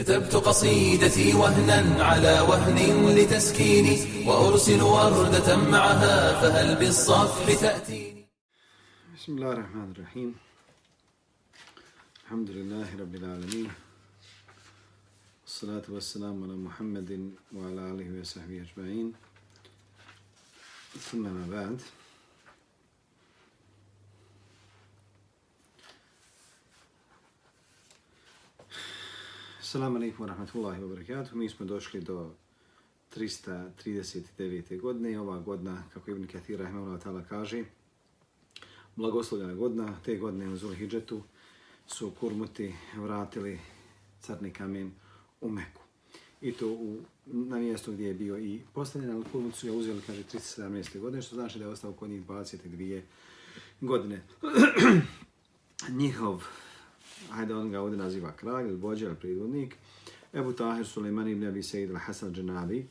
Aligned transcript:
كتبت 0.00 0.34
قصيدتي 0.34 1.34
وهنا 1.34 2.04
على 2.04 2.40
وهن 2.40 2.78
لتسكيني 3.16 4.26
وأرسل 4.28 4.82
وردة 4.82 5.56
معها 5.56 6.40
فهل 6.40 6.76
بالصفح 6.76 7.60
تأتيني؟ 7.60 8.24
بسم 9.16 9.32
الله 9.36 9.52
الرحمن 9.52 9.92
الرحيم. 9.92 10.34
الحمد 12.24 12.50
لله 12.50 12.88
رب 13.00 13.14
العالمين. 13.14 13.68
الصلاة 15.46 15.86
والسلام 15.88 16.36
على 16.44 16.56
محمد 16.56 17.10
وعلى 17.56 17.80
آله 17.90 18.20
وصحبه 18.20 18.64
أجمعين. 18.64 19.12
ثم 21.10 21.22
ما 21.22 21.44
بعد. 21.56 21.80
Assalamu 29.70 29.98
alaikum 29.98 30.26
wa 30.26 30.34
rahmatullahi 30.34 30.80
wa 30.80 30.88
barakatuh. 30.88 31.34
Mi 31.34 31.48
smo 31.48 31.66
došli 31.66 32.00
do 32.00 32.30
339. 33.14 34.80
godine. 34.80 35.20
Ova 35.20 35.38
godina, 35.38 35.82
kako 35.94 36.10
Ibn 36.10 36.26
Kathir 36.26 36.58
rahimahullah 36.58 37.02
ta'ala 37.02 37.24
kaže, 37.28 37.64
blagoslovljena 38.96 39.54
godina, 39.54 39.96
te 40.04 40.16
godine 40.16 40.48
u 40.48 40.56
Zulhidžetu 40.56 41.22
su 41.86 42.10
kurmuti 42.20 42.74
vratili 42.96 43.58
crni 44.20 44.50
kamen 44.50 44.92
u 45.40 45.50
Meku. 45.50 45.82
I 46.40 46.52
to 46.52 46.68
u, 46.68 46.98
na 47.26 47.58
mjestu 47.58 47.92
gdje 47.92 48.06
je 48.06 48.14
bio 48.14 48.38
i 48.38 48.60
postavljen, 48.74 49.10
ali 49.10 49.24
kurmut 49.32 49.54
su 49.54 49.66
ga 49.66 49.72
uzeli, 49.72 50.00
kaže, 50.06 50.22
317. 50.22 51.00
godine, 51.00 51.22
što 51.22 51.34
znači 51.36 51.58
da 51.58 51.64
je 51.64 51.70
ostao 51.70 51.92
kod 51.92 52.10
njih 52.10 52.26
22 52.26 53.02
godine. 53.80 54.22
Njihov 56.00 56.44
hajde 57.28 57.54
on 57.54 57.70
ga 57.70 57.80
ovdje 57.80 57.98
naziva 57.98 58.32
kralj 58.32 58.68
ili 58.68 58.76
vođa 58.76 59.06
ili 59.06 59.16
pridvodnik, 59.16 59.76
Ebu 60.32 60.52
Tahir 60.52 60.86
Suleiman 60.86 61.28
ibn 61.28 61.46
Abi 61.46 61.62
Sejid 61.62 61.90
al-Hasan 61.90 62.32
Džanabi 62.32 62.86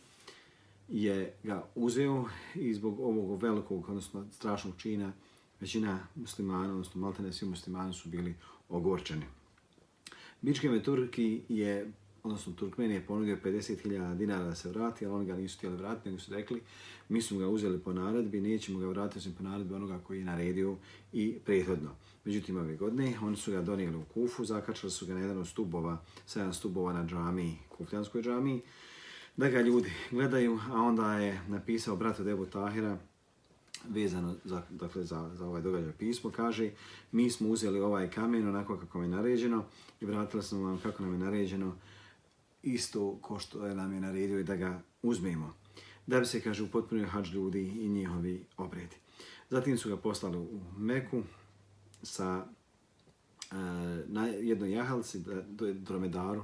je 0.90 1.34
ga 1.44 1.63
uzeo 1.76 2.26
i 2.55 2.74
zbog 2.74 2.99
ovog 2.99 3.44
velikog, 3.44 3.90
odnosno 3.90 4.26
strašnog 4.32 4.74
čina, 4.77 5.13
većina 5.60 5.99
muslimana, 6.16 6.71
odnosno 6.71 7.02
maltene 7.02 7.34
svi 7.34 7.48
muslimani 7.48 7.94
su 7.94 8.10
bili 8.10 8.36
ogorčeni. 8.70 9.26
Bičke 10.41 10.82
Turki 10.84 11.41
je, 11.49 11.91
odnosno 12.24 12.54
Turkmen 12.54 12.91
je 12.91 13.05
ponudio 13.05 13.38
50.000 13.43 14.18
dinara 14.18 14.43
da 14.43 14.55
se 14.55 14.70
vrati, 14.70 15.05
ali 15.05 15.16
oni 15.16 15.26
ga 15.26 15.36
nisu 15.36 15.58
htjeli 15.58 15.77
vratiti, 15.77 16.10
nego 16.10 16.21
su 16.21 16.34
rekli, 16.34 16.62
mi 17.10 17.21
smo 17.21 17.40
ga 17.40 17.48
uzeli 17.48 17.80
po 17.80 17.93
naredbi, 17.93 18.41
nećemo 18.41 18.80
ga 18.80 18.88
vratiti 18.88 19.20
osim 19.20 19.34
po 19.34 19.43
naredbi 19.43 19.74
onoga 19.74 19.99
koji 20.04 20.20
je 20.20 20.26
naredio 20.26 20.76
i 21.14 21.40
prethodno. 21.46 21.96
Međutim, 22.25 22.57
ove 22.57 22.75
godine 22.75 23.13
oni 23.21 23.37
su 23.37 23.51
ga 23.51 23.62
donijeli 23.62 23.98
u 23.98 24.03
Kufu, 24.03 24.45
zakačali 24.45 24.91
su 24.91 25.05
ga 25.05 25.13
na 25.13 25.20
jedan 25.20 25.37
od 25.37 25.48
stubova, 25.48 25.98
sedam 26.25 26.53
stubova 26.53 26.93
na 26.93 27.05
džami, 27.05 27.57
kufljanskoj 27.70 28.21
džami, 28.21 28.62
da 29.37 29.49
ga 29.49 29.62
ljudi 29.62 29.91
gledaju, 30.12 30.59
a 30.71 30.81
onda 30.81 31.13
je 31.13 31.41
napisao 31.47 31.95
brat 31.95 32.20
od 32.20 32.27
Ebu 32.27 32.45
Tahira, 32.45 32.97
vezano 33.90 34.35
za, 34.43 34.62
dakle, 34.70 35.03
za, 35.03 35.29
za 35.34 35.45
ovaj 35.45 35.62
događaj 35.62 35.91
pismo, 35.91 36.31
kaže 36.31 36.71
mi 37.12 37.29
smo 37.29 37.49
uzeli 37.49 37.79
ovaj 37.79 38.12
kamen 38.12 38.47
onako 38.47 38.77
kako 38.77 39.01
je 39.01 39.07
naređeno 39.07 39.65
i 40.01 40.05
vratili 40.05 40.43
smo 40.43 40.62
vam 40.62 40.79
kako 40.84 41.03
nam 41.03 41.13
je 41.13 41.20
naređeno 41.20 41.75
isto 42.63 43.17
ko 43.21 43.40
što 43.40 43.65
je 43.65 43.75
nam 43.75 43.93
je 43.93 43.99
naredio 43.99 44.40
i 44.40 44.43
da 44.43 44.55
ga 44.55 44.81
uzmemo. 45.01 45.53
Da 46.07 46.20
bi 46.20 46.25
se, 46.25 46.41
kaže, 46.41 46.63
upotpunio 46.63 47.07
hađ 47.07 47.34
ljudi 47.34 47.62
i 47.62 47.90
njihovi 47.90 48.45
obredi. 48.57 48.95
Zatim 49.49 49.77
su 49.77 49.90
ga 49.90 49.97
poslali 49.97 50.37
u 50.37 50.59
Meku, 50.77 51.23
sa 52.04 52.46
uh, 53.52 53.58
na 54.08 54.28
jednoj 54.28 54.72
jahalci, 54.72 55.24
dromedaru, 55.74 56.44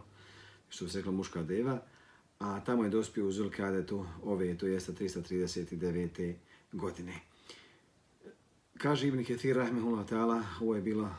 što 0.69 0.87
se 0.87 0.97
rekla 0.97 1.11
muška 1.11 1.43
deva, 1.43 1.81
a 2.39 2.59
tamo 2.63 2.83
je 2.83 2.89
dospio 2.89 3.27
u 3.27 3.31
Zulkadetu 3.31 4.05
ove, 4.23 4.57
to 4.57 4.67
jeste 4.67 4.91
339. 4.91 6.33
godine. 6.71 7.13
Kaže 8.77 9.07
Ibn 9.07 9.23
Ketir, 9.23 9.55
rahmehullah 9.55 10.05
ta'ala, 10.07 10.43
ovo 10.61 10.75
je 10.75 10.81
bila 10.81 11.15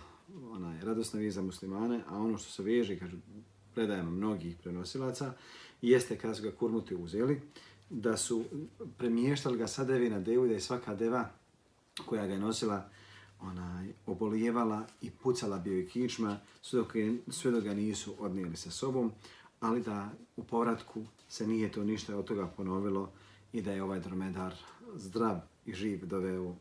ona, 0.50 0.80
radosna 0.82 1.20
vijest 1.20 1.34
za 1.34 1.42
muslimane, 1.42 2.00
a 2.08 2.18
ono 2.18 2.38
što 2.38 2.50
se 2.50 2.62
veže, 2.62 2.98
kaže, 2.98 3.16
predajama 3.74 4.10
mnogih 4.10 4.56
prenosilaca, 4.56 5.32
jeste 5.82 6.18
kada 6.18 6.34
su 6.34 6.42
ga 6.42 6.50
kurmuti 6.50 6.94
uzeli, 6.94 7.40
da 7.90 8.16
su 8.16 8.44
premještali 8.98 9.58
ga 9.58 9.66
sa 9.66 9.84
devi 9.84 10.10
na 10.10 10.20
devu, 10.20 10.46
da 10.46 10.52
je 10.52 10.60
svaka 10.60 10.94
deva 10.94 11.30
koja 12.06 12.26
ga 12.26 12.32
je 12.32 12.40
nosila 12.40 12.88
onaj, 13.40 13.92
obolijevala 14.06 14.86
i 15.02 15.10
pucala 15.10 15.58
bio 15.58 15.78
i 15.78 15.86
kičma, 15.86 16.38
sve 16.62 16.78
dok, 16.78 16.94
je, 16.94 17.18
sve 17.28 17.50
dok 17.50 17.64
ga 17.64 17.74
nisu 17.74 18.14
odnijeli 18.18 18.56
sa 18.56 18.70
sobom, 18.70 19.12
ali 19.60 19.82
da 19.82 20.10
u 20.36 20.44
povratku 20.44 21.06
se 21.28 21.46
nije 21.46 21.72
to 21.72 21.84
ništa 21.84 22.16
od 22.16 22.24
toga 22.24 22.46
ponovilo 22.46 23.12
i 23.52 23.62
da 23.62 23.72
je 23.72 23.82
ovaj 23.82 24.00
dromedar 24.00 24.54
zdrav 24.94 25.40
i 25.66 25.74
živ 25.74 26.06
doveo, 26.06 26.54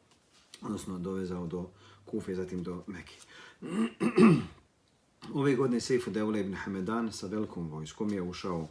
odnosno 0.62 1.00
dovezao 1.00 1.47
do 1.47 1.69
Kufe, 2.06 2.35
zatim 2.35 2.64
do 2.64 2.84
Mekke. 2.88 3.16
Ove 5.34 5.56
godine 5.56 5.81
Seifu 5.81 6.12
Deule 6.12 6.40
ibn 6.40 6.53
Hamedan 6.53 7.12
sa 7.12 7.28
velikom 7.28 7.69
vojskom 7.69 8.14
je 8.14 8.22
ušao, 8.22 8.68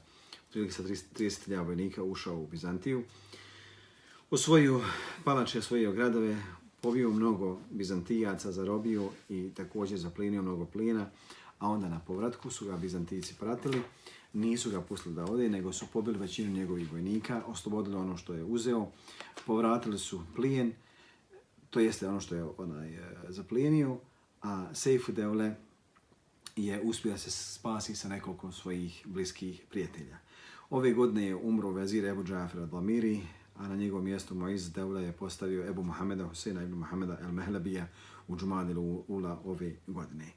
prilike 0.50 0.72
sa 0.72 0.82
30.000 0.82 1.66
vojnika, 1.66 2.02
ušao 2.02 2.36
u 2.36 2.46
Bizantiju. 2.46 3.02
Osvojio 4.30 4.80
palače, 5.24 5.58
osvojio 5.58 5.92
gradove, 5.92 6.42
povio 6.84 7.10
mnogo 7.10 7.58
Bizantijaca, 7.70 8.52
zarobio 8.52 9.08
i 9.28 9.50
također 9.54 9.98
zaplinio 9.98 10.42
mnogo 10.42 10.64
plina, 10.64 11.06
a 11.58 11.68
onda 11.68 11.88
na 11.88 12.00
povratku 12.00 12.50
su 12.50 12.66
ga 12.66 12.76
Bizantijci 12.76 13.34
pratili, 13.40 13.82
nisu 14.32 14.70
ga 14.70 14.80
pustili 14.80 15.14
da 15.14 15.24
ode, 15.24 15.48
nego 15.48 15.72
su 15.72 15.86
pobili 15.92 16.18
većinu 16.18 16.52
njegovih 16.52 16.92
vojnika, 16.92 17.42
oslobodili 17.46 17.96
ono 17.96 18.16
što 18.16 18.34
je 18.34 18.44
uzeo, 18.44 18.86
povratili 19.46 19.98
su 19.98 20.20
plijen, 20.36 20.72
to 21.70 21.80
jeste 21.80 22.08
ono 22.08 22.20
što 22.20 22.34
je 22.34 22.44
onaj 22.58 22.94
e, 22.94 23.00
zaplijenio, 23.28 23.98
a 24.42 24.74
Seifu 24.74 25.12
Devle 25.12 25.54
je 26.56 26.80
uspio 26.82 27.18
se 27.18 27.30
spasi 27.30 27.96
sa 27.96 28.08
nekoliko 28.08 28.52
svojih 28.52 29.02
bliskih 29.04 29.62
prijatelja. 29.70 30.18
Ove 30.70 30.92
godine 30.92 31.26
je 31.26 31.36
umro 31.36 31.70
vezir 31.70 32.04
Ebu 32.04 32.24
Džafir 32.24 32.60
Adlamiri, 32.60 33.22
a 33.56 33.68
na 33.68 33.76
njegovom 33.76 34.04
mjestu 34.04 34.34
Moiz 34.34 34.72
Devla 34.72 35.00
je 35.00 35.12
postavio 35.12 35.68
Ebu 35.68 35.82
Muhameda 35.82 36.24
Husena 36.24 36.62
ibn 36.62 36.74
Muhameda 36.74 37.18
el 37.22 37.32
Mehlebija 37.32 37.86
u 38.28 38.36
Džumadilu 38.36 39.04
Ula 39.08 39.40
ove 39.44 39.76
godine. 39.86 40.32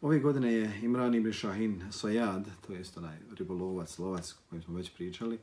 Ove 0.00 0.18
godine 0.18 0.52
je 0.52 0.80
Imran 0.82 1.14
ibn 1.14 1.32
Shahin 1.32 1.82
Sajad, 1.90 2.48
to 2.66 2.72
je 2.72 2.82
onaj 2.96 3.18
ribolovac, 3.38 3.98
lovac 3.98 4.34
kojem 4.50 4.62
smo 4.62 4.76
već 4.76 4.94
pričali, 4.94 5.38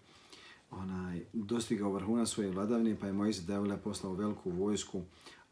onaj, 0.72 1.22
dostigao 1.34 1.92
vrhuna 1.92 2.26
svoje 2.26 2.52
vladavne, 2.52 3.00
pa 3.00 3.08
je 3.08 3.14
Moiz 3.14 3.46
Devla 3.46 3.78
poslao 3.78 4.14
veliku 4.14 4.52
vojsku, 4.52 5.02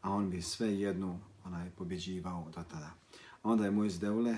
a 0.00 0.10
on 0.10 0.30
bi 0.30 0.42
sve 0.42 0.80
jednu 0.80 1.20
onaj, 1.44 1.70
pobjeđivao 1.70 2.44
do 2.56 2.62
tada. 2.70 2.94
A 3.42 3.50
onda 3.50 3.64
je 3.64 3.70
Moiz 3.70 4.00
Devle 4.00 4.36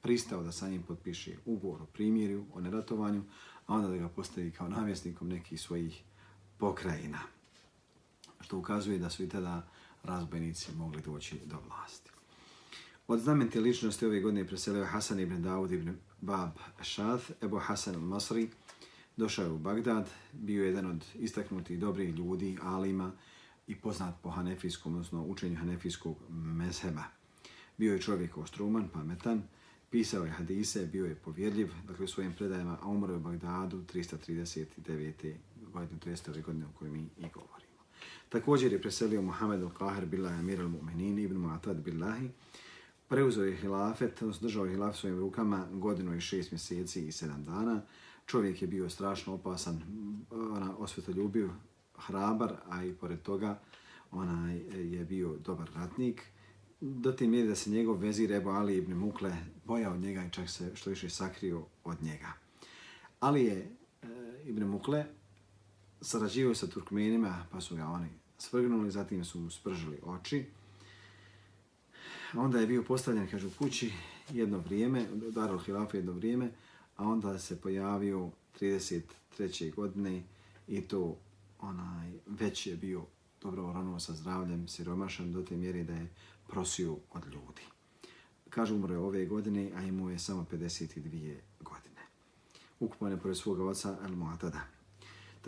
pristao 0.00 0.42
da 0.42 0.52
sa 0.52 0.68
njim 0.68 0.82
potpiše 0.82 1.36
ugovor 1.44 1.82
o 1.82 1.86
primjerju, 1.86 2.44
o 2.52 2.60
neratovanju, 2.60 3.22
a 3.66 3.74
onda 3.74 3.88
da 3.88 3.96
ga 3.96 4.08
postavi 4.08 4.50
kao 4.50 4.68
namjesnikom 4.68 5.28
nekih 5.28 5.60
svojih 5.60 6.02
pokrajina. 6.58 7.18
Što 8.40 8.58
ukazuje 8.58 8.98
da 8.98 9.10
su 9.10 9.24
i 9.24 9.28
tada 9.28 9.68
razbojnici 10.02 10.72
mogli 10.72 11.02
doći 11.02 11.40
do 11.46 11.56
vlasti. 11.66 12.10
Od 13.08 13.20
znamenite 13.20 13.60
ličnosti 13.60 14.06
ove 14.06 14.20
godine 14.20 14.46
preselio 14.46 14.84
Hasan 14.84 15.20
ibn 15.20 15.44
Dawud 15.44 15.74
ibn 15.74 15.96
Bab 16.20 16.50
Šath, 16.82 17.30
Ebu 17.42 17.58
Hasan 17.58 17.94
al-Masri, 17.94 18.48
došao 19.16 19.44
je 19.44 19.50
u 19.50 19.58
Bagdad, 19.58 20.10
bio 20.32 20.62
je 20.62 20.68
jedan 20.68 20.86
od 20.86 21.04
istaknutih 21.14 21.78
dobrih 21.78 22.14
ljudi, 22.14 22.58
alima 22.62 23.12
i 23.66 23.76
poznat 23.76 24.14
po 24.22 24.30
hanefijskom, 24.30 24.92
odnosno 24.92 25.24
učenju 25.24 25.56
hanefijskog 25.56 26.16
mezheba. 26.30 27.04
Bio 27.78 27.92
je 27.92 28.00
čovjek 28.00 28.36
ostruman, 28.36 28.88
pametan, 28.88 29.42
pisao 29.90 30.24
je 30.24 30.30
hadise, 30.30 30.86
bio 30.86 31.06
je 31.06 31.14
povjedljiv, 31.14 31.72
dakle 31.86 32.04
u 32.04 32.08
svojim 32.08 32.32
predajama, 32.32 32.78
a 32.82 32.88
umro 32.88 33.12
je 33.12 33.16
u 33.16 33.20
Bagdadu 33.20 33.82
339 33.94 35.34
godine, 35.78 36.00
to 36.00 36.10
jeste 36.10 36.30
ove 36.30 36.42
godine 36.42 36.66
o 36.66 36.78
kojoj 36.78 36.92
mi 36.92 37.08
i 37.16 37.28
govorimo. 37.34 37.68
Također 38.28 38.72
je 38.72 38.82
preselio 38.82 39.22
Muhammed 39.22 39.60
al-Qahir 39.60 40.06
billahi 40.06 40.38
amir 40.38 40.60
al-mu'minin 40.60 41.18
ibn 41.18 41.36
Mu'atad 41.36 41.82
billahi, 41.82 42.30
preuzeo 43.08 43.44
je 43.44 43.56
hilafet, 43.56 44.22
odnosno 44.22 44.46
držao 44.46 44.64
je 44.64 44.70
hilafet 44.70 45.00
svojim 45.00 45.18
rukama 45.18 45.66
godinu 45.72 46.14
i 46.14 46.20
šest 46.20 46.52
mjeseci 46.52 47.06
i 47.06 47.12
sedam 47.12 47.44
dana. 47.44 47.82
Čovjek 48.26 48.62
je 48.62 48.68
bio 48.68 48.90
strašno 48.90 49.34
opasan, 49.34 49.82
ona 50.30 50.76
osvetoljubiv, 50.78 51.48
hrabar, 51.96 52.52
a 52.68 52.84
i 52.84 52.92
pored 52.92 53.22
toga 53.22 53.60
ona 54.10 54.52
je 54.74 55.04
bio 55.04 55.36
dobar 55.44 55.70
ratnik. 55.74 56.22
Do 56.80 57.12
te 57.12 57.26
mjeri 57.26 57.48
da 57.48 57.54
se 57.54 57.70
njegov 57.70 57.96
vezir 57.96 58.32
Ebu 58.32 58.50
Ali 58.50 58.76
ibn 58.76 58.94
Mukle 58.94 59.36
bojao 59.64 59.94
od 59.94 60.00
njega 60.00 60.24
i 60.24 60.30
čak 60.30 60.50
se 60.50 60.70
što 60.74 60.90
više 60.90 61.10
sakrio 61.10 61.64
od 61.84 62.02
njega. 62.02 62.32
Ali 63.20 63.44
je 63.44 63.56
e, 63.56 64.06
Ibn 64.44 64.64
Mukle 64.64 65.04
sarađivao 66.00 66.54
sa 66.54 66.66
Turkmenima, 66.66 67.46
pa 67.52 67.60
su 67.60 67.76
ga 67.76 67.86
oni 67.86 68.08
svrgnuli, 68.38 68.90
zatim 68.90 69.24
su 69.24 69.40
mu 69.40 69.50
spržili 69.50 69.98
oči. 70.02 70.44
Onda 72.34 72.60
je 72.60 72.66
bio 72.66 72.82
postavljen, 72.82 73.28
kažu, 73.30 73.50
kući 73.58 73.92
jedno 74.30 74.58
vrijeme, 74.58 75.06
Darul 75.34 75.58
Hilafa 75.58 75.96
jedno 75.96 76.12
vrijeme, 76.12 76.50
a 76.96 77.04
onda 77.04 77.38
se 77.38 77.60
pojavio 77.60 78.30
33. 78.60 79.74
godine 79.74 80.22
i 80.68 80.80
to 80.80 81.16
onaj 81.58 82.12
već 82.26 82.66
je 82.66 82.76
bio 82.76 83.04
dobro 83.42 83.66
oranuo 83.68 84.00
sa 84.00 84.14
zdravljem, 84.14 84.68
siromašan 84.68 85.32
do 85.32 85.42
te 85.42 85.56
mjere 85.56 85.84
da 85.84 85.92
je 85.92 86.08
prosio 86.48 86.96
od 87.10 87.24
ljudi. 87.24 87.62
Kažu 88.50 88.74
umro 88.74 88.94
je 88.94 88.98
ove 88.98 89.26
godine, 89.26 89.72
a 89.76 89.82
imao 89.82 90.10
je 90.10 90.18
samo 90.18 90.46
52 90.52 91.36
godine. 91.60 92.00
Ukupan 92.80 93.12
je 93.12 93.20
pored 93.20 93.36
svoga 93.36 93.64
oca 93.64 93.98
El 94.04 94.16
Muatada. 94.16 94.77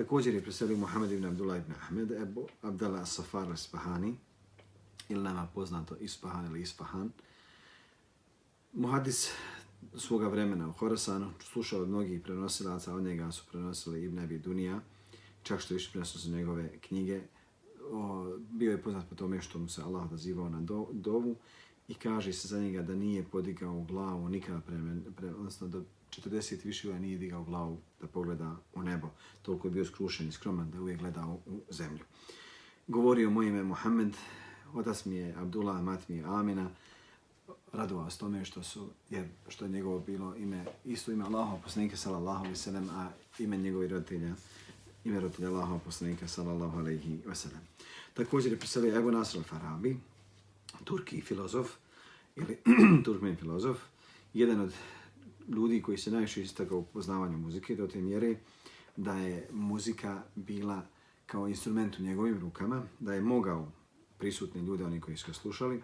Također 0.00 0.34
je 0.34 0.42
preselio 0.42 0.76
Muhammed 0.76 1.12
ibn 1.12 1.24
Abdullah 1.24 1.58
ibn 1.58 1.72
Ahmed, 1.72 2.10
Ebu 2.10 2.48
Abdallah 2.62 3.08
Safar 3.08 3.52
Isfahani, 3.54 4.14
ili 5.08 5.22
nama 5.22 5.48
poznato 5.54 5.96
Ispahan 5.96 6.46
ili 6.46 6.60
Ispahan. 6.62 7.10
Muhadis 8.72 9.30
svoga 9.96 10.28
vremena 10.28 10.68
u 10.68 10.72
Horasanu, 10.72 11.30
slušao 11.40 11.82
od 11.82 11.88
mnogih 11.88 12.20
prenosilaca, 12.20 12.94
od 12.94 13.02
njega 13.02 13.32
su 13.32 13.44
prenosili 13.50 14.04
Ibn 14.04 14.18
Abi 14.18 14.38
Dunija, 14.38 14.80
čak 15.42 15.60
što 15.60 15.74
više 15.74 15.90
prenosili 15.90 16.22
su 16.22 16.30
njegove 16.30 16.78
knjige. 16.78 17.20
O, 17.92 18.36
bio 18.50 18.70
je 18.70 18.82
poznat 18.82 19.08
po 19.08 19.14
tome 19.14 19.42
što 19.42 19.58
mu 19.58 19.68
se 19.68 19.82
Allah 19.82 20.04
odazivao 20.04 20.48
na 20.48 20.60
do, 20.60 20.86
dovu 20.92 21.36
i 21.88 21.94
kaže 21.94 22.32
se 22.32 22.48
za 22.48 22.60
njega 22.60 22.82
da 22.82 22.94
nije 22.94 23.24
podigao 23.24 23.84
glavu 23.88 24.28
nikada 24.28 24.60
prema, 24.60 25.00
pre, 25.16 25.30
odnosno 25.30 25.68
do 25.68 25.84
40 26.10 26.64
više 26.64 26.88
godina 26.88 27.06
nije 27.06 27.18
digao 27.18 27.44
glavu 27.44 27.78
da 28.00 28.06
pogleda 28.06 28.56
u 28.74 28.82
nebo. 28.82 29.08
Toliko 29.42 29.68
je 29.68 29.72
bio 29.72 29.84
skrušen 29.84 30.28
i 30.28 30.32
skroman 30.32 30.70
da 30.70 30.80
uvijek 30.80 30.98
gledao 30.98 31.38
u 31.46 31.60
zemlju. 31.70 32.04
Govorio 32.88 33.30
moj 33.30 33.46
ime 33.46 33.62
Muhammed, 33.62 34.16
otac 34.74 35.04
mi 35.04 35.16
je 35.16 35.34
Abdullah, 35.38 35.82
mat 35.82 36.08
mi 36.08 36.16
je 36.16 36.24
Amina, 36.24 36.70
radovao 37.72 38.10
s 38.10 38.18
tome 38.18 38.44
što 38.44 38.62
su, 38.62 38.88
jer 39.10 39.28
što 39.48 39.64
je 39.64 39.70
njegovo 39.70 40.00
bilo 40.00 40.36
ime, 40.36 40.64
isto 40.84 41.12
ime 41.12 41.24
Allahov 41.24 41.60
poslanika 41.62 41.96
sallallahu 41.96 42.38
alaihi 42.38 42.56
sallam, 42.56 42.88
a 42.90 43.10
ime 43.38 43.56
njegovi 43.56 43.88
roditelja, 43.88 44.34
ime 45.04 45.20
roditelja 45.20 45.48
Allahov 45.48 45.78
poslanika 45.78 46.28
sallallahu 46.28 46.78
alaihi 46.78 47.20
wasallam. 47.26 47.60
Također 48.14 48.52
je 48.52 48.58
preselio 48.58 48.98
Ebu 48.98 49.10
Nasr 49.10 49.38
al-Farabi, 49.38 49.96
turki 50.84 51.20
filozof, 51.20 51.70
ili 52.36 52.58
turkmen 53.04 53.36
filozof, 53.36 53.78
jedan 54.34 54.60
od 54.60 54.72
ljudi 55.50 55.82
koji 55.82 55.98
se 55.98 56.10
najviše 56.10 56.42
istakao 56.42 56.78
u 56.78 56.84
poznavanju 56.84 57.38
muzike 57.38 57.76
do 57.76 57.86
te 57.86 58.00
mjere 58.00 58.36
da 58.96 59.14
je 59.14 59.48
muzika 59.52 60.22
bila 60.34 60.86
kao 61.26 61.48
instrument 61.48 61.98
u 61.98 62.02
njegovim 62.02 62.38
rukama, 62.38 62.82
da 63.00 63.14
je 63.14 63.20
mogao 63.20 63.72
prisutni 64.18 64.60
ljude, 64.60 64.84
oni 64.84 65.00
koji 65.00 65.16
su 65.16 65.26
ga 65.26 65.32
slušali, 65.32 65.82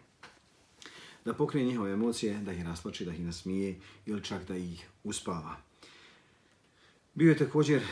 da 1.25 1.35
pokrije 1.35 1.67
njihove 1.67 1.93
emocije, 1.93 2.39
da 2.39 2.53
ih 2.53 2.65
rasplači, 2.65 3.05
da 3.05 3.13
ih 3.13 3.21
nasmije 3.21 3.81
ili 4.07 4.25
čak 4.25 4.49
da 4.49 4.57
ih 4.57 4.89
uspava. 5.05 5.57
Bio 7.15 7.31
je 7.31 7.39
također 7.39 7.83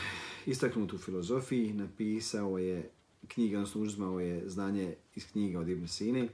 istaknut 0.45 0.93
u 0.93 0.97
filozofiji, 0.97 1.73
napisao 1.73 2.57
je 2.57 2.89
knjige, 3.27 3.57
odnosno 3.57 3.81
uzmao 3.81 4.19
je 4.19 4.49
znanje 4.49 4.95
iz 5.15 5.31
knjiga 5.31 5.59
od 5.59 5.69
Ibn 5.69 5.87
Sine, 5.87 6.27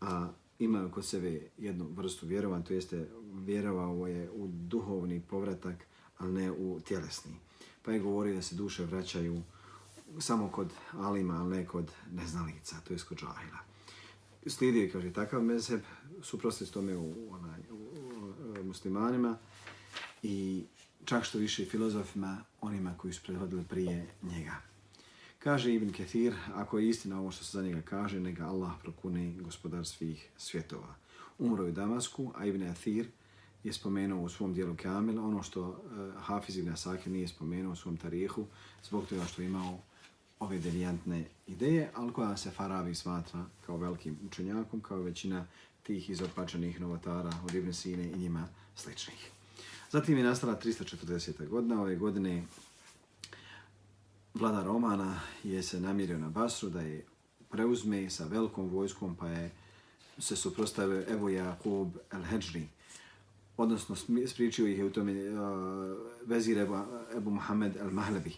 a 0.00 0.32
imaju 0.60 0.90
kod 0.90 1.06
sebe 1.06 1.40
jednu 1.58 1.88
vrstu 1.96 2.26
vjerovanja, 2.26 2.64
to 2.64 2.74
jeste 2.74 3.08
vjerovao 3.34 4.06
je 4.06 4.30
u 4.30 4.48
duhovni 4.48 5.22
povratak, 5.30 5.76
ali 6.18 6.32
ne 6.32 6.52
u 6.52 6.80
tjelesni. 6.80 7.34
Pa 7.82 7.92
je 7.92 8.00
govorio 8.00 8.34
da 8.34 8.42
se 8.42 8.54
duše 8.54 8.84
vraćaju 8.84 9.42
samo 10.18 10.48
kod 10.48 10.72
alima, 10.92 11.40
ali 11.40 11.56
ne 11.56 11.66
kod 11.66 11.92
neznalica, 12.12 12.76
to 12.88 12.92
jest 12.92 13.04
kod 13.04 13.18
džahila. 13.18 13.58
Slijedio 14.46 14.82
je, 14.82 14.90
kaže, 14.90 15.12
takav 15.12 15.42
mezheb, 15.42 15.80
suprosti 16.22 16.66
s 16.66 16.70
tome 16.70 16.96
u, 16.96 17.14
onaj, 17.30 17.60
u, 17.70 17.74
u, 17.74 18.60
u 18.60 18.64
muslimanima 18.64 19.38
i 20.22 20.64
čak 21.04 21.24
što 21.24 21.38
više 21.38 21.64
filozofima, 21.64 22.44
onima 22.60 22.94
koji 22.98 23.12
su 23.12 23.22
predvodili 23.26 23.64
prije 23.64 24.06
njega. 24.22 24.69
Kaže 25.40 25.74
Ibn 25.74 25.92
Kathir, 25.92 26.34
ako 26.54 26.78
je 26.78 26.88
istina 26.88 27.20
ovo 27.20 27.30
što 27.30 27.44
se 27.44 27.58
za 27.58 27.62
njega 27.62 27.82
kaže, 27.82 28.20
neka 28.20 28.46
Allah 28.46 28.72
prokune 28.82 29.32
gospodar 29.40 29.86
svih 29.86 30.28
svjetova. 30.36 30.94
Umro 31.38 31.64
je 31.64 31.70
u 31.70 31.72
Damasku, 31.72 32.32
a 32.36 32.46
Ibn 32.46 32.62
Athir 32.62 33.06
je 33.64 33.72
spomenuo 33.72 34.22
u 34.22 34.28
svom 34.28 34.54
dijelu 34.54 34.76
Kamil 34.82 35.18
ono 35.18 35.42
što 35.42 35.68
uh, 35.68 36.22
Hafiz 36.22 36.56
Ibn 36.56 36.72
Asakir 36.72 37.12
nije 37.12 37.28
spomenuo 37.28 37.72
u 37.72 37.76
svom 37.76 37.96
tarihu, 37.96 38.46
zbog 38.84 39.06
toga 39.06 39.24
što 39.24 39.42
je 39.42 39.46
imao 39.46 39.78
ove 40.40 40.58
devijantne 40.58 41.24
ideje, 41.46 41.90
ali 41.94 42.12
koja 42.12 42.36
se 42.36 42.50
Farabi 42.50 42.94
smatra 42.94 43.44
kao 43.66 43.76
velikim 43.76 44.18
učenjakom, 44.26 44.80
kao 44.80 44.98
većina 44.98 45.46
tih 45.82 46.10
izopačenih 46.10 46.80
novotara 46.80 47.32
od 47.44 47.54
Ibn 47.54 47.72
Sine 47.72 48.04
i 48.04 48.18
njima 48.18 48.48
sličnih. 48.76 49.30
Zatim 49.90 50.18
je 50.18 50.24
nastala 50.24 50.60
340. 50.64 51.48
godina. 51.48 51.82
Ove 51.82 51.96
godine 51.96 52.44
vlada 54.34 54.62
Romana 54.62 55.20
je 55.44 55.62
se 55.62 55.80
namirio 55.80 56.18
na 56.18 56.28
Basru 56.28 56.70
da 56.70 56.80
je 56.80 57.06
preuzme 57.50 58.10
sa 58.10 58.24
velikom 58.24 58.68
vojskom, 58.68 59.16
pa 59.16 59.28
je 59.28 59.50
se 60.18 60.36
suprostavio 60.36 61.04
Evo 61.08 61.28
Jakub 61.28 61.96
el-Hedžri, 62.10 62.64
odnosno 63.56 63.96
spriječio 64.26 64.66
ih 64.66 64.78
je 64.78 64.84
u 64.84 64.90
tome 64.90 65.12
uh, 65.30 65.38
vezir 66.26 66.58
Ebu, 66.58 66.78
Ebu 67.16 67.30
Muhammed 67.30 67.76
el-Mahlebi. 67.76 68.32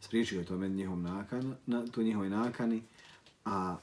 Spriječio 0.00 0.38
je 0.38 0.46
tome 0.46 0.68
njihov 0.68 0.98
nakan, 0.98 1.54
na, 1.66 1.86
to 1.86 2.02
njihove 2.02 2.28
nakani, 2.28 2.82
a 3.44 3.76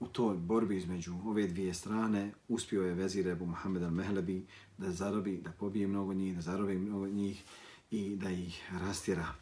u 0.00 0.06
toj 0.06 0.36
borbi 0.36 0.76
između 0.76 1.14
ove 1.26 1.46
dvije 1.46 1.74
strane 1.74 2.32
uspio 2.48 2.82
je 2.82 2.94
vezir 2.94 3.28
Ebu 3.28 3.46
Muhammed 3.46 3.82
al-Mahlebi 3.82 4.42
da 4.78 4.90
zarobi, 4.90 5.36
da 5.36 5.52
pobije 5.52 5.86
mnogo 5.86 6.14
njih, 6.14 6.34
da 6.34 6.40
zarobi 6.40 6.78
mnogo 6.78 7.06
njih 7.06 7.42
i 7.90 8.16
da 8.16 8.30
ih 8.30 8.70
rastjera. 8.80 9.41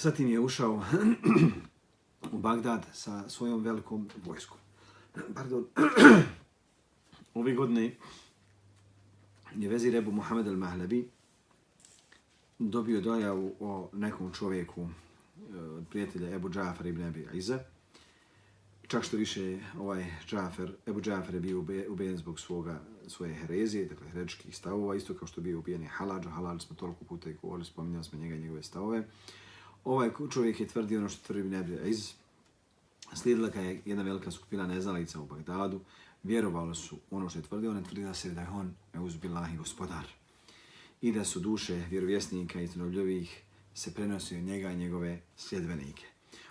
Zatim 0.00 0.28
je 0.28 0.40
ušao 0.40 0.84
u 2.32 2.38
Bagdad 2.38 2.86
sa 2.92 3.28
svojom 3.28 3.62
velikom 3.62 4.08
vojskom. 4.24 4.58
Pardon. 5.34 5.66
Ove 7.34 7.54
godine 7.54 7.94
je 9.56 9.68
vezir 9.68 9.96
Ebu 9.96 10.10
Muhammed 10.12 10.46
al-Mahlabi 10.46 11.04
dobio 12.58 13.00
dojavu 13.00 13.54
o 13.60 13.90
nekom 13.92 14.32
čovjeku 14.32 14.88
e, 15.54 15.58
od 15.58 15.84
prijatelja 15.90 16.34
Ebu 16.34 16.50
Džafar 16.50 16.86
ibn 16.86 17.02
Abi 17.02 17.26
Iza. 17.32 17.58
Čak 18.86 19.04
što 19.04 19.16
više 19.16 19.58
ovaj 19.78 20.06
Džafer, 20.26 20.72
Ebu 20.86 21.00
Džafer 21.00 21.34
je 21.34 21.40
bio 21.40 21.64
ubijen 21.88 22.16
zbog 22.16 22.40
svoga, 22.40 22.80
svoje 23.06 23.34
herezije, 23.34 23.84
dakle 23.84 24.08
herečkih 24.08 24.56
stavova, 24.56 24.94
isto 24.94 25.14
kao 25.14 25.28
što 25.28 25.40
bio 25.40 25.58
ubijen 25.58 25.82
je 25.82 25.88
Haladža. 25.88 26.30
Haladža 26.30 26.66
smo 26.66 26.76
toliko 26.76 27.04
puta 27.04 27.30
i 27.30 27.36
govorili, 27.42 27.64
spominjali 27.64 28.04
smo 28.04 28.18
njega 28.18 28.34
i 28.34 28.40
njegove 28.40 28.62
stavove. 28.62 29.04
Ovaj 29.88 30.10
čovjek 30.30 30.60
je 30.60 30.68
tvrdio 30.68 30.98
ono 30.98 31.08
što 31.08 31.26
tvrdi 31.26 31.40
ibn 31.40 31.54
Abi 31.54 31.78
Iz. 31.84 32.12
Slijedila 33.14 33.48
ga 33.48 33.60
je 33.60 33.80
jedna 33.84 34.02
velika 34.02 34.30
skupina 34.30 34.66
nezalica 34.66 35.20
u 35.20 35.26
Bagdadu, 35.26 35.80
vjerovali 36.22 36.74
su 36.74 36.96
ono 37.10 37.28
što 37.28 37.38
je 37.38 37.42
tvrdio, 37.42 37.70
ona 37.70 37.82
je 38.08 38.14
se 38.14 38.30
da 38.30 38.40
je 38.40 38.48
on 38.48 38.74
euzbilahi 38.94 39.56
gospodar. 39.56 40.04
I 41.02 41.12
da 41.12 41.24
su 41.24 41.40
duše 41.40 41.86
vjerovjesnika 41.90 42.60
i 42.60 42.66
znovljivih 42.66 43.42
se 43.74 43.94
prenosio 43.94 44.40
njega 44.40 44.70
i 44.70 44.76
njegove 44.76 45.20
sljedbenike. 45.36 46.04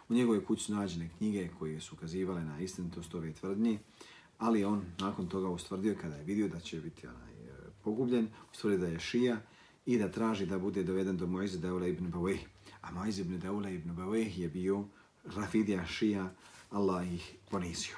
U 0.10 0.13
njegovoj 0.13 0.46
kući 0.46 0.63
su 0.63 0.74
nađene 0.74 1.10
knjige 1.17 1.50
koje 1.60 1.82
su 1.82 1.96
ukazivale 1.96 2.44
na 2.46 2.60
istinitost 2.60 3.15
ove 3.15 3.34
tvrdnje, 3.34 3.79
ali 4.38 4.63
on 4.63 4.86
nakon 5.00 5.27
toga 5.29 5.50
ustvrdio 5.50 5.96
kada 6.01 6.15
je 6.15 6.24
vidio 6.24 6.48
da 6.48 6.60
će 6.60 6.82
biti 6.82 7.08
onaj, 7.08 7.34
e, 7.34 7.70
pogubljen, 7.84 8.27
ustvrdio 8.51 8.77
da 8.77 8.88
je 8.88 9.00
šija 9.00 9.41
i 9.86 9.98
da 9.98 10.12
traži 10.12 10.46
da 10.46 10.60
bude 10.60 10.84
doveden 10.84 11.17
do 11.17 11.27
Mojze 11.27 11.58
Deula 11.58 11.88
ibn 11.88 12.12
Bawih 12.13 12.39
A 12.88 12.91
Mojze 12.91 13.22
ibn 13.22 13.39
Deula 13.39 13.70
ibn 13.70 13.96
Baweh 13.96 14.39
je 14.39 14.50
bio 14.50 14.86
Rafidija 15.36 15.86
šija, 15.86 16.34
Allah 16.70 17.13
ih 17.13 17.36
ponizio. 17.50 17.96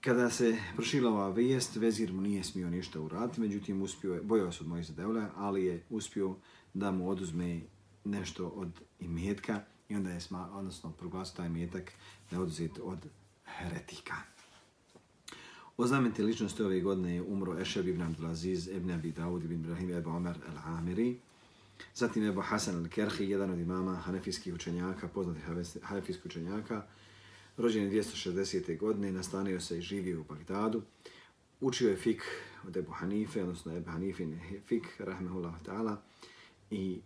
Kada 0.00 0.30
se 0.30 0.58
prošila 0.74 1.10
ova 1.10 1.30
vijest, 1.30 1.76
vezir 1.76 2.12
mu 2.12 2.20
nije 2.20 2.44
smio 2.44 2.70
ništa 2.70 3.00
uraditi, 3.00 3.40
međutim 3.40 3.82
uspio 3.82 4.14
je, 4.14 4.22
bojao 4.22 4.52
se 4.52 4.58
od 4.60 4.68
Mojza 4.68 4.92
Deula, 4.92 5.30
ali 5.36 5.64
je 5.64 5.84
uspio 5.90 6.36
da 6.74 6.90
mu 6.90 7.08
oduzme 7.08 7.60
nešto 8.04 8.48
od 8.48 8.80
imetka 9.00 9.60
i 9.88 9.94
onda 9.94 10.10
je 10.10 10.20
sma, 10.20 10.50
odnosno 10.52 10.90
proglasio 10.90 11.36
taj 11.36 11.46
imetak 11.46 11.92
da 12.30 12.36
je 12.36 12.42
oduzet 12.42 12.78
od 12.82 12.98
heretika. 13.44 14.14
O 15.76 15.86
znamenite 15.86 16.22
ličnosti 16.22 16.62
ove 16.62 16.80
godine 16.80 17.14
je 17.14 17.22
umro 17.22 17.60
Ešeb 17.60 17.88
ibn 17.88 18.02
Abdulaziz 18.02 18.68
ibn 18.68 18.90
Abi 18.90 19.12
Daud 19.12 19.44
ibn 19.44 19.54
Ibrahim 19.54 19.90
ibn 19.90 20.10
Omer 20.10 20.36
al-Amiri, 20.48 21.16
zatim 21.94 22.24
Ebu 22.24 22.40
Hasan 22.40 22.84
al-Kerhi, 22.84 23.22
jedan 23.22 23.50
od 23.50 23.58
imama 23.58 23.94
hanefijskih 23.94 24.54
učenjaka, 24.54 25.08
poznatih 25.08 25.44
hanefijskih 25.82 26.26
učenjaka, 26.26 26.86
rođen 27.56 27.84
je 27.84 27.90
260. 27.90 28.78
godine, 28.78 29.12
nastanio 29.12 29.60
se 29.60 29.78
i 29.78 29.80
živio 29.80 30.20
u 30.20 30.24
Bagdadu. 30.24 30.82
Učio 31.60 31.90
je 31.90 31.96
fik 31.96 32.22
od 32.68 32.76
Ebu 32.76 32.92
Hanife, 32.92 33.42
odnosno 33.42 33.76
Ebu 33.76 33.90
Hanifin 33.90 34.40
fik, 34.66 34.86
rahmehullah 34.98 35.54
ta'ala, 35.64 35.96
i 36.70 37.00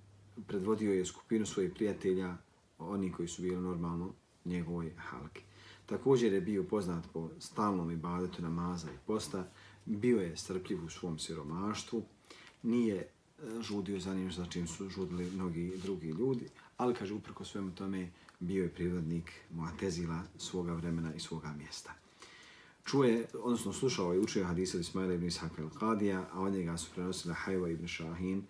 predvodio 0.47 0.93
je 0.93 1.07
skupinu 1.07 1.47
svojih 1.47 1.73
prijatelja, 1.75 2.37
oni 2.79 3.13
koji 3.13 3.29
su 3.29 3.43
bili 3.43 3.57
normalno 3.57 4.13
njegovoj 4.45 4.93
halki. 4.97 5.43
Također 5.87 6.33
je 6.33 6.41
bio 6.41 6.63
poznat 6.63 7.05
po 7.13 7.31
stalnom 7.39 7.91
ibadetu 7.91 8.43
namaza 8.43 8.89
i 8.91 8.99
posta, 9.07 9.49
bio 9.85 10.21
je 10.21 10.37
strpljiv 10.37 10.85
u 10.85 10.91
svom 10.91 11.19
siromaštvu, 11.19 12.03
nije 12.63 13.09
žudio 13.61 14.01
za 14.01 14.15
njim 14.15 14.33
za 14.33 14.47
čim 14.47 14.67
su 14.67 14.89
žudili 14.89 15.31
mnogi 15.31 15.73
drugi 15.83 16.09
ljudi, 16.09 16.49
ali 16.77 16.95
kaže 16.95 17.15
uprko 17.15 17.45
svemu 17.45 17.71
tome 17.71 18.11
bio 18.41 18.63
je 18.63 18.75
privrednik 18.75 19.33
Muatezila 19.51 20.23
svoga 20.39 20.73
vremena 20.73 21.15
i 21.15 21.21
svoga 21.21 21.53
mjesta. 21.53 21.95
Čuje, 22.85 23.27
odnosno 23.43 23.73
slušao 23.73 24.15
i 24.15 24.19
učio 24.19 24.45
hadisa 24.45 24.79
Ismaila 24.79 25.15
ibn 25.15 25.27
Ishaq 25.27 25.51
al-Qadija, 25.59 26.25
a 26.33 26.41
od 26.41 26.53
njega 26.53 26.77
su 26.77 26.91
prenosili 26.95 27.35
Hajva 27.35 27.69
ibn 27.69 27.89
Shahin 27.89 28.43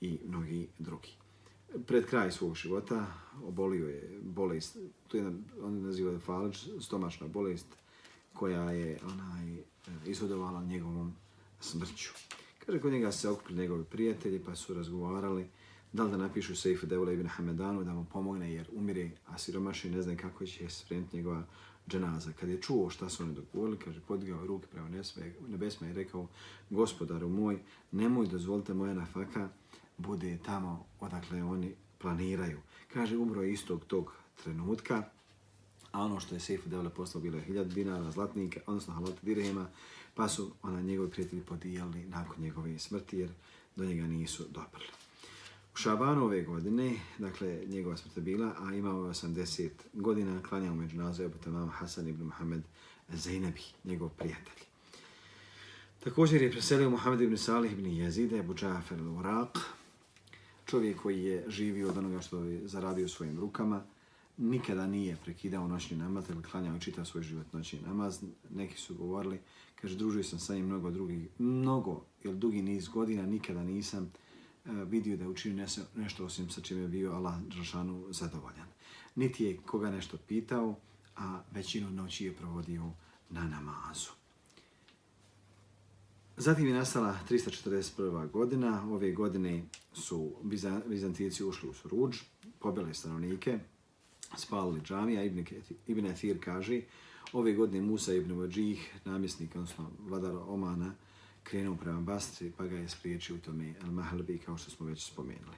i 0.00 0.18
mnogi 0.26 0.68
drugi. 0.78 1.08
Pred 1.86 2.06
kraj 2.06 2.32
svog 2.32 2.56
života 2.56 3.06
obolio 3.42 3.88
je 3.88 4.20
bolest, 4.22 4.76
to 5.08 5.16
je 5.16 5.20
jedan, 5.20 5.44
on 5.62 5.82
naziva 5.82 6.18
falč, 6.18 6.66
stomačna 6.80 7.28
bolest, 7.28 7.66
koja 8.32 8.70
je 8.70 8.98
onaj, 9.04 9.56
izhodovala 10.06 10.64
njegovom 10.64 11.12
smrću. 11.60 12.10
Preko 12.70 12.90
njega 12.90 13.12
se 13.12 13.28
okupili 13.28 13.58
njegovi 13.58 13.84
prijatelji 13.84 14.40
pa 14.46 14.54
su 14.54 14.74
razgovarali 14.74 15.46
da 15.92 16.04
li 16.04 16.10
da 16.10 16.16
napišu 16.16 16.56
Seifu 16.56 16.86
Devula 16.86 17.12
ibn 17.12 17.26
Hamedanu 17.26 17.84
da 17.84 17.94
mu 17.94 18.06
pomogne 18.12 18.52
jer 18.52 18.68
umire, 18.72 19.10
a 19.26 19.38
siromaši 19.38 19.90
ne 19.90 20.02
znam 20.02 20.16
kako 20.16 20.46
će 20.46 20.68
spremiti 20.68 21.16
njegova 21.16 21.42
dženaza. 21.88 22.32
Kad 22.40 22.48
je 22.48 22.60
čuo 22.60 22.90
šta 22.90 23.08
su 23.08 23.22
oni 23.22 23.34
dogovorili, 23.34 23.78
kaže, 23.78 24.00
podigao 24.00 24.46
ruke 24.46 24.66
prema 24.66 24.88
nebesma 25.48 25.88
i 25.88 25.92
rekao, 25.92 26.26
gospodaru 26.70 27.28
moj, 27.28 27.58
nemoj 27.92 28.26
dozvolite 28.26 28.74
moja 28.74 28.94
nafaka 28.94 29.48
bude 29.98 30.38
tamo 30.44 30.84
odakle 31.00 31.42
oni 31.42 31.74
planiraju. 31.98 32.58
Kaže, 32.92 33.16
umro 33.16 33.42
je 33.42 33.52
istog 33.52 33.84
tog 33.84 34.12
trenutka, 34.44 35.02
a 35.92 36.04
ono 36.04 36.20
što 36.20 36.34
je 36.34 36.40
Seifu 36.40 36.68
Devula 36.68 36.90
poslao 36.90 37.22
bilo 37.22 37.36
je 37.36 37.44
hiljad 37.44 37.66
dinara 37.66 38.10
zlatnika, 38.10 38.60
odnosno 38.66 38.94
halata 38.94 39.18
dirhema, 39.22 39.66
pa 40.14 40.28
su 40.28 40.52
ona 40.62 40.80
njegovi 40.80 41.10
prijatelji 41.10 41.42
podijeli 41.42 42.04
nakon 42.06 42.42
njegove 42.42 42.78
smrti 42.78 43.18
jer 43.18 43.30
do 43.76 43.84
njega 43.84 44.06
nisu 44.06 44.44
doprli. 44.50 44.88
U 45.74 45.76
Šabanu 45.76 46.24
ove 46.24 46.42
godine, 46.42 47.00
dakle, 47.18 47.62
njegova 47.66 47.96
smrt 47.96 48.16
je 48.16 48.22
bila, 48.22 48.54
a 48.58 48.74
imao 48.74 49.04
je 49.04 49.10
80 49.10 49.68
godina, 49.92 50.42
klanjao 50.42 50.74
među 50.74 50.96
nazve 50.96 51.24
Ebu 51.24 51.38
Tamam 51.38 51.68
Hasan 51.68 52.08
ibn 52.08 52.24
Muhammed 52.24 52.62
Zainabi, 53.08 53.62
njegov 53.84 54.08
prijatelj. 54.08 54.60
Također 56.04 56.42
je 56.42 56.50
preselio 56.50 56.90
Muhammed 56.90 57.20
ibn 57.20 57.36
Salih 57.36 57.72
ibn 57.72 57.86
Jezide, 57.86 58.38
Ebu 58.38 58.54
Džafer 58.54 58.98
al-Uraq, 58.98 59.58
čovjek 60.66 61.00
koji 61.00 61.24
je 61.24 61.44
živio 61.48 61.88
od 61.88 61.98
onoga 61.98 62.20
što 62.20 62.44
je 62.44 62.68
zaradio 62.68 63.08
svojim 63.08 63.40
rukama, 63.40 63.82
nikada 64.36 64.86
nije 64.86 65.16
prekidao 65.24 65.68
noćni 65.68 65.96
namaz 65.96 66.24
ili 66.30 66.42
klanjao 66.42 66.76
i 66.76 66.80
čitao 66.80 67.04
svoj 67.04 67.22
život 67.22 67.52
noćni 67.52 67.80
namaz. 67.86 68.22
Neki 68.50 68.78
su 68.78 68.94
govorili, 68.94 69.38
kaže, 69.80 69.96
družio 69.96 70.24
sam 70.24 70.38
sa 70.38 70.54
njim 70.54 70.66
mnogo 70.66 70.90
drugih, 70.90 71.28
mnogo 71.38 72.04
jer 72.24 72.34
dugi 72.34 72.62
niz 72.62 72.88
godina, 72.88 73.26
nikada 73.26 73.62
nisam 73.62 74.04
e, 74.04 74.70
vidio 74.84 75.16
da 75.16 75.24
je 75.24 75.28
učinio 75.28 75.66
nešto 75.96 76.24
osim 76.24 76.50
sa 76.50 76.60
čime 76.60 76.80
je 76.80 76.88
bio 76.88 77.12
Allah 77.12 77.40
Đelšanu 77.42 78.06
zadovoljan. 78.10 78.68
Niti 79.14 79.44
je 79.44 79.56
koga 79.56 79.90
nešto 79.90 80.16
pitao, 80.28 80.74
a 81.16 81.42
većinu 81.50 81.90
noći 81.90 82.24
je 82.24 82.32
provodio 82.32 82.90
na 83.30 83.48
namazu. 83.48 84.10
Zatim 86.36 86.66
je 86.66 86.74
nastala 86.74 87.18
341. 87.30 88.30
godina. 88.30 88.82
Ove 88.90 89.12
godine 89.12 89.64
su 89.92 90.32
Bizantijici 90.86 91.44
ušli 91.44 91.68
u 91.68 91.72
Suruđ, 91.72 92.16
pobili 92.58 92.94
stanovnike, 92.94 93.58
spalili 94.36 94.80
džamija. 94.80 95.24
Ibn, 95.24 95.44
Ibn 95.86 96.06
Athir 96.06 96.44
kaže, 96.44 96.80
ove 97.32 97.52
godine 97.52 97.82
Musa 97.86 98.14
ibn 98.14 98.32
Vajih, 98.32 98.94
namjesnik, 99.04 99.54
odnosno 99.54 99.90
vladar 99.98 100.36
Omana, 100.46 100.94
krenuo 101.42 101.76
prema 101.76 102.00
Bastri, 102.00 102.52
pa 102.56 102.66
ga 102.66 102.76
je 102.76 102.88
spriječio 102.88 103.36
u 103.36 103.38
tome 103.38 103.74
Al-Mahalbi, 103.82 104.38
kao 104.38 104.58
što 104.58 104.70
smo 104.70 104.86
već 104.86 105.06
spomenuli. 105.06 105.56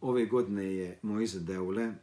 Ove 0.00 0.26
godine 0.26 0.64
je 0.64 0.98
Moize 1.02 1.40
Deule 1.40 1.94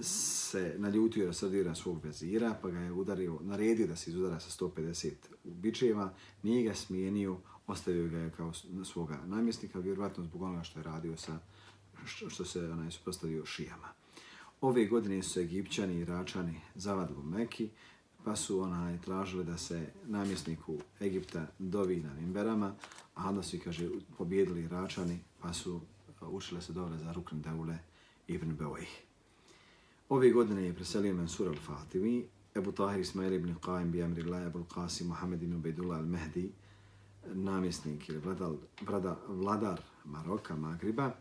se 0.00 0.74
naljutio 0.78 1.26
da 1.26 1.32
sadira 1.32 1.74
svog 1.74 2.04
vezira, 2.04 2.58
pa 2.62 2.70
ga 2.70 2.78
je 2.78 2.92
udario, 2.92 3.38
naredio 3.40 3.86
da 3.86 3.96
se 3.96 4.10
izudara 4.10 4.40
sa 4.40 4.64
150 4.64 5.12
bičeva, 5.44 6.14
nije 6.42 6.62
ga 6.62 6.74
smijenio, 6.74 7.36
ostavio 7.66 8.08
ga 8.08 8.18
je 8.18 8.30
kao 8.30 8.52
svoga 8.84 9.22
namjesnika, 9.26 9.78
vjerovatno 9.78 10.24
zbog 10.24 10.42
onoga 10.42 10.62
što 10.62 10.78
je 10.78 10.82
radio 10.82 11.16
sa, 11.16 11.38
što 12.06 12.44
se 12.44 12.70
onaj, 12.70 12.90
suprostavio 12.90 13.46
šijama. 13.46 13.88
Ove 14.60 14.86
godine 14.86 15.22
su 15.22 15.40
Egipćani 15.40 15.94
i 15.94 16.00
Iračani 16.00 16.60
zavadili 16.74 17.18
u 17.18 17.22
Meki, 17.22 17.68
pa 18.26 18.36
su 18.36 18.60
onaj, 18.60 19.00
tražili 19.00 19.44
da 19.44 19.58
se 19.58 19.86
namjesniku 20.04 20.78
Egipta 21.00 21.46
dovi 21.58 21.96
na 21.96 22.14
Mimberama, 22.14 22.74
a 23.14 23.28
onda 23.28 23.42
su, 23.42 23.56
kaže, 23.64 23.88
pobjedili 24.18 24.62
Iračani, 24.62 25.18
pa 25.40 25.52
su 25.52 25.80
e, 26.08 26.24
učile 26.24 26.62
se 26.62 26.72
dobre 26.72 26.98
za 26.98 27.12
Rukn 27.12 27.40
Deule 27.40 27.78
ibn 28.28 28.56
Beoih. 28.56 29.02
Ove 30.08 30.30
godine 30.30 30.62
je 30.62 30.74
preselio 30.74 31.14
Mansur 31.14 31.48
al-Fatimi, 31.48 32.24
Ebu 32.54 32.72
Tahir 32.72 33.00
Ismail 33.00 33.32
ibn 33.32 33.54
Qaim 33.54 33.90
bi 33.90 34.02
Amri 34.02 34.22
Allah, 34.22 34.46
Ebu 34.46 34.64
Qasim 34.74 35.06
Muhammed 35.06 35.42
ibn 35.42 35.54
Ubejdullah 35.54 35.98
al-Mehdi, 35.98 36.50
namjesnik 37.34 38.08
ili 38.08 38.18
vladar, 38.18 38.52
vlada, 38.80 39.18
vladar 39.28 39.80
Maroka, 40.04 40.56
Magriba, 40.56 41.12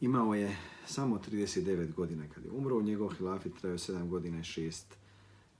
Imao 0.00 0.34
je 0.34 0.56
samo 0.86 1.20
39 1.30 1.94
godina 1.94 2.24
kad 2.34 2.44
je 2.44 2.50
umro, 2.50 2.82
njegov 2.82 3.08
hilafit 3.08 3.60
trajao 3.60 3.78
7 3.78 4.08
godina 4.08 4.38
i 4.38 4.42
6, 4.42 4.82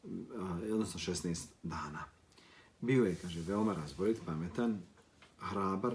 Eh, 0.06 0.72
odnosno 0.72 1.00
16 1.00 1.46
dana. 1.62 2.04
Bio 2.80 3.04
je, 3.04 3.16
kaže, 3.22 3.40
veoma 3.40 3.74
razborit, 3.74 4.18
pametan, 4.26 4.78
hrabar. 5.38 5.94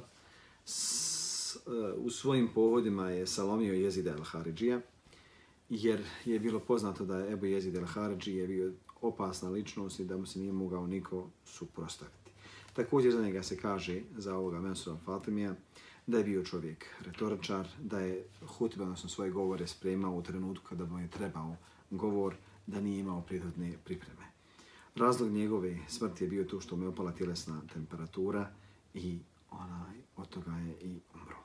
S, 0.65 1.55
eh, 1.55 1.93
u 1.97 2.09
svojim 2.09 2.49
povodima 2.55 3.09
je 3.09 3.27
salomio 3.27 3.73
jezida 3.73 4.15
al-Haridžija, 4.17 4.81
jer 5.69 6.03
je 6.25 6.39
bilo 6.39 6.59
poznato 6.59 7.05
da 7.05 7.17
je 7.17 7.33
Ebu 7.33 7.45
Jezid 7.45 7.75
al-Haridži 7.75 8.31
je 8.31 8.47
bio 8.47 8.73
opasna 9.01 9.49
ličnost 9.49 9.99
i 9.99 10.05
da 10.05 10.17
mu 10.17 10.25
se 10.25 10.39
nije 10.39 10.51
mogao 10.51 10.87
niko 10.87 11.29
suprostaviti. 11.45 12.31
Također 12.73 13.11
za 13.11 13.21
njega 13.21 13.43
se 13.43 13.57
kaže, 13.57 14.01
za 14.17 14.35
ovoga 14.35 14.59
Mensura 14.59 14.97
Fatimija, 15.05 15.55
da 16.07 16.17
je 16.17 16.23
bio 16.23 16.43
čovjek 16.43 16.85
retoričar, 17.05 17.67
da 17.81 17.99
je 17.99 18.25
hutbe, 18.47 18.83
odnosno 18.83 19.09
svoje 19.09 19.31
govore 19.31 19.67
spremao 19.67 20.15
u 20.15 20.23
trenutku 20.23 20.65
kada 20.69 20.85
mu 20.85 20.99
je 20.99 21.09
trebao 21.09 21.55
govor, 21.91 22.35
da 22.67 22.81
nije 22.81 22.99
imao 22.99 23.21
prirodne 23.21 23.77
pripreme. 23.83 24.31
Razlog 24.95 25.31
njegove 25.31 25.77
smrti 25.87 26.23
je 26.23 26.29
bio 26.29 26.43
to 26.43 26.61
što 26.61 26.75
mu 26.75 26.83
je 26.83 26.89
opala 26.89 27.11
tjelesna 27.11 27.61
temperatura 27.73 28.49
i 28.93 29.19
onaj, 29.51 29.95
od 30.15 30.29
toga 30.29 30.51
je 30.51 30.77
i 30.81 30.99
umro. 31.15 31.37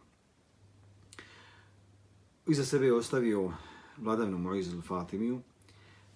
Iza 2.47 2.65
sebe 2.65 2.87
je 2.87 2.95
ostavio 2.95 3.53
vladavnu 3.97 4.39
Moiz 4.39 4.69
Fatimiju. 4.87 5.41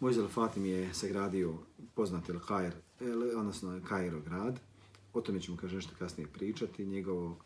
Moiz 0.00 0.16
al-Fatim 0.16 0.64
je 0.64 0.94
sagradio 0.94 1.54
poznati 1.94 2.32
el 2.32 2.40
Kair, 2.40 2.72
odnosno 3.36 3.80
Kairo 3.88 4.20
grad. 4.20 4.60
O 5.12 5.20
tome 5.20 5.40
ćemo 5.40 5.56
kaže 5.56 5.76
nešto 5.76 5.94
kasnije 5.98 6.28
pričati. 6.28 6.86
Njegovo 6.86 7.38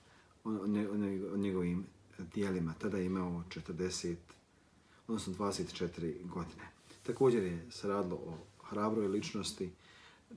o, 0.44 0.66
ne, 0.66 0.88
o 1.32 1.36
njegovim 1.36 1.86
dijelima. 2.34 2.74
Tada 2.78 2.98
je 2.98 3.06
imao 3.06 3.44
40, 3.48 4.16
odnosno 5.08 5.34
24 5.34 6.28
godine. 6.28 6.73
Također 7.06 7.42
je 7.42 7.66
se 7.70 7.88
radilo 7.88 8.16
o 8.16 8.38
hrabroj 8.64 9.08
ličnosti, 9.08 9.72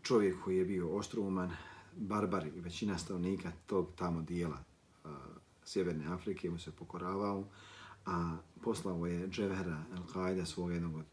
čovjek 0.03 0.43
koji 0.43 0.57
je 0.57 0.65
bio 0.65 0.89
ostruman, 0.89 1.51
barbar 1.95 2.47
i 2.47 2.59
većina 2.59 2.97
stavnika 2.97 3.51
tog 3.65 3.89
tamo 3.95 4.21
dijela 4.21 4.57
uh, 5.03 5.11
Sjeverne 5.65 6.07
Afrike 6.07 6.49
mu 6.49 6.59
se 6.59 6.71
pokoravao, 6.71 7.43
a 8.05 8.37
poslao 8.61 9.05
je 9.05 9.27
Dževera 9.27 9.83
El-Qaida, 9.95 10.45
svog 10.45 10.71
jednog 10.71 10.95
od 10.95 11.05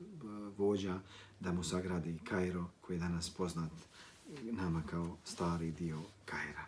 vođa, 0.58 1.00
da 1.40 1.52
mu 1.52 1.64
sagradi 1.64 2.18
Kairo, 2.28 2.64
koji 2.80 2.96
je 2.96 3.00
danas 3.00 3.30
poznat 3.30 3.70
nama 4.42 4.82
kao 4.90 5.16
stari 5.25 5.70
dio 5.70 5.99
Kaira. 6.25 6.64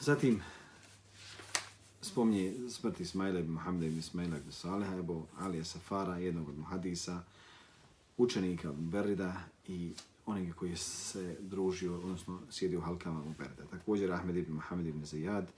Zatim 0.00 0.42
spomni 2.06 2.70
smrti 2.70 3.02
Ismaila 3.02 3.40
ibn 3.40 3.52
Muhammeda 3.52 3.86
ibn 3.86 3.98
Ismaila 3.98 4.36
ibn 4.36 4.52
Saliha, 4.52 4.96
Ebu 4.96 5.26
Alija 5.38 5.64
Safara, 5.64 6.18
jednog 6.18 6.48
od 6.48 6.58
muhadisa, 6.58 7.22
učenika 8.16 8.72
Berida 8.72 9.40
i 9.68 9.92
onoga 10.26 10.52
koji 10.52 10.76
se 10.76 11.36
družio, 11.40 11.96
odnosno 11.96 12.40
sjedio 12.50 12.78
u 12.78 12.82
halkama 12.82 13.20
u 13.20 13.34
Berida. 13.38 13.64
Također 13.70 14.12
Ahmed 14.12 14.36
ibn 14.36 14.52
Muhammed 14.52 14.86
ibn 14.86 15.04
Zajad, 15.04 15.50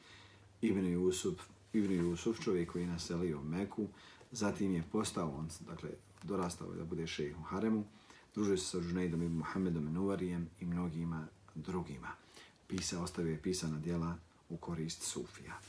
ibn 0.62 0.86
Jusuf, 0.86 1.40
ibn 1.72 1.92
Jusuf, 1.92 2.40
čovjek 2.40 2.72
koji 2.72 2.82
je 2.82 2.88
naselio 2.88 3.42
Meku, 3.42 3.88
zatim 4.32 4.74
je 4.74 4.84
postao, 4.92 5.34
on 5.38 5.48
dakle, 5.66 5.90
dorastao 6.22 6.74
da 6.74 6.84
bude 6.84 7.06
šejh 7.06 7.38
u 7.38 7.42
Haremu, 7.42 7.84
družio 8.34 8.56
se 8.56 8.64
sa 8.64 8.80
Žunejdom 8.80 9.22
ibn 9.22 9.36
Muhammedom 9.36 9.92
Nuvarijem 9.92 10.48
i 10.60 10.66
mnogima 10.66 11.26
drugima. 11.54 12.08
Pisa, 12.66 13.02
ostavio 13.02 13.32
je 13.32 13.42
pisana 13.42 13.78
djela 13.78 14.16
u 14.48 14.56
korist 14.56 15.02
Sufija. 15.02 15.60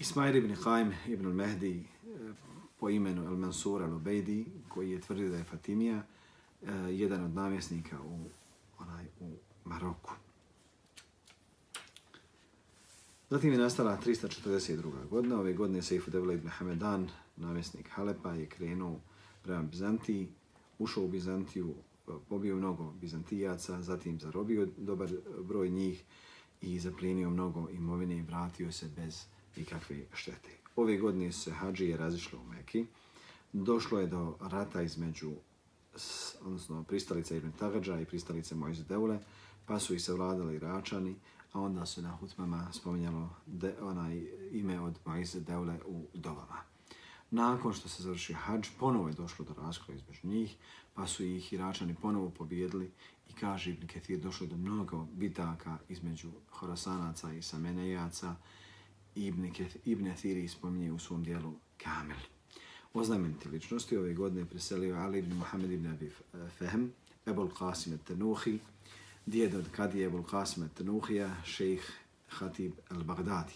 Ismail 0.00 0.36
ibn 0.36 0.54
Haim 0.54 0.92
ibn 1.08 1.26
al-Mehdi 1.26 1.76
eh, 1.76 2.32
po 2.78 2.88
imenu 2.88 3.26
al-Mansur 3.28 3.82
al-Ubejdi, 3.82 4.44
koji 4.68 4.90
je 4.90 5.00
tvrdio 5.00 5.28
da 5.28 5.36
je 5.36 5.44
Fatimija, 5.44 5.96
eh, 5.96 6.72
jedan 6.90 7.24
od 7.24 7.34
namjesnika 7.34 8.00
u, 8.00 8.18
onaj, 8.78 9.04
u 9.20 9.30
Maroku. 9.64 10.12
Zatim 13.30 13.52
je 13.52 13.58
nastala 13.58 13.98
342. 14.04 15.08
godina. 15.10 15.40
Ove 15.40 15.52
godine 15.52 15.82
Seifu 15.82 16.10
Devla 16.10 16.34
ibn 16.34 16.48
Hamedan, 16.48 17.08
namjesnik 17.36 17.90
Halepa, 17.90 18.32
je 18.32 18.46
krenuo 18.46 19.00
prema 19.42 19.62
Bizantiji, 19.62 20.28
ušao 20.78 21.04
u 21.04 21.08
Bizantiju, 21.08 21.74
pobio 22.28 22.56
mnogo 22.56 22.92
Bizantijaca, 23.00 23.82
zatim 23.82 24.20
zarobio 24.20 24.68
dobar 24.76 25.10
broj 25.42 25.70
njih 25.70 26.04
i 26.60 26.78
zaplijenio 26.78 27.30
mnogo 27.30 27.68
imovine 27.70 28.16
i 28.16 28.22
vratio 28.22 28.72
se 28.72 28.88
bez 28.96 29.26
i 29.56 29.64
kakve 29.64 30.06
štete. 30.14 30.50
Ove 30.76 30.96
godine 30.96 31.32
se 31.32 31.50
hađije 31.50 31.96
razišlo 31.96 32.38
u 32.38 32.44
Meki. 32.44 32.86
Došlo 33.52 34.00
je 34.00 34.06
do 34.06 34.36
rata 34.40 34.82
između 34.82 35.32
odnosno 36.40 36.84
pristalice 36.84 37.36
Ibn 37.36 37.52
Tagadža 37.52 38.00
i 38.00 38.04
pristalice 38.04 38.54
Mojze 38.54 38.84
Deule, 38.84 39.18
pa 39.66 39.78
su 39.78 39.94
ih 39.94 40.02
savladali 40.02 40.56
Iračani, 40.56 41.16
a 41.52 41.60
onda 41.60 41.86
se 41.86 42.02
na 42.02 42.16
hutmama 42.16 42.72
spominjalo 42.72 43.30
de, 43.46 43.74
onaj 43.80 44.26
ime 44.52 44.80
od 44.80 44.98
Mojze 45.04 45.40
Deule 45.40 45.78
u 45.86 46.06
Dovama. 46.14 46.62
Nakon 47.30 47.72
što 47.72 47.88
se 47.88 48.02
završio 48.02 48.36
hađ, 48.36 48.68
ponovo 48.78 49.08
je 49.08 49.14
došlo 49.14 49.44
do 49.44 49.54
raskola 49.54 49.98
između 49.98 50.26
njih, 50.26 50.56
pa 50.94 51.06
su 51.06 51.24
ih 51.24 51.52
Iračani 51.52 51.94
ponovo 52.02 52.30
pobjedili 52.30 52.90
i 53.28 53.32
kaže 53.32 53.70
Ibn 53.70 53.86
Ketir, 53.86 54.20
došlo 54.20 54.46
do 54.46 54.56
mnogo 54.56 55.06
bitaka 55.12 55.78
između 55.88 56.30
Horasanaca 56.50 57.32
i 57.32 57.42
Samenejaca. 57.42 58.36
Ibn, 59.14 59.52
Ibn 59.84 60.06
Athiri 60.06 60.48
spominje 60.48 60.92
u 60.92 60.98
svom 60.98 61.24
dijelu 61.24 61.54
Kamil. 61.82 62.16
Oznameniti 62.94 63.48
ličnosti 63.48 63.96
ove 63.96 64.14
godine 64.14 64.44
preselio 64.44 64.96
Ali 64.96 65.18
ibn 65.18 65.36
Muhammed 65.36 65.70
ibn 65.70 65.86
Abi 65.86 66.10
Fehm, 66.58 66.86
Ebol 67.26 67.48
Qasim 67.48 67.98
al-Tanuhi, 67.98 68.58
djed 69.26 69.54
od 69.54 69.70
Kadije 69.76 70.06
Ebol 70.06 70.22
Qasim 70.22 70.68
al-Tanuhija, 70.68 71.34
šejh 71.44 71.84
Hatib 72.28 72.72
al-Baghdadi. 72.88 73.54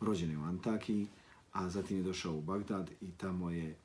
Rođen 0.00 0.30
je 0.30 0.38
u 0.38 0.44
Antakiji, 0.44 1.06
a 1.52 1.70
zatim 1.70 1.96
je 1.96 2.02
došao 2.02 2.34
u 2.34 2.42
Bagdad 2.42 2.90
i 3.00 3.10
tamo 3.10 3.50
je 3.50 3.76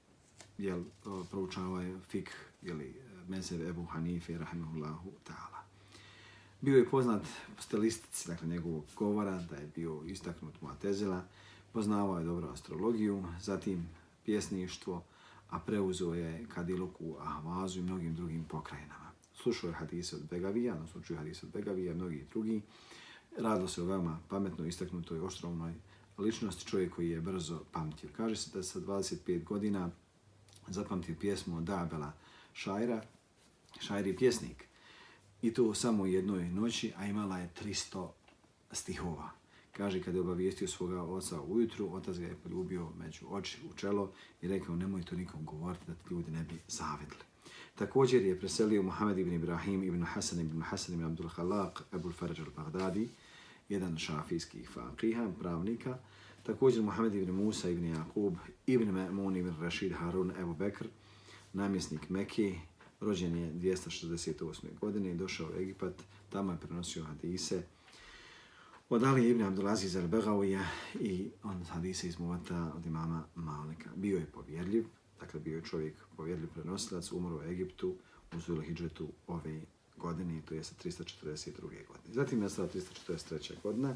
jel, 0.57 0.83
proučavao 1.31 1.81
je 1.81 1.99
fik 2.09 2.31
ili 2.61 2.95
mezeb 3.27 3.61
Ebu 3.61 3.85
Hanife, 3.85 4.37
rahimahullahu 4.37 5.11
ta'ala. 5.23 5.58
Bio 6.61 6.77
je 6.77 6.89
poznat 6.89 7.21
po 7.55 7.61
stilistici, 7.61 8.27
dakle, 8.27 8.47
njegovog 8.47 8.83
govora, 8.95 9.43
da 9.49 9.55
je 9.55 9.71
bio 9.75 10.01
istaknut 10.05 10.61
Muatezila, 10.61 11.23
poznavao 11.73 12.19
je 12.19 12.25
dobro 12.25 12.49
astrologiju, 12.49 13.23
zatim 13.41 13.89
pjesništvo, 14.25 15.03
a 15.49 15.59
preuzeo 15.59 16.13
je 16.13 16.45
Kadiluku, 16.53 17.15
Ahvazu 17.19 17.79
i 17.79 17.83
mnogim 17.83 18.15
drugim 18.15 18.43
pokrajinama. 18.43 19.11
Slušao 19.33 19.67
je 19.67 19.73
hadise 19.73 20.15
od 20.15 20.21
Begavija, 20.29 20.75
no 20.75 20.87
slučaju 20.87 21.17
hadise 21.17 21.45
od 21.45 21.51
Begavija 21.51 21.91
i 21.91 21.95
mnogi 21.95 22.25
drugi. 22.31 22.61
Radilo 23.37 23.67
se 23.67 23.81
o 23.81 23.85
veoma 23.85 24.19
pametno 24.29 24.65
istaknutoj 24.65 25.19
oštrovnoj 25.19 25.73
ličnosti, 26.17 26.65
čovjek 26.65 26.95
koji 26.95 27.09
je 27.09 27.21
brzo 27.21 27.61
pamtio. 27.71 28.09
Kaže 28.17 28.35
se 28.35 28.49
da 28.53 28.63
sa 28.63 28.79
25 28.79 29.43
godina 29.43 29.89
zapamtio 30.67 31.15
pjesmu 31.19 31.57
od 31.57 31.69
Abela 31.69 32.13
Šajra, 32.53 33.03
Šajr 33.79 34.07
je 34.07 34.17
pjesnik, 34.17 34.68
i 35.41 35.53
to 35.53 35.73
samo 35.73 36.03
u 36.03 36.07
jednoj 36.07 36.49
noći, 36.49 36.93
a 36.97 37.05
imala 37.05 37.37
je 37.37 37.49
300 37.63 38.07
stihova. 38.71 39.29
Kaže, 39.71 40.03
kada 40.03 40.17
je 40.17 40.21
obavijestio 40.21 40.67
svoga 40.67 41.03
oca 41.03 41.41
ujutru, 41.41 41.93
otac 41.93 42.17
ga 42.17 42.25
je 42.25 42.35
poljubio 42.43 42.89
među 42.97 43.25
oči 43.29 43.57
u 43.69 43.73
čelo 43.73 44.11
i 44.41 44.47
rekao, 44.47 44.75
nemoj 44.75 45.03
to 45.03 45.15
nikom 45.15 45.45
govoriti 45.45 45.83
da 45.87 45.93
ti 45.93 46.01
ljudi 46.09 46.31
ne 46.31 46.43
bi 46.43 46.59
zavedli. 46.67 47.17
Također 47.75 48.25
je 48.25 48.39
preselio 48.39 48.83
Muhammed 48.83 49.17
ibn 49.17 49.33
Ibrahim 49.33 49.83
ibn 49.83 50.03
Hasan 50.03 50.39
ibn 50.39 50.61
Hasan 50.61 50.95
ibn 50.95 51.05
Abdul 51.05 51.29
Halak, 51.29 51.83
Ebul 51.93 52.11
Faraj 52.11 52.37
al-Baghdadi, 52.37 53.07
jedan 53.69 53.97
šafijskih 53.97 54.69
faqiha, 54.75 55.31
pravnika. 55.39 55.97
Također 56.43 56.83
Muhammed 56.83 57.15
ibn 57.15 57.31
Musa 57.31 57.69
ibn 57.69 57.85
Jakub, 57.85 58.35
ibn 58.67 58.91
Ma'mun 58.91 59.37
ibn 59.37 59.53
Rashid 59.61 59.91
Harun 59.91 60.31
Ebu 60.41 60.53
Bekr, 60.53 60.85
namjesnik 61.53 62.09
Mekke, 62.09 62.55
rođen 62.99 63.37
je 63.37 63.53
268. 63.53 64.79
godine 64.81 65.11
i 65.11 65.15
došao 65.15 65.47
u 65.47 65.61
Egipat, 65.61 65.93
tamo 66.29 66.51
je 66.51 66.57
prenosio 66.57 67.03
hadise, 67.03 67.63
od 68.89 69.03
Ali 69.03 69.29
ibn 69.29 69.41
Abdulaziz 69.41 69.95
al-Begavija 69.95 70.63
i 70.99 71.29
on 71.43 71.63
hadise 71.63 72.07
iz 72.07 72.19
Muvata 72.19 72.73
od 72.75 72.85
imama 72.85 73.23
Malika. 73.35 73.89
Bio 73.95 74.17
je 74.17 74.25
povjerljiv, 74.25 74.85
dakle 75.19 75.39
bio 75.39 75.55
je 75.55 75.63
čovjek 75.63 75.93
povjerljiv 76.17 76.49
prenosilac, 76.53 77.11
umro 77.11 77.37
u 77.37 77.41
Egiptu 77.41 77.95
u 78.35 78.39
Zulu 78.39 78.63
ove 79.27 79.61
godine, 79.97 80.41
to 80.45 80.55
je 80.55 80.63
sa 80.63 80.75
342. 80.83 81.61
godine. 81.61 82.13
Zatim 82.13 82.37
je 82.37 82.43
nastala 82.43 82.67
343. 82.67 83.53
godina. 83.63 83.95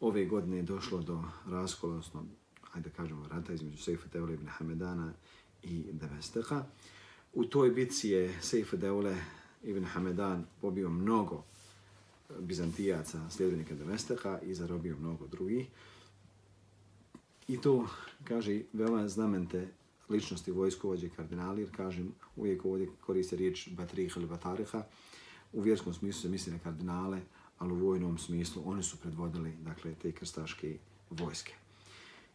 Ove 0.00 0.24
godine 0.24 0.56
je 0.56 0.62
došlo 0.62 1.02
do 1.02 1.24
raskola, 1.46 1.92
odnosno, 1.92 2.24
hajde 2.62 2.90
kažemo, 2.90 3.28
rata 3.28 3.52
između 3.52 3.82
Sejfa 3.82 4.08
Tevla 4.08 4.32
ibn 4.32 4.46
Hamedana 4.46 5.12
i 5.62 5.84
Devesteha. 5.92 6.64
U 7.36 7.44
toj 7.44 7.70
bitci 7.70 8.08
je 8.08 8.34
Sejfa 8.40 8.76
Deule 8.76 9.16
ibn 9.62 9.84
Hamedan 9.84 10.46
pobio 10.60 10.90
mnogo 10.90 11.44
Bizantijaca, 12.38 13.30
sljedbenika 13.30 13.74
Demesteha 13.74 14.38
i 14.42 14.54
zarobio 14.54 14.96
mnogo 14.96 15.26
drugih. 15.26 15.66
I 17.48 17.60
to, 17.60 17.88
kaže, 18.24 18.62
veoma 18.72 19.08
znamente 19.08 19.68
ličnosti 20.08 20.50
vojskovođe 20.50 21.08
kardinali, 21.08 21.62
jer 21.62 21.76
kažem, 21.76 22.14
uvijek 22.36 22.64
ovdje 22.64 22.88
koriste 23.00 23.36
riječ 23.36 23.68
Batrih 23.68 24.12
ili 24.16 24.26
Batariha. 24.26 24.82
U 25.52 25.60
vjerskom 25.60 25.94
smislu 25.94 26.22
se 26.22 26.28
misli 26.28 26.52
na 26.52 26.58
kardinale, 26.58 27.20
ali 27.58 27.72
u 27.72 27.86
vojnom 27.86 28.18
smislu 28.18 28.62
oni 28.66 28.82
su 28.82 28.96
predvodili 28.96 29.52
dakle, 29.64 29.94
te 29.94 30.12
krstaške 30.12 30.78
vojske. 31.10 31.54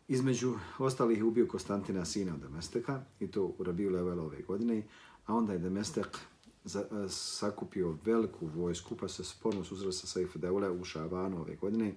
Između 0.07 0.55
ostalih 0.79 1.23
ubio 1.23 1.47
Konstantina 1.47 2.05
sina 2.05 2.33
od 2.33 2.39
Demesteka 2.39 3.03
i 3.19 3.27
to 3.27 3.55
u 3.57 3.63
Rabiju 3.63 3.89
Levela 3.89 4.23
ove 4.23 4.41
godine, 4.41 4.83
a 5.25 5.35
onda 5.35 5.53
je 5.53 5.59
Demestek 5.59 6.17
za, 6.63 6.79
e, 6.79 7.09
sakupio 7.09 7.97
veliku 8.05 8.47
vojsku, 8.47 8.95
pa 8.95 9.07
se 9.07 9.23
sporno 9.23 9.63
susreli 9.63 9.93
sa 9.93 10.07
Saif 10.07 10.35
Deule 10.35 10.69
u 10.69 10.83
Šabanu 10.83 11.41
ove 11.41 11.55
godine. 11.55 11.93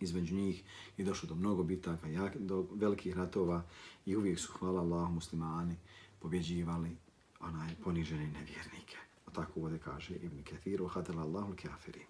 Između 0.00 0.34
njih 0.34 0.64
je 0.96 1.04
došlo 1.04 1.28
do 1.28 1.34
mnogo 1.34 1.62
bitaka, 1.62 2.08
jak, 2.08 2.36
do 2.36 2.66
velikih 2.74 3.16
ratova 3.16 3.62
i 4.06 4.16
uvijek 4.16 4.38
su, 4.38 4.52
hvala 4.52 4.80
Allah, 4.80 5.10
muslimani 5.10 5.76
pobjeđivali 6.18 6.96
onaj 7.40 7.74
poniženi 7.84 8.26
nevjernike. 8.26 8.96
O 9.26 9.30
tako 9.30 9.60
ovdje 9.60 9.78
kaže 9.78 10.14
Ibn 10.14 10.42
Kathiru, 10.42 10.86
hatala 10.86 11.22
Allahul 11.22 11.54
kafirin. 11.62 12.06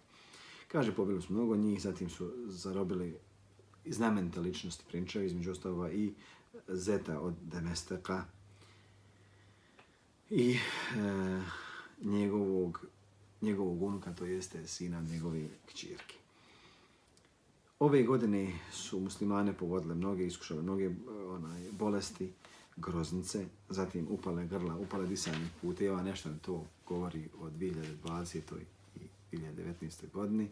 Kaže, 0.69 0.95
pobili 0.95 1.23
su 1.23 1.33
mnogo 1.33 1.57
njih, 1.57 1.83
zatim 1.83 2.11
su 2.11 2.33
zarobili 2.47 3.19
znamenite 3.93 4.41
ličnosti 4.41 4.85
prinčeva, 4.89 5.25
između 5.25 5.51
ostava 5.51 5.93
i 5.93 6.13
Zeta 6.69 7.21
od 7.21 7.35
Demestaka 7.43 8.25
i 10.31 10.51
e, 10.51 10.59
njegovog, 12.03 12.87
njegovog 13.41 13.83
unuka, 13.83 14.13
to 14.13 14.25
jeste 14.25 14.67
sina 14.67 15.01
njegove 15.01 15.49
kćirke. 15.67 16.15
Ove 17.79 18.03
godine 18.03 18.53
su 18.73 19.01
muslimane 19.01 19.53
pogodile 19.53 19.95
mnoge, 19.95 20.27
iskušale 20.27 20.63
mnoge 20.63 20.85
e, 20.85 20.93
onaj, 21.29 21.63
bolesti, 21.71 22.33
groznice, 22.77 23.47
zatim 23.69 24.07
upale 24.11 24.47
grla, 24.47 24.77
upale 24.77 25.07
disanje 25.07 25.49
puteva, 25.61 26.03
nešto 26.03 26.31
to 26.43 26.67
govori 26.87 27.29
o 27.41 27.51
2020. 27.51 28.41
i 29.33 29.37
2019. 29.37 30.11
godini. 30.13 30.49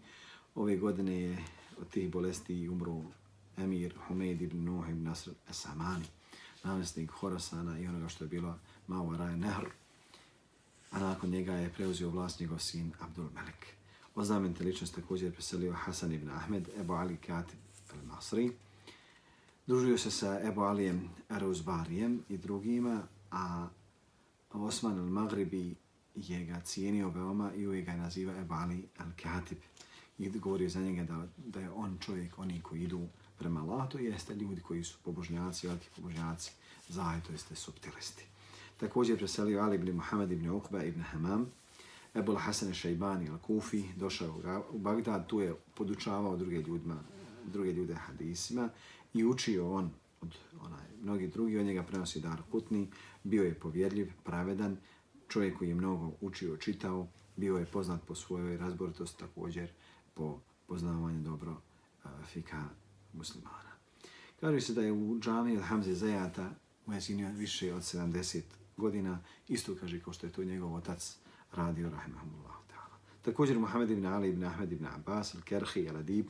Ove 0.55 0.77
godine 0.77 1.20
je 1.20 1.38
od 1.81 1.88
tih 1.88 2.11
bolesti 2.11 2.68
umro 2.68 3.03
emir 3.57 3.95
Humeid 4.09 4.42
ibn 4.42 4.64
Nuh 4.64 4.88
ibn 4.90 5.03
Nasr 5.03 5.31
Esamani, 5.51 6.07
namestnik 6.64 7.11
Horasana 7.11 7.79
i 7.79 7.87
onoga 7.87 8.09
što 8.09 8.25
je 8.25 8.29
bilo 8.29 8.59
Mao 8.87 9.11
Nehr, 9.37 9.66
a 10.90 10.99
nakon 11.01 11.31
njega 11.31 11.53
je 11.53 11.73
preuzio 11.73 12.11
vlast 12.11 12.40
njegov 12.40 12.59
sin 12.59 12.92
Abdul 13.01 13.29
Malik. 13.35 13.66
O 14.14 14.25
znamenite 14.25 14.64
ličnost 14.64 14.95
također 14.95 15.29
je 15.29 15.33
preselio 15.33 15.73
Hasan 15.73 16.12
ibn 16.12 16.31
Ahmed, 16.31 16.69
Ebu 16.81 16.92
Ali 16.92 17.16
Katib 17.16 17.59
al-Masri. 17.92 18.53
Družio 19.66 19.99
se 19.99 20.11
sa 20.11 20.40
Ebu 20.49 20.61
Alijem 20.61 21.11
Aruzbarijem 21.29 22.23
i 22.29 22.38
drugima, 22.38 23.03
a 23.31 23.69
Osman 24.53 24.99
al-Maghribi 24.99 25.75
je 26.14 26.45
ga 26.45 26.61
cijenio 26.61 27.09
veoma 27.09 27.55
i 27.55 27.66
uvijek 27.66 27.87
ga 27.87 27.97
naziva 27.97 28.37
Ebu 28.40 28.55
Ali 28.55 28.88
al-Katib. 28.99 29.59
I 30.19 30.29
govorio 30.29 30.69
za 30.69 30.81
njega 30.81 31.05
da, 31.05 31.27
da 31.37 31.61
je 31.61 31.71
on 31.71 31.99
čovjek, 32.01 32.38
oni 32.38 32.61
koji 32.61 32.83
idu 32.83 33.09
prema 33.38 33.61
Allah, 33.61 33.88
to 33.88 33.99
jeste 33.99 34.35
ljudi 34.35 34.61
koji 34.61 34.85
su 34.85 34.99
pobožnjaci, 35.05 35.66
veliki 35.66 35.88
pobožnjaci, 35.96 36.53
zajedno 36.88 37.31
jeste 37.33 37.57
subtilisti. 37.57 38.25
Također 38.77 39.18
preselio 39.18 39.61
Ali 39.61 39.77
ibn 39.77 39.92
Muhammed 39.92 40.33
ibn 40.33 40.51
Uqba 40.51 40.85
ibn 40.85 41.03
Hamam, 41.03 41.46
Ebul 42.14 42.37
Hasan 42.37 42.75
Šajbani 42.75 43.31
al-Kufi, 43.31 43.85
došao 43.96 44.40
u 44.70 44.79
Bagdad, 44.79 45.27
tu 45.27 45.40
je 45.40 45.55
podučavao 45.75 46.37
druge, 46.37 46.62
ljudima, 46.62 46.96
druge 47.53 47.72
ljude 47.72 47.94
hadisima 47.94 48.68
i 49.14 49.25
učio 49.25 49.72
on 49.72 49.90
od 50.20 50.37
onaj, 50.61 50.87
mnogi 51.03 51.29
drugi, 51.29 51.59
od 51.59 51.66
njega 51.66 51.83
prenosi 51.83 52.20
dar 52.20 52.42
Kutni, 52.51 52.88
bio 53.25 53.44
je 53.44 53.55
povjerljiv, 53.55 54.12
pravedan, 54.25 54.77
čovjek 55.29 55.59
koji 55.59 55.68
je 55.68 55.75
mnogo 55.75 56.12
učio, 56.20 56.57
čitao, 56.57 57.07
bio 57.37 57.59
je 57.59 57.66
poznat 57.66 58.01
po 58.07 58.14
svojoj 58.14 58.57
razboritosti, 58.57 59.18
također 59.18 59.70
po 60.14 60.40
poznavanju 60.66 61.22
dobro 61.22 61.51
uh, 61.53 62.11
fika 62.27 62.64
muslimana. 63.16 63.72
Kaže 64.40 64.61
se 64.61 64.74
da 64.74 64.83
je 64.83 64.92
u 64.92 65.18
džami 65.20 65.57
od 65.57 65.64
Hamze 65.64 65.94
Zajata 65.94 66.50
u 66.87 66.90
više 67.37 67.74
od 67.74 67.83
70 67.83 68.42
godina, 68.76 69.18
isto 69.48 69.76
kaže 69.81 70.00
kao 70.00 70.12
što 70.12 70.26
je 70.26 70.33
to 70.33 70.44
njegov 70.44 70.74
otac 70.74 71.16
radio, 71.52 71.90
rahimahumullahu 71.90 72.62
ta'ala. 72.68 72.96
Također 73.22 73.59
Muhammed 73.59 73.90
ibn 73.90 74.07
Ali 74.07 74.29
ibn 74.29 74.44
Ahmed 74.44 74.72
ibn 74.72 74.87
Abbas, 74.87 75.35
al-Kerhi, 75.35 75.90
al-Adib, 75.90 76.26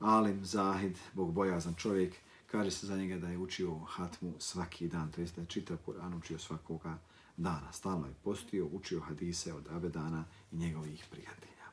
Alim, 0.00 0.44
Zahid, 0.44 0.98
bogobojazan 1.14 1.74
čovjek, 1.74 2.14
kaže 2.46 2.70
se 2.70 2.86
za 2.86 2.96
njega 2.96 3.18
da 3.18 3.28
je 3.28 3.38
učio 3.38 3.78
hatmu 3.78 4.34
svaki 4.38 4.88
dan, 4.88 5.12
to 5.12 5.20
jest 5.20 5.34
da 5.36 5.40
je 5.40 5.46
čitav 5.46 5.76
Kur'an 5.86 6.18
učio 6.18 6.38
svakoga 6.38 6.98
dana. 7.36 7.72
Stalno 7.72 8.06
je 8.06 8.14
postio, 8.24 8.66
učio 8.72 9.00
hadise 9.00 9.54
od 9.54 9.68
Abedana 9.70 10.24
i 10.52 10.56
njegovih 10.56 11.04
prijatelja. 11.10 11.66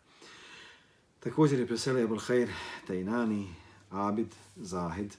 Također 1.19 1.59
je 1.59 1.67
preselio 1.67 2.03
Abul 2.03 2.19
Khair 2.19 2.49
Tajnani, 2.87 3.55
Abid, 3.93 4.36
Zahid, 4.56 5.13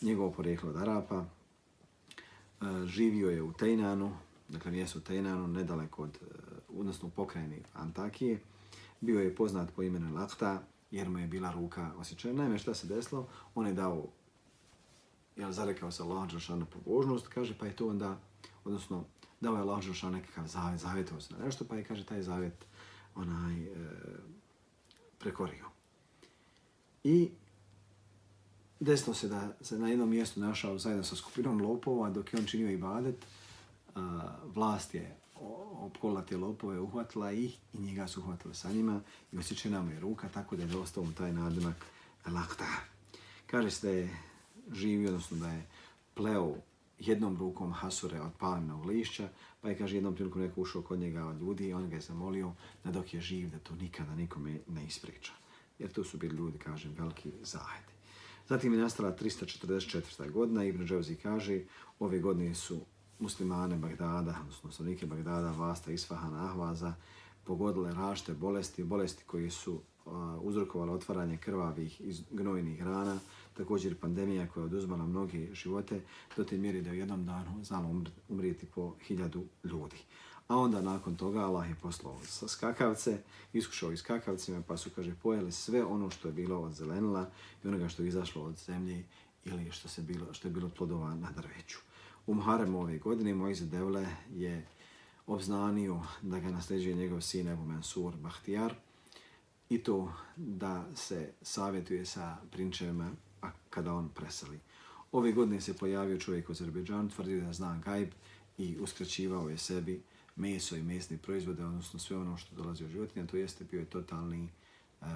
njegovo 0.00 0.32
poreklo 0.32 0.70
od 0.70 0.76
Arapa. 0.76 1.24
E, 1.24 1.26
živio 2.86 3.30
je 3.30 3.42
u 3.42 3.52
Tejnanu, 3.52 4.16
dakle 4.48 4.70
mjesto 4.70 4.98
u 4.98 5.02
Tejnanu, 5.02 5.48
nedaleko 5.48 6.02
od, 6.02 6.18
e, 6.22 6.26
odnosno 6.68 7.08
u 7.08 7.10
pokrajini 7.10 7.62
Antakije. 7.74 8.40
Bio 9.00 9.20
je 9.20 9.34
poznat 9.34 9.72
po 9.76 9.82
imenu 9.82 10.14
Lakta, 10.14 10.62
jer 10.90 11.08
mu 11.08 11.18
je 11.18 11.26
bila 11.26 11.52
ruka 11.52 11.92
osjećena. 11.98 12.34
Naime, 12.34 12.58
šta 12.58 12.74
se 12.74 12.86
desilo? 12.86 13.28
On 13.54 13.66
je 13.66 13.72
dao, 13.72 14.06
jel, 15.36 15.52
zarekao 15.52 15.90
se 15.90 16.02
Allah 16.02 16.30
Đelšanu 16.30 16.66
pobožnost, 16.66 17.28
kaže, 17.28 17.58
pa 17.58 17.66
je 17.66 17.76
to 17.76 17.88
onda, 17.88 18.20
odnosno, 18.64 19.04
dao 19.40 19.54
je 19.54 19.60
Allah 19.60 19.84
Đelšanu 19.84 20.16
nekakav 20.16 20.46
zavet, 20.46 20.80
zavetao 20.80 21.20
se 21.20 21.34
na 21.34 21.44
nešto, 21.44 21.64
pa 21.64 21.76
je, 21.76 21.84
kaže, 21.84 22.06
taj 22.06 22.22
zavet 22.22 22.66
onaj, 23.14 23.62
e, 23.62 23.74
prekorio. 25.18 25.64
I 27.04 27.30
desilo 28.80 29.14
se 29.14 29.28
da 29.28 29.52
se 29.60 29.78
na 29.78 29.88
jednom 29.88 30.10
mjestu 30.10 30.40
našao 30.40 30.78
zajedno 30.78 31.04
sa 31.04 31.16
skupinom 31.16 31.60
lopova 31.60 32.10
dok 32.10 32.32
je 32.32 32.38
on 32.38 32.46
činio 32.46 32.70
ibadet. 32.70 33.26
Vlast 34.44 34.94
je 34.94 35.16
opkola 35.72 36.22
te 36.22 36.36
lopove, 36.36 36.80
uhvatila 36.80 37.32
ih 37.32 37.58
i 37.72 37.78
njega 37.78 38.08
su 38.08 38.20
uhvatili 38.20 38.54
sa 38.54 38.72
njima 38.72 39.00
i 39.32 39.38
osjećena 39.38 39.82
mu 39.82 39.90
je 39.90 40.00
ruka 40.00 40.28
tako 40.28 40.56
da 40.56 40.62
je 40.62 40.68
dostao 40.68 41.04
mu 41.04 41.12
taj 41.12 41.32
nadimak 41.32 41.86
lakta. 42.26 42.66
Kaže 43.46 43.70
se 43.70 43.86
da 43.86 43.92
je 43.92 44.16
živio, 44.72 45.08
odnosno 45.08 45.36
da 45.36 45.48
je 45.48 45.66
pleo 46.14 46.54
jednom 46.98 47.36
rukom 47.36 47.72
hasure 47.72 48.20
od 48.20 48.32
palminog 48.38 48.86
lišća, 48.86 49.28
pa 49.60 49.68
je, 49.68 49.78
kaže, 49.78 49.96
jednom 49.96 50.14
prilikom 50.14 50.42
neko 50.42 50.60
ušao 50.60 50.82
kod 50.82 50.98
njega 50.98 51.26
od 51.26 51.40
ljudi 51.40 51.68
i 51.68 51.72
on 51.72 51.88
ga 51.88 51.96
je 51.96 52.00
zamolio 52.00 52.52
da 52.84 52.90
dok 52.90 53.14
je 53.14 53.20
živ, 53.20 53.50
da 53.50 53.58
to 53.58 53.74
nikada 53.74 54.14
nikome 54.14 54.60
ne 54.68 54.86
ispriča. 54.86 55.32
Jer 55.78 55.92
to 55.92 56.04
su 56.04 56.18
bili 56.18 56.36
ljudi, 56.36 56.58
kažem, 56.58 56.94
veliki 56.98 57.32
zahedi. 57.42 57.89
Zatim 58.50 58.72
je 58.72 58.78
nastala 58.80 59.16
344. 59.16 60.30
godina. 60.30 60.64
Ibn 60.64 60.86
Dževzi 60.86 61.14
kaže, 61.16 61.60
ove 61.98 62.18
godine 62.18 62.54
su 62.54 62.80
muslimane 63.18 63.76
Bagdada, 63.76 64.36
odnosno 64.40 64.72
stanovnike 64.72 65.06
Bagdada, 65.06 65.50
Vasta, 65.50 65.92
Isfahana, 65.92 66.44
Ahvaza, 66.44 66.94
pogodile 67.44 67.92
rašte 67.92 68.34
bolesti, 68.34 68.84
bolesti 68.84 69.24
koje 69.26 69.50
su 69.50 69.72
uh, 69.72 70.12
uzrokovale 70.40 70.92
otvaranje 70.92 71.36
krvavih 71.36 72.00
i 72.00 72.14
gnojnih 72.30 72.82
rana, 72.82 73.18
također 73.54 73.98
pandemija 73.98 74.48
koja 74.48 74.62
je 74.62 74.66
oduzmala 74.66 75.06
mnoge 75.06 75.54
živote, 75.54 76.00
do 76.36 76.44
te 76.44 76.58
mjeri 76.58 76.82
da 76.82 76.90
u 76.90 76.94
jednom 76.94 77.26
danu 77.26 77.64
znalo 77.64 78.02
umrijeti 78.28 78.66
po 78.66 78.94
hiljadu 79.06 79.44
ljudi. 79.64 79.96
A 80.50 80.56
onda 80.56 80.82
nakon 80.82 81.16
toga 81.16 81.40
Allah 81.40 81.68
je 81.68 81.74
poslao 81.82 82.18
sa 82.24 82.48
skakavce, 82.48 83.18
iskušao 83.52 83.92
i 83.92 83.96
skakavcima, 83.96 84.62
pa 84.68 84.76
su, 84.76 84.90
kaže, 84.96 85.14
pojeli 85.22 85.52
sve 85.52 85.84
ono 85.84 86.10
što 86.10 86.28
je 86.28 86.32
bilo 86.34 86.60
od 86.60 86.72
zelenila 86.72 87.30
i 87.64 87.68
onoga 87.68 87.88
što 87.88 88.02
je 88.02 88.08
izašlo 88.08 88.42
od 88.42 88.56
zemlje 88.66 89.04
ili 89.44 89.70
što, 89.70 89.88
se 89.88 90.02
bilo, 90.02 90.34
što 90.34 90.48
je 90.48 90.52
bilo 90.52 90.68
plodova 90.68 91.14
na 91.14 91.30
drveću. 91.30 91.78
U 92.26 92.34
Muharemu 92.34 92.80
ove 92.80 92.98
godine 92.98 93.34
Mojze 93.34 93.66
Devle 93.66 94.06
je 94.34 94.66
obznanio 95.26 96.00
da 96.22 96.38
ga 96.38 96.50
nasljeđuje 96.50 96.94
njegov 96.94 97.20
sin 97.20 97.48
Ebu 97.48 97.64
Mansur 97.64 98.16
Bahtijar 98.16 98.74
i 99.68 99.78
to 99.78 100.12
da 100.36 100.84
se 100.94 101.32
savjetuje 101.42 102.06
sa 102.06 102.36
prinčevima 102.50 103.10
a 103.42 103.50
kada 103.70 103.94
on 103.94 104.08
preseli. 104.08 104.60
Ove 105.12 105.32
godine 105.32 105.60
se 105.60 105.76
pojavio 105.76 106.18
čovjek 106.18 106.48
u 106.48 106.52
Azerbejdžanu, 106.52 107.10
tvrdio 107.10 107.40
da 107.40 107.52
zna 107.52 107.80
gajb 107.84 108.08
i 108.58 108.76
uskraćivao 108.80 109.48
je 109.48 109.58
sebi 109.58 110.02
meso 110.40 110.76
i 110.76 110.82
mesne 110.82 111.18
proizvode, 111.18 111.64
odnosno 111.64 111.98
sve 111.98 112.16
ono 112.16 112.36
što 112.36 112.54
dolazi 112.54 112.84
od 112.84 112.90
životinja, 112.90 113.26
to 113.26 113.36
jeste 113.36 113.64
bio 113.64 113.80
je 113.80 113.86
totalni 113.86 114.44
e, 114.44 114.48
uh, 115.00 115.06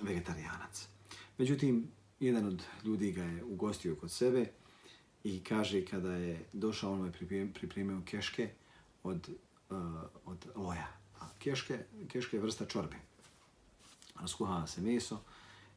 vegetarijanac. 0.00 0.88
Međutim, 1.38 1.88
jedan 2.20 2.46
od 2.46 2.62
ljudi 2.84 3.12
ga 3.12 3.22
je 3.22 3.44
ugostio 3.44 3.96
kod 3.96 4.10
sebe 4.10 4.46
i 5.24 5.40
kaže 5.44 5.84
kada 5.84 6.14
je 6.14 6.44
došao, 6.52 6.92
on 6.92 7.06
je 7.06 7.52
pripremio 7.54 8.02
keške 8.04 8.50
od, 9.02 9.28
uh, 9.70 9.76
od 10.24 10.46
loja. 10.54 10.88
A 11.20 11.28
keške, 11.38 11.78
keške 12.08 12.36
je 12.36 12.40
vrsta 12.40 12.66
čorbe. 12.66 12.96
Raskuhava 14.20 14.66
se 14.66 14.80
meso, 14.80 15.20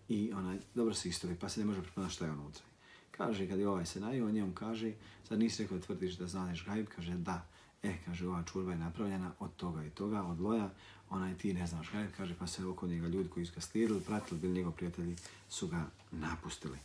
i 0.10 0.34
ona 0.34 0.58
dobro 0.76 0.94
se 0.94 1.10
istovi, 1.10 1.36
pa 1.36 1.50
se 1.50 1.60
ne 1.60 1.66
može 1.66 1.82
prepoznati 1.82 2.13
šta 2.13 2.26
je 2.26 2.32
unutra. 2.32 2.63
Kaže, 3.12 3.48
kad 3.48 3.60
je 3.60 3.68
ovaj 3.68 3.86
se 3.86 4.00
najio, 4.00 4.26
on 4.26 4.32
njemu 4.32 4.54
kaže, 4.54 4.94
sad 5.28 5.40
nisi 5.40 5.63
rekao 5.63 5.78
da 5.78 5.84
tvrdiš 5.84 6.13
da 6.13 6.28
znaš 6.28 6.66
gajb, 6.66 6.88
kaže, 6.96 7.13
da, 7.13 7.48
e, 7.84 7.98
kaže, 8.06 8.28
ova 8.28 8.44
čurba 8.44 8.72
je 8.72 8.78
napravljena 8.78 9.32
od 9.40 9.56
toga 9.56 9.84
i 9.84 9.90
toga, 9.90 10.24
od 10.24 10.40
loja, 10.40 10.70
onaj 11.10 11.38
ti 11.38 11.54
ne 11.54 11.68
znaš 11.68 11.90
kaj, 11.90 12.08
kaže, 12.18 12.36
pa 12.40 12.48
se 12.48 12.66
oko 12.66 12.88
njega 12.88 13.08
ljudi 13.08 13.30
koji 13.30 13.46
su 13.46 13.54
ga 13.56 13.62
stirili, 13.62 14.02
pratili, 14.02 14.40
bili 14.40 14.54
njegov 14.54 14.72
prijatelji, 14.72 15.16
su 15.50 15.68
ga 15.68 15.86
napustili. 16.12 16.78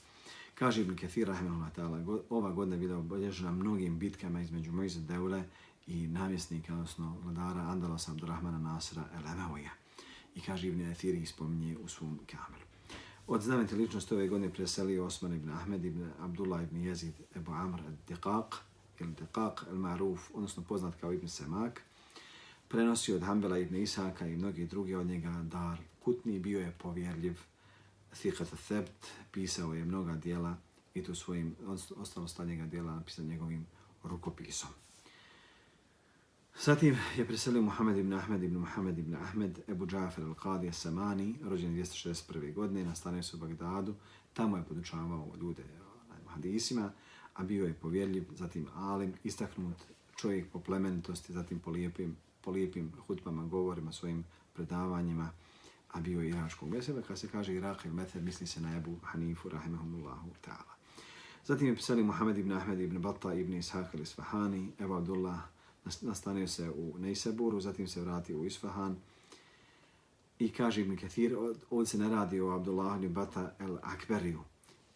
Kaže 0.54 0.80
Ibn 0.80 0.96
Kathir, 0.96 1.28
rahimahullah 1.28 1.72
ta'ala, 1.76 2.20
ova 2.30 2.52
godina 2.52 2.76
je 2.76 2.80
bila 2.80 2.98
obilježena 2.98 3.52
mnogim 3.52 3.98
bitkama 3.98 4.40
između 4.40 4.72
Mojze 4.72 5.00
Deule 5.00 5.44
i 5.86 6.06
namjesnika, 6.06 6.72
odnosno 6.72 7.16
vladara 7.22 7.60
Andalasa 7.60 8.12
Abdurrahmana 8.12 8.58
Nasra 8.58 9.04
El-Emavija. 9.14 9.70
I 10.34 10.40
kaže 10.40 10.68
Ibn 10.68 10.88
Kathir, 10.88 11.14
ispominje 11.14 11.76
u 11.76 11.88
svom 11.88 12.18
kameru. 12.26 12.64
Od 13.26 13.42
znamenite 13.42 13.76
ličnosti 13.76 14.14
ove 14.14 14.28
godine 14.28 14.52
preselio 14.52 15.04
Osman 15.04 15.34
ibn 15.34 15.50
Ahmed 15.50 15.84
ibn 15.84 16.10
Abdullah 16.20 16.62
ibn 16.62 16.76
Jezid 16.76 17.14
Ebu 17.36 17.52
Amr 17.52 17.80
al-Diqaq 17.80 18.54
ili 19.02 19.14
al-Maruf, 19.70 20.30
odnosno 20.34 20.62
poznat 20.62 20.94
kao 21.00 21.12
Ibn 21.12 21.28
Semak. 21.28 21.82
Prenosio 22.68 23.16
od 23.16 23.22
Hanbala 23.22 23.58
ibn 23.58 23.76
Isaka 23.76 24.26
i 24.26 24.36
mnogi 24.36 24.66
drugi 24.66 24.94
od 24.94 25.06
njega 25.06 25.42
dar 25.42 25.78
kutni, 26.04 26.38
bio 26.38 26.60
je 26.60 26.74
povjerljiv 26.78 27.40
Thiqat 28.12 28.52
al-Thebt, 28.52 29.06
pisao 29.32 29.74
je 29.74 29.84
mnoga 29.84 30.16
dijela 30.16 30.56
i 30.94 31.02
to 31.02 31.14
svojim, 31.14 31.56
ostalo 31.96 32.28
sta 32.28 32.44
njega 32.44 32.66
dijela 32.66 32.94
napisao 32.94 33.24
njegovim 33.24 33.66
rukopisom. 34.02 34.70
Zatim 36.60 36.98
je 37.16 37.26
preselio 37.26 37.62
Muhammed 37.62 37.96
ibn 37.96 38.12
Ahmed 38.12 38.42
ibn 38.42 38.56
Muhammed 38.56 38.98
ibn 38.98 39.14
Ahmed 39.14 39.58
Ebu 39.68 39.86
Džafer 39.86 40.24
al-Qadi 40.24 40.72
Samani, 40.72 41.38
rođen 41.42 41.74
261. 41.74 42.54
godine, 42.54 42.84
nastanio 42.84 43.22
se 43.22 43.36
u 43.36 43.40
Bagdadu. 43.40 43.94
Tamo 44.32 44.56
je 44.56 44.64
podučavao 44.64 45.32
ljude 45.40 45.64
hadisima, 46.32 46.92
a 47.34 47.42
bio 47.42 47.66
je 47.66 47.74
povjerljiv, 47.74 48.24
zatim 48.34 48.66
alim, 48.74 49.14
istaknut 49.24 49.76
čovjek 50.16 50.50
po 50.52 50.60
plemenitosti, 50.60 51.32
zatim 51.32 51.58
po 51.58 51.70
lijepim, 51.70 52.16
po 52.40 52.50
lijepim 52.50 52.92
hutbama, 53.06 53.46
govorima, 53.46 53.92
svojim 53.92 54.24
predavanjima, 54.52 55.30
a 55.92 56.00
bio 56.00 56.20
je 56.20 56.28
iračkog 56.28 56.68
mesela. 56.68 57.02
Kad 57.02 57.18
se 57.18 57.28
kaže 57.28 57.54
Irak 57.54 57.84
ili 57.84 57.94
Meter, 57.94 58.22
misli 58.22 58.46
se 58.46 58.60
na 58.60 58.76
Ebu 58.76 58.96
Hanifu, 59.02 59.48
rahimahumullahu 59.48 60.30
ta'ala. 60.40 60.74
Zatim 61.44 61.66
je 61.66 61.76
pisali 61.76 62.02
Muhammed 62.02 62.38
ibn 62.38 62.52
Ahmed 62.52 62.80
ibn 62.80 62.98
Batta 62.98 63.34
ibn 63.34 63.52
Ishaq 63.52 63.94
al-Isfahani, 63.94 64.72
Ebu 64.78 64.94
Abdullah 64.94 65.40
nastanio 66.00 66.48
se 66.48 66.70
u 66.70 66.98
Neiseburu, 66.98 67.60
zatim 67.60 67.88
se 67.88 68.00
vratio 68.00 68.38
u 68.38 68.44
Isfahan 68.44 68.96
i 70.38 70.52
kaže 70.52 70.80
Ibn 70.80 70.96
Kathir, 70.96 71.36
ovdje 71.70 71.86
se 71.86 71.98
ne 71.98 72.08
radi 72.08 72.40
o 72.40 72.50
Abdullah 72.50 73.02
ibn 73.02 73.14
Bata 73.14 73.54
el 73.58 73.78
Akberiju, 73.82 74.40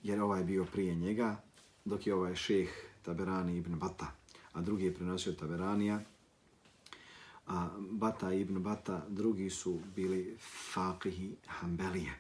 jer 0.03 0.21
ovaj 0.21 0.41
je 0.41 0.45
bio 0.45 0.65
prije 0.65 0.95
njega, 0.95 1.43
dok 1.87 2.07
je 2.07 2.15
ovaj 2.15 2.35
šeh 2.35 2.71
Taberani 3.03 3.57
ibn 3.57 3.79
Bata, 3.79 4.11
a 4.53 4.61
drugi 4.61 4.85
je 4.85 4.95
prenosio 4.95 5.33
Taberanija, 5.33 6.01
a 7.47 7.69
Bata 7.79 8.33
ibn 8.33 8.63
Bata, 8.63 9.07
drugi 9.09 9.51
su 9.51 9.81
bili 9.97 10.37
Faqihi 10.75 11.35
Hanbelije. 11.47 12.19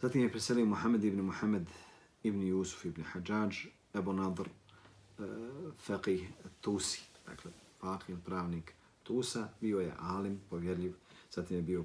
Zatim 0.00 0.22
je 0.22 0.30
preselio 0.30 0.66
Muhammed 0.66 1.04
ibn 1.04 1.20
Muhammed 1.20 1.66
ibn 2.22 2.40
Yusuf 2.40 2.86
ibn 2.86 3.02
Hajjaj, 3.02 3.50
Ebu 3.94 4.12
Nadr, 4.12 4.48
uh, 5.18 5.26
Faqih 5.86 6.28
Tusi 6.60 7.10
dakle, 7.30 7.50
faqih 7.80 8.16
pravnik 8.24 8.74
Tusa, 9.02 9.48
bio 9.60 9.80
je 9.80 9.94
alim, 9.98 10.40
povjerljiv, 10.50 10.94
zatim 11.30 11.56
je 11.56 11.62
bio 11.62 11.80
e, 11.80 11.84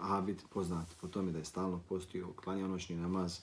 abid, 0.00 0.42
poznat 0.52 0.86
po 1.00 1.08
tome 1.08 1.32
da 1.32 1.38
je 1.38 1.44
stalno 1.44 1.80
postio, 1.88 2.32
klanjao 2.32 2.68
noćni 2.68 2.96
namaz, 2.96 3.40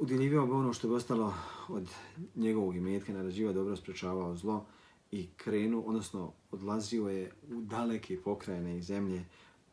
udjeljivao 0.00 0.46
bi 0.46 0.52
ono 0.52 0.72
što 0.72 0.88
je 0.88 0.94
ostalo 0.94 1.34
od 1.68 1.90
njegovog 2.34 2.76
imetka, 2.76 3.12
narađiva 3.12 3.52
dobro 3.52 3.76
sprečavao 3.76 4.36
zlo 4.36 4.66
i 5.10 5.28
krenu, 5.36 5.82
odnosno 5.86 6.32
odlazio 6.50 7.08
je 7.08 7.32
u 7.48 7.60
daleke 7.60 8.20
pokrajene 8.20 8.78
i 8.78 8.82
zemlje 8.82 9.24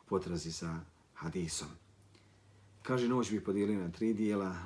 u 0.02 0.08
potrazi 0.08 0.52
sa 0.52 0.80
hadisom. 1.14 1.68
Kaže, 2.82 3.08
noć 3.08 3.30
bi 3.30 3.44
podijelio 3.44 3.80
na 3.80 3.92
tri 3.92 4.14
dijela 4.14 4.56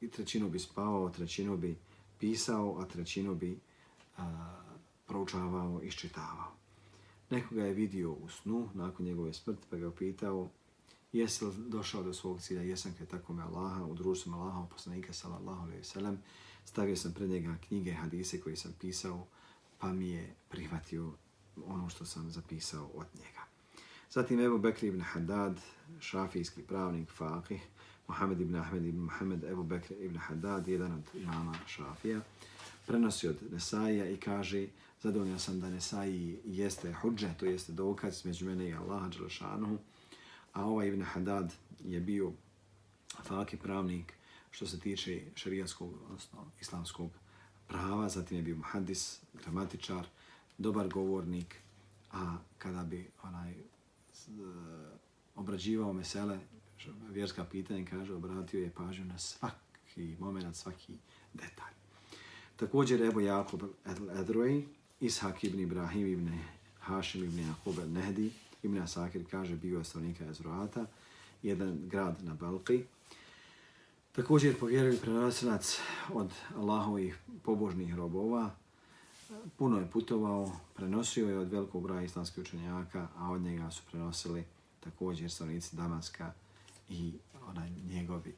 i 0.00 0.08
trećinu 0.08 0.48
bi 0.48 0.58
spavao, 0.58 1.10
trećinu 1.10 1.56
bi 1.56 1.78
pisao, 2.18 2.78
a 2.78 2.84
trećinu 2.84 3.34
bi 3.34 3.58
a, 4.16 4.56
proučavao 5.06 5.80
i 5.82 5.86
iščitavao. 5.86 6.52
Nekoga 7.30 7.64
je 7.64 7.74
vidio 7.74 8.12
u 8.12 8.28
snu 8.28 8.68
nakon 8.74 9.06
njegove 9.06 9.32
smrti 9.32 9.66
pa 9.70 9.76
ga 9.76 9.86
je 9.86 9.96
pitao 9.96 10.48
jesi 11.12 11.44
li 11.44 11.52
došao 11.68 12.02
do 12.02 12.14
svog 12.14 12.40
cilja, 12.40 12.62
jesam 12.62 12.94
kaj 12.98 13.06
tako 13.06 13.32
me 13.32 13.42
Allaha, 13.42 13.84
u 13.84 13.94
društvu 13.94 14.32
Allaha, 14.32 14.66
poslanika 14.70 15.12
sallallahu 15.12 15.62
alaihi 15.62 15.84
sallam, 15.84 16.18
stavio 16.64 16.96
sam 16.96 17.12
pred 17.12 17.30
njega 17.30 17.56
knjige, 17.68 17.92
hadise 17.92 18.40
koje 18.40 18.56
sam 18.56 18.74
pisao, 18.80 19.26
pa 19.78 19.92
mi 19.92 20.08
je 20.08 20.34
prihvatio 20.48 21.12
ono 21.66 21.88
što 21.88 22.04
sam 22.04 22.30
zapisao 22.30 22.90
od 22.94 23.06
njega. 23.14 23.40
Zatim 24.10 24.40
Ebu 24.40 24.58
Bekri 24.58 24.88
ibn 24.88 25.00
Haddad, 25.00 25.60
šafijski 26.00 26.62
pravnik, 26.62 27.08
faqih, 27.18 27.60
Mohamed 28.08 28.40
ibn 28.40 28.56
Ahmed 28.56 28.84
ibn 28.84 28.98
Mohamed 28.98 29.44
Ebu 29.44 29.62
Bekri 29.62 29.96
ibn 29.96 30.16
Haddad, 30.16 30.68
jedan 30.68 30.92
od 30.92 31.02
imama 31.14 31.54
šafija, 31.66 32.20
prenosi 32.86 33.28
od 33.28 33.36
Nesaija 33.50 34.10
i 34.10 34.16
kaže 34.16 34.66
zadovoljan 35.02 35.38
sam 35.38 35.60
da 35.60 35.70
Nesaji 35.70 36.40
jeste 36.44 36.92
huđe, 36.92 37.34
to 37.38 37.46
jeste 37.46 37.72
dokaz 37.72 38.24
među 38.24 38.46
mene 38.46 38.68
i 38.68 38.74
Allaha 38.74 39.08
Đelešanuhu, 39.08 39.78
a 40.52 40.64
ovaj 40.64 40.88
Ibn 40.88 41.02
Haddad 41.02 41.54
je 41.84 42.00
bio 42.00 42.32
faki 43.22 43.56
pravnik 43.56 44.12
što 44.50 44.66
se 44.66 44.80
tiče 44.80 45.20
šarijatskog, 45.34 45.94
odnosno 46.04 46.46
islamskog 46.60 47.10
prava, 47.68 48.08
zatim 48.08 48.36
je 48.36 48.42
bio 48.42 48.56
muhadis, 48.56 49.20
gramatičar, 49.34 50.06
dobar 50.58 50.88
govornik, 50.88 51.56
a 52.12 52.36
kada 52.58 52.84
bi 52.84 53.10
onaj 53.22 53.50
e, 53.50 53.56
obrađivao 55.36 55.92
mesele, 55.92 56.38
vjerska 57.10 57.44
pitanja, 57.44 57.84
kaže, 57.90 58.14
obratio 58.14 58.60
je 58.60 58.70
pažnju 58.70 59.04
na 59.04 59.18
svaki 59.18 60.16
moment, 60.18 60.56
svaki 60.56 60.92
detalj. 61.34 61.74
Također 62.56 63.02
evo 63.02 63.20
Jakub 63.20 63.62
Edroj, 64.20 64.64
Ishak 65.00 65.44
ibn 65.44 65.60
Ibrahim 65.60 66.06
ibn 66.06 66.38
Hašim 66.80 67.24
ibn 67.24 67.38
Jakub 67.38 67.74
Nehdi, 67.88 68.30
ibn 68.62 68.78
Asakir 68.78 69.24
kaže, 69.30 69.56
bio 69.56 69.78
je 69.78 69.84
stanovnika 69.84 70.24
Ezroata, 70.24 70.86
jedan 71.42 71.88
grad 71.88 72.24
na 72.24 72.34
Balki. 72.34 72.84
Također 74.12 74.58
povjerili 74.58 74.96
prenosilac 74.96 75.80
od 76.12 76.30
Allahovih 76.56 77.18
pobožnih 77.42 77.94
robova, 77.94 78.50
puno 79.56 79.78
je 79.78 79.90
putovao, 79.90 80.52
prenosio 80.74 81.28
je 81.28 81.38
od 81.38 81.52
velikog 81.52 81.82
broja 81.82 82.02
islamskih 82.02 82.42
učenjaka, 82.42 83.08
a 83.16 83.30
od 83.30 83.42
njega 83.42 83.70
su 83.70 83.82
prenosili 83.90 84.44
također 84.80 85.30
stanovnici 85.30 85.76
Damaska 85.76 86.32
i 86.88 87.12
onaj 87.46 87.70
njegovi 87.70 88.34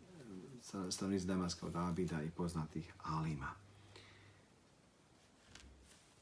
stanovnici 0.91 1.27
Damaska 1.27 1.67
od 1.67 1.77
Abida 1.77 2.23
i 2.23 2.31
poznatih 2.31 2.93
Alima. 3.03 3.64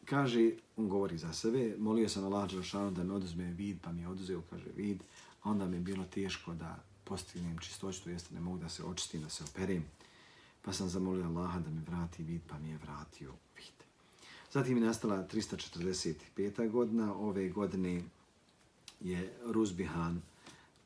Kaže, 0.05 0.51
on 0.77 0.89
govori 0.89 1.19
za 1.19 1.33
sebe, 1.33 1.77
molio 1.79 2.09
sam 2.09 2.25
Allah 2.25 2.51
Đelšanu 2.51 2.91
da 2.91 3.05
mi 3.05 3.15
oduzme 3.15 3.45
vid, 3.45 3.81
pa 3.83 3.93
mi 3.93 4.03
je 4.03 4.09
oduzeo, 4.09 4.43
kaže, 4.51 4.71
vid, 4.77 5.03
a 5.43 5.51
onda 5.51 5.67
mi 5.67 5.77
je 5.77 5.81
bilo 5.81 6.05
teško 6.05 6.55
da 6.55 6.83
postignem 7.05 7.59
čistoću, 7.59 8.05
to 8.05 8.11
jeste 8.11 8.35
ne 8.35 8.41
mogu 8.41 8.59
da 8.59 8.69
se 8.69 8.85
očistim, 8.85 9.23
da 9.23 9.29
se 9.29 9.45
operim, 9.45 9.85
pa 10.63 10.73
sam 10.73 10.89
zamolio 10.89 11.27
Allaha 11.27 11.61
da 11.61 11.71
mi 11.71 11.81
vrati 11.81 12.23
vid, 12.23 12.41
pa 12.49 12.59
mi 12.59 12.69
je 12.69 12.79
vratio 12.79 13.33
vid. 13.57 13.83
Zatim 14.53 14.77
je 14.77 14.85
nastala 14.85 15.29
345. 15.29 16.71
godina. 16.71 17.15
Ove 17.15 17.49
godine 17.49 18.03
je 19.01 19.33
Ruzbihan 19.47 20.23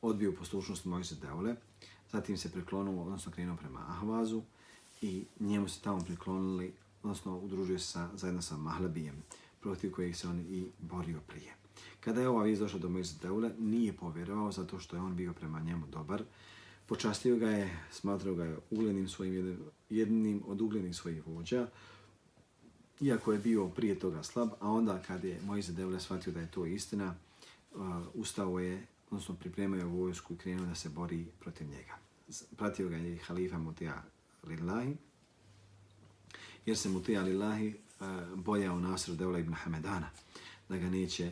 odbio 0.01 0.31
poslušnost 0.31 0.85
Mojse 0.85 1.15
Deule. 1.15 1.55
Zatim 2.11 2.37
se 2.37 2.51
preklonuo, 2.51 3.03
odnosno 3.03 3.31
krenuo 3.31 3.55
prema 3.57 3.85
Ahvazu 3.87 4.41
i 5.01 5.25
njemu 5.39 5.69
se 5.69 5.81
tamo 5.81 5.99
preklonili, 5.99 6.73
odnosno 7.07 7.37
udružio 7.37 7.79
se 7.79 7.85
sa, 7.87 8.09
zajedno 8.15 8.41
sa 8.41 8.57
Mahlebijem, 8.57 9.23
protiv 9.59 9.91
kojeg 9.91 10.15
se 10.15 10.27
on 10.27 10.39
i 10.39 10.67
borio 10.79 11.19
prije. 11.27 11.55
Kada 11.99 12.21
je 12.21 12.29
ova 12.29 12.43
vijest 12.43 12.61
došla 12.61 12.79
do 12.79 12.89
Mojse 12.89 13.15
Deule, 13.21 13.51
nije 13.59 13.93
povjerovao 13.93 14.51
zato 14.51 14.79
što 14.79 14.95
je 14.95 15.01
on 15.01 15.15
bio 15.15 15.33
prema 15.33 15.59
njemu 15.59 15.87
dobar. 15.87 16.23
Počastio 16.85 17.37
ga 17.37 17.49
je, 17.49 17.79
smatrao 17.91 18.35
ga 18.35 18.43
je 18.43 18.57
uglednim 18.71 19.07
svojim, 19.07 19.57
jednim 19.89 20.43
od 20.47 20.61
uglednih 20.61 20.95
svojih 20.95 21.27
vođa, 21.27 21.67
iako 23.01 23.33
je 23.33 23.39
bio 23.39 23.67
prije 23.67 23.99
toga 23.99 24.23
slab, 24.23 24.49
a 24.59 24.71
onda 24.71 25.01
kad 25.07 25.23
je 25.23 25.41
Mojze 25.45 25.73
Devle 25.73 25.99
shvatio 25.99 26.33
da 26.33 26.39
je 26.39 26.51
to 26.51 26.65
istina, 26.65 27.15
uh, 27.71 27.81
ustao 28.13 28.59
je, 28.59 28.87
odnosno 29.09 29.35
pripremio 29.35 29.79
je 29.79 29.85
vojsku 29.85 30.33
i 30.33 30.37
krenuo 30.37 30.65
da 30.65 30.75
se 30.75 30.89
bori 30.89 31.25
protiv 31.39 31.67
njega. 31.67 31.97
Pratio 32.57 32.89
ga 32.89 32.95
je 32.95 33.13
i 33.13 33.17
halifa 33.17 33.57
Mutija 33.57 34.03
Lillahi, 34.43 34.95
jer 36.67 36.77
se 36.77 36.89
mu 36.89 36.99
Lillahi 36.99 37.17
alilahi 37.17 37.67
e, 37.67 37.75
bojao 38.35 38.79
Nasr 38.79 39.11
Devla 39.11 39.39
ibn 39.39 39.53
Hamedana, 39.53 40.09
da 40.69 40.77
ga 40.77 40.89
neće 40.89 41.31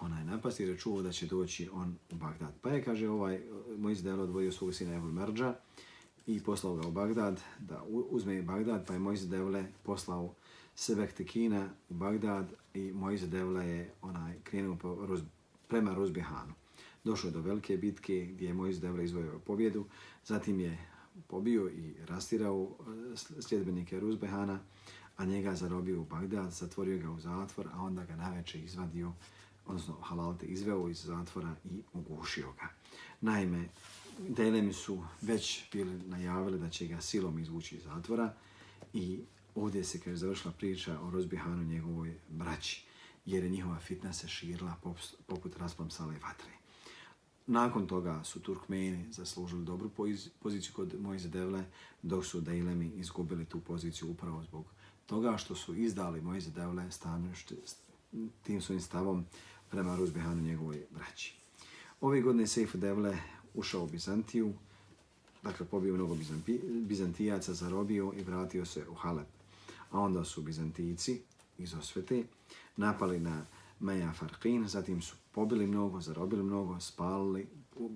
onaj 0.00 0.24
napasti, 0.24 0.62
jer 0.62 0.70
je 0.70 0.78
čuo 0.78 1.02
da 1.02 1.12
će 1.12 1.26
doći 1.26 1.68
on 1.72 1.96
u 2.10 2.14
Bagdad. 2.14 2.54
Pa 2.62 2.70
je, 2.70 2.84
kaže, 2.84 3.08
ovaj 3.08 3.40
Mojze 3.78 4.02
Devle 4.02 4.22
odvojio 4.22 4.52
svog 4.52 4.74
sina 4.74 4.94
Ebu 4.94 5.06
Merđa 5.06 5.54
i 6.26 6.40
poslao 6.40 6.76
ga 6.76 6.88
u 6.88 6.90
Bagdad, 6.90 7.40
da 7.58 7.84
uzme 7.88 8.42
Bagdad, 8.42 8.86
pa 8.86 8.92
je 8.92 8.98
Mojze 8.98 9.26
Devle 9.26 9.64
poslao 9.82 10.34
Sebektekina 10.74 11.68
u 11.88 11.94
Bagdad 11.94 12.52
i 12.74 12.92
Mojze 12.92 13.26
Devla 13.26 13.62
je 13.62 13.92
onaj 14.02 14.34
krenuo 14.44 14.76
po 14.76 15.06
Ruz, 15.06 15.20
prema 15.68 15.94
Ruzbihanu. 15.94 16.54
Došao 17.04 17.30
do 17.30 17.40
velike 17.40 17.76
bitke 17.76 18.26
gdje 18.32 18.46
je 18.46 18.54
Mojze 18.54 18.80
Devle 18.80 19.04
izvojio 19.04 19.38
pobjedu, 19.38 19.84
zatim 20.24 20.60
je 20.60 20.91
pobio 21.28 21.70
i 21.70 21.94
rastirao 22.06 22.70
e, 22.70 23.42
sljedbenike 23.42 24.00
Ruzbehana, 24.00 24.60
a 25.16 25.24
njega 25.24 25.54
zarobio 25.54 26.00
u 26.00 26.04
Bagdad, 26.04 26.52
zatvorio 26.52 26.98
ga 26.98 27.10
u 27.10 27.20
zatvor, 27.20 27.68
a 27.72 27.82
onda 27.82 28.04
ga 28.04 28.16
naveče 28.16 28.60
izvadio, 28.60 29.12
odnosno 29.66 29.94
halalte 29.94 30.46
izveo 30.46 30.88
iz 30.88 31.02
zatvora 31.02 31.54
i 31.64 31.82
ugušio 31.92 32.52
ga. 32.52 32.68
Naime, 33.20 33.68
Delemi 34.18 34.72
su 34.72 35.04
već 35.20 35.72
bili 35.72 35.98
najavili 36.06 36.58
da 36.58 36.70
će 36.70 36.86
ga 36.86 37.00
silom 37.00 37.38
izvući 37.38 37.76
iz 37.76 37.82
zatvora 37.82 38.34
i 38.92 39.20
ovdje 39.54 39.84
se 39.84 40.00
kaže 40.00 40.16
završila 40.16 40.52
priča 40.52 41.00
o 41.00 41.10
rozbihanu 41.10 41.64
njegovoj 41.64 42.14
braći, 42.28 42.84
jer 43.26 43.44
je 43.44 43.50
njihova 43.50 43.78
fitna 43.78 44.12
se 44.12 44.28
širila 44.28 44.76
poput 45.26 45.56
rasplamsale 45.56 46.14
vatre. 46.22 46.61
Nakon 47.46 47.86
toga 47.86 48.24
su 48.24 48.40
Turkmeni 48.40 49.12
zaslužili 49.12 49.64
dobru 49.64 49.90
poziciju 50.40 50.72
kod 50.76 51.00
Mojze 51.00 51.28
Devle, 51.28 51.64
dok 52.02 52.26
su 52.26 52.40
Dejlemi 52.40 52.92
izgubili 52.96 53.44
tu 53.44 53.60
poziciju 53.60 54.10
upravo 54.10 54.42
zbog 54.42 54.64
toga 55.06 55.36
što 55.36 55.54
su 55.54 55.74
izdali 55.74 56.20
Mojze 56.20 56.50
Devle 56.50 56.90
stanušte, 56.90 57.54
tim 58.42 58.62
svojim 58.62 58.80
stavom 58.80 59.24
prema 59.70 59.96
Ruzbehanu 59.96 60.42
njegovoj 60.42 60.86
braći. 60.90 61.34
Ove 62.00 62.20
godine 62.20 62.46
Sejf 62.46 62.74
Devle 62.74 63.18
ušao 63.54 63.84
u 63.84 63.86
Bizantiju, 63.86 64.52
dakle 65.42 65.66
pobio 65.66 65.94
mnogo 65.94 66.16
Bizantijaca, 66.88 67.54
zarobio 67.54 68.12
i 68.16 68.22
vratio 68.22 68.64
se 68.64 68.88
u 68.88 68.94
Halep 68.94 69.28
a 69.92 70.00
onda 70.00 70.24
su 70.24 70.42
Bizantijci 70.42 71.20
iz 71.58 71.74
osvete 71.74 72.24
napali 72.76 73.20
na 73.20 73.44
Meja 73.82 74.12
Farqin, 74.12 74.66
zatim 74.66 75.02
su 75.02 75.16
pobili 75.32 75.66
mnogo, 75.66 76.00
zarobili 76.00 76.42
mnogo, 76.42 76.80
spalili, 76.80 77.46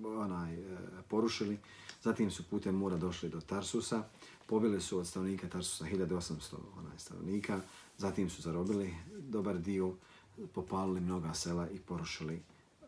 onaj, 0.03 0.53
e, 0.53 0.77
porušili, 1.07 1.57
zatim 2.03 2.31
su 2.31 2.43
putem 2.43 2.75
mura 2.75 2.97
došli 2.97 3.29
do 3.29 3.41
Tarsusa, 3.41 4.03
pobili 4.47 4.81
su 4.81 4.99
od 4.99 5.07
stanovnika 5.07 5.49
Tarsusa 5.49 5.85
1800 5.85 6.55
onaj, 6.77 6.97
stanovnika, 6.97 7.61
zatim 7.97 8.29
su 8.29 8.41
zarobili 8.41 8.95
dobar 9.19 9.59
dio, 9.59 9.93
popalili 10.53 11.01
mnoga 11.01 11.33
sela 11.33 11.69
i 11.69 11.79
porušili 11.79 12.41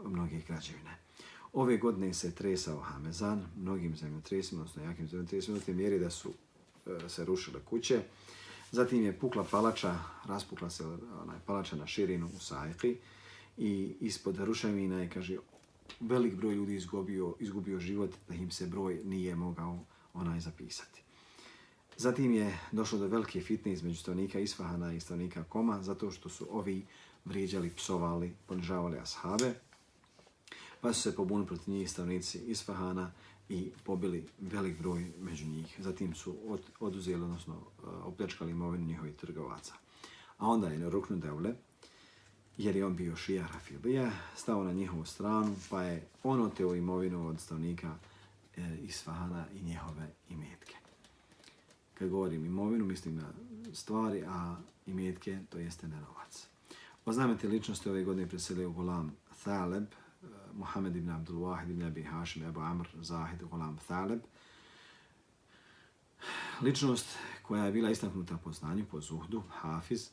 mnoge 0.05 0.41
građevine. 0.47 0.97
Ove 1.53 1.77
godine 1.77 2.13
se 2.13 2.35
tresao 2.35 2.79
Hamezan, 2.79 3.45
mnogim 3.57 3.95
zemljotresima, 3.95 4.61
odnosno 4.61 4.83
jakim 4.83 5.07
zemljotresima, 5.07 5.57
u 5.67 5.71
mjeri 5.73 5.99
da 5.99 6.09
su 6.09 6.33
e, 6.85 7.09
se 7.09 7.25
rušile 7.25 7.59
kuće, 7.69 8.03
Zatim 8.71 9.05
je 9.05 9.19
pukla 9.19 9.43
palača, 9.51 9.95
raspukla 10.25 10.69
se 10.69 10.85
onaj 11.21 11.37
palača 11.45 11.75
na 11.75 11.87
širinu 11.87 12.29
u 12.35 12.39
Sajki 12.39 12.97
i 13.57 13.95
ispod 13.99 14.37
ruševina 14.37 15.01
je, 15.01 15.09
kaže, 15.09 15.37
velik 15.99 16.35
broj 16.35 16.55
ljudi 16.55 16.75
izgubio, 16.75 17.35
izgubio 17.39 17.79
život 17.79 18.15
da 18.27 18.35
im 18.35 18.51
se 18.51 18.67
broj 18.67 19.01
nije 19.05 19.35
mogao 19.35 19.79
onaj 20.13 20.39
zapisati. 20.39 21.01
Zatim 21.97 22.33
je 22.33 22.57
došlo 22.71 22.99
do 22.99 23.07
velike 23.07 23.41
fitne 23.41 23.73
između 23.73 23.99
stavnika 23.99 24.39
Isfahana 24.39 24.93
i 24.93 24.99
stavnika 24.99 25.43
Koma 25.43 25.83
zato 25.83 26.11
što 26.11 26.29
su 26.29 26.47
ovi 26.51 26.85
vrijeđali, 27.25 27.69
psovali, 27.75 28.33
ponižavali 28.47 28.99
ashabe. 28.99 29.53
Pa 30.81 30.93
su 30.93 31.01
se 31.01 31.15
pobunili 31.15 31.47
protiv 31.47 31.73
njih 31.73 31.91
stavnici 31.91 32.39
Isfahana 32.39 33.11
i 33.49 33.71
pobili 33.83 34.25
velik 34.39 34.79
broj 34.79 35.11
među 35.19 35.45
njih. 35.45 35.75
Zatim 35.79 36.15
su 36.15 36.35
od, 36.47 36.61
oduzeli, 36.79 37.23
odnosno 37.23 37.55
e, 37.55 37.87
opljačkali 37.87 38.51
imovinu 38.51 38.85
njihovih 38.85 39.15
trgovaca. 39.15 39.73
A 40.37 40.47
onda 40.47 40.67
je 40.67 40.89
Ruknu 40.89 41.17
Devle, 41.17 41.53
jer 42.57 42.75
je 42.75 42.85
on 42.85 42.95
bio 42.95 43.15
šija 43.15 43.47
Rafilija, 43.53 44.11
stao 44.35 44.63
na 44.63 44.73
njihovu 44.73 45.05
stranu, 45.05 45.55
pa 45.69 45.83
je 45.83 46.07
on 46.23 46.41
oteo 46.41 46.75
imovinu 46.75 47.27
od 47.27 47.39
stavnika 47.39 47.95
e, 48.57 48.77
Isfahana 48.81 49.45
i 49.53 49.63
njihove 49.63 50.13
imetke. 50.29 50.75
Kad 51.93 52.09
govorim 52.09 52.45
imovinu, 52.45 52.85
mislim 52.85 53.15
na 53.15 53.33
stvari, 53.73 54.23
a 54.27 54.55
imetke, 54.85 55.39
to 55.49 55.57
jeste 55.57 55.87
na 55.87 55.99
novac. 55.99 56.47
Oznamete 57.05 57.47
ličnosti 57.47 57.89
ove 57.89 58.03
godine 58.03 58.29
preselio 58.29 58.69
Gulam 58.69 59.15
Thaleb, 59.43 59.85
Muhammed 60.59 60.95
ibn 60.95 61.09
Abdul 61.09 61.39
Wahid 61.39 61.69
ibn 61.71 61.83
Abi 61.83 62.03
Hashim, 62.03 62.43
Ebu 62.43 62.59
Amr, 62.59 62.87
Zahid, 63.01 63.43
Gulam 63.51 63.77
Thaleb. 63.87 64.19
Ličnost 66.61 67.17
koja 67.43 67.65
je 67.65 67.71
bila 67.71 67.91
istaknuta 67.91 68.37
po 68.37 68.51
znanju, 68.51 68.85
po 68.91 69.01
zuhdu, 69.01 69.43
Hafiz, 69.49 70.09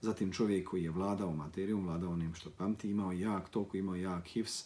zatim 0.00 0.32
čovjek 0.32 0.68
koji 0.68 0.84
je 0.84 0.90
vladao 0.90 1.32
materijom, 1.32 1.84
vladao 1.86 2.12
onim 2.12 2.34
što 2.34 2.50
pamti, 2.50 2.90
imao 2.90 3.12
jak, 3.12 3.48
toliko 3.48 3.76
imao 3.76 3.94
jak 3.94 4.26
hifs, 4.26 4.64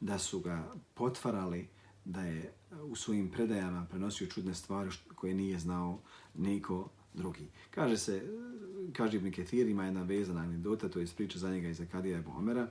da 0.00 0.18
su 0.18 0.40
ga 0.40 0.72
potvarali 0.94 1.68
da 2.04 2.22
je 2.22 2.52
u 2.82 2.96
svojim 2.96 3.30
predajama 3.30 3.86
prenosio 3.90 4.26
čudne 4.26 4.54
stvari 4.54 4.90
koje 5.14 5.34
nije 5.34 5.58
znao 5.58 5.98
niko 6.34 6.88
drugi. 7.14 7.48
Kaže 7.70 7.96
se, 7.98 8.22
kaže 8.92 9.16
Ibn 9.16 9.30
Ketir, 9.32 9.68
ima 9.68 9.84
jedna 9.84 10.02
vezana 10.02 10.40
anegdota, 10.40 10.88
to 10.88 11.00
je 11.00 11.06
priča 11.16 11.38
za 11.38 11.50
njega 11.50 11.68
iz 11.68 11.80
Akadija 11.80 12.18
Ebu 12.18 12.30
Omera. 12.36 12.70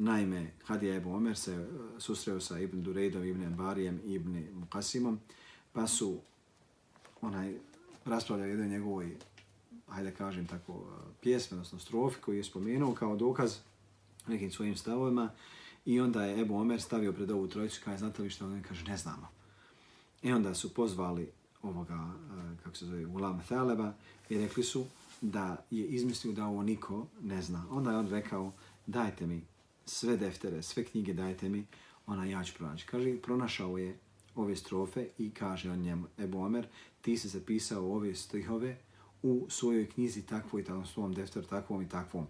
Naime, 0.00 0.50
Hadija 0.64 0.96
Ebu 0.96 1.10
Omer 1.12 1.36
se 1.36 1.52
eh, 1.52 1.66
susreo 1.98 2.40
sa 2.40 2.58
Ibn 2.58 2.82
Durejdom, 2.82 3.24
Ibn 3.24 3.42
Embarijem 3.42 4.00
i 4.04 4.14
Ibn 4.14 4.44
Mukasimom, 4.54 5.20
pa 5.72 5.86
su 5.86 6.18
onaj, 7.20 7.54
raspravljali 8.04 8.50
jednoj 8.50 8.68
njegovoj, 8.68 9.16
hajde 9.88 10.10
kažem 10.10 10.46
tako, 10.46 10.72
eh, 10.72 11.12
pjesme, 11.22 11.54
odnosno 11.54 11.78
strofi 11.78 12.20
koju 12.20 12.36
je 12.36 12.44
spomenuo 12.44 12.94
kao 12.94 13.16
dokaz 13.16 13.56
nekim 14.26 14.50
svojim 14.50 14.76
stavovima 14.76 15.30
i 15.86 16.00
onda 16.00 16.24
je 16.24 16.40
Ebu 16.40 16.56
Omer 16.56 16.82
stavio 16.82 17.12
pred 17.12 17.30
ovu 17.30 17.48
trojicu 17.48 17.80
kaže, 17.84 17.98
znate 17.98 18.22
li 18.22 18.30
što? 18.30 18.46
On 18.46 18.62
kaže, 18.68 18.84
ne 18.84 18.96
znamo. 18.96 19.28
I 20.22 20.32
onda 20.32 20.54
su 20.54 20.74
pozvali 20.74 21.30
ovoga, 21.62 21.94
eh, 21.94 22.62
kako 22.64 22.76
se 22.76 22.86
zove, 22.86 23.06
Ulam 23.06 23.42
Thaleba 23.48 23.92
i 24.28 24.38
rekli 24.38 24.62
su 24.62 24.84
da 25.20 25.56
je 25.70 25.86
izmislio 25.86 26.32
da 26.32 26.46
ovo 26.46 26.62
niko 26.62 27.06
ne 27.22 27.42
zna. 27.42 27.64
Onda 27.70 27.90
je 27.90 27.96
on 27.96 28.08
rekao, 28.08 28.52
dajte 28.86 29.26
mi 29.26 29.49
sve 29.90 30.16
deftere, 30.16 30.62
sve 30.62 30.84
knjige 30.84 31.14
dajte 31.14 31.48
mi, 31.48 31.66
ona 32.06 32.24
ja 32.24 32.44
ću 32.44 32.54
pronaći. 32.54 32.86
Kaže, 32.86 33.16
pronašao 33.22 33.78
je 33.78 33.98
ove 34.34 34.56
strofe 34.56 35.08
i 35.18 35.30
kaže 35.30 35.70
on 35.70 35.78
njemu, 35.78 36.06
Ebu 36.18 36.38
Omer, 36.38 36.66
ti 37.00 37.18
si 37.18 37.28
zapisao 37.28 37.92
ove 37.92 38.14
stihove 38.14 38.78
u 39.22 39.46
svojoj 39.48 39.88
knjizi 39.88 40.22
takvoj, 40.22 40.64
takvom 40.64 40.86
svom 40.86 41.14
defteru 41.14 41.46
takvom 41.46 41.82
i 41.82 41.88
takvom. 41.88 42.26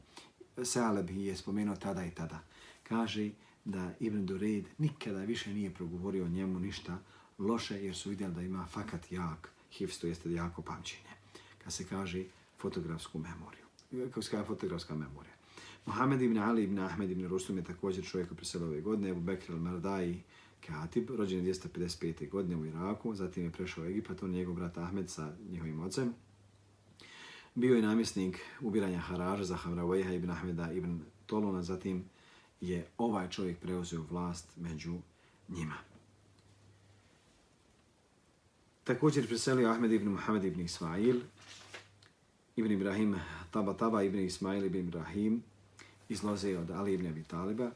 Saleb 0.62 1.10
je 1.10 1.36
spomenuo 1.36 1.76
tada 1.76 2.04
i 2.04 2.10
tada. 2.10 2.40
Kaže 2.82 3.30
da 3.64 3.94
Ibn 4.00 4.26
Dureid 4.26 4.64
nikada 4.78 5.24
više 5.24 5.54
nije 5.54 5.74
progovorio 5.74 6.24
o 6.24 6.28
njemu 6.28 6.60
ništa 6.60 6.98
loše, 7.38 7.84
jer 7.84 7.96
su 7.96 8.10
vidjeli 8.10 8.34
da 8.34 8.42
ima 8.42 8.66
fakat 8.66 9.12
jak 9.12 9.52
hifz, 9.70 9.98
to 9.98 10.06
jeste 10.06 10.32
jako 10.32 10.62
pamćenje. 10.62 11.14
Kad 11.64 11.72
se 11.72 11.84
kaže 11.88 12.24
fotografsku 12.58 13.18
memoriju. 13.18 13.64
Kako 14.08 14.22
se 14.22 14.30
kaže 14.30 14.44
fotografska 14.44 14.94
memorija. 14.94 15.29
Mohamed 15.90 16.22
ibn 16.22 16.38
Ali 16.38 16.62
ibn 16.62 16.78
Ahmed 16.78 17.10
ibn 17.10 17.26
Rustum 17.26 17.56
je 17.56 17.64
također 17.64 18.04
čovjek 18.04 18.28
koji 18.28 18.36
preselio 18.36 18.68
ove 18.68 18.80
godine. 18.80 19.10
Ebu 19.10 19.20
Bekr 19.20 19.52
al-Mardai 19.52 20.18
Katib, 20.66 21.10
rođen 21.10 21.44
255. 21.44 22.30
godine 22.30 22.56
u 22.56 22.66
Iraku, 22.66 23.14
zatim 23.14 23.44
je 23.44 23.50
prešao 23.50 23.84
u 23.84 23.86
Egipat, 23.86 24.22
on 24.22 24.30
je 24.30 24.36
njegov 24.36 24.54
brat 24.54 24.78
Ahmed 24.78 25.10
sa 25.10 25.32
njihovim 25.50 25.80
ocem. 25.80 26.14
Bio 27.54 27.76
je 27.76 27.82
namjesnik 27.82 28.40
ubiranja 28.60 28.98
haraža 28.98 29.44
za 29.44 29.56
Hamravajha 29.56 30.12
ibn 30.12 30.30
Ahmeda 30.30 30.72
ibn 30.72 31.00
Toluna, 31.26 31.62
zatim 31.62 32.04
je 32.60 32.86
ovaj 32.98 33.30
čovjek 33.30 33.58
preuzeo 33.58 34.02
vlast 34.10 34.56
među 34.56 34.98
njima. 35.48 35.74
Također 38.84 39.26
preselio 39.26 39.70
Ahmed 39.70 39.92
ibn 39.92 40.08
Muhammed 40.08 40.44
ibn 40.44 40.60
Ismail, 40.60 41.20
ibn 42.56 42.70
Ibrahim 42.70 43.16
Taba 43.50 43.74
Taba 43.74 44.02
ibn 44.02 44.18
Ismail 44.18 44.64
ibn 44.64 44.78
Ibrahim, 44.78 45.42
izloze 46.10 46.58
od 46.58 46.70
Ali 46.70 46.94
ibn 46.94 47.06
Abi 47.06 47.24
Taliba. 47.24 47.64
E, 47.64 47.70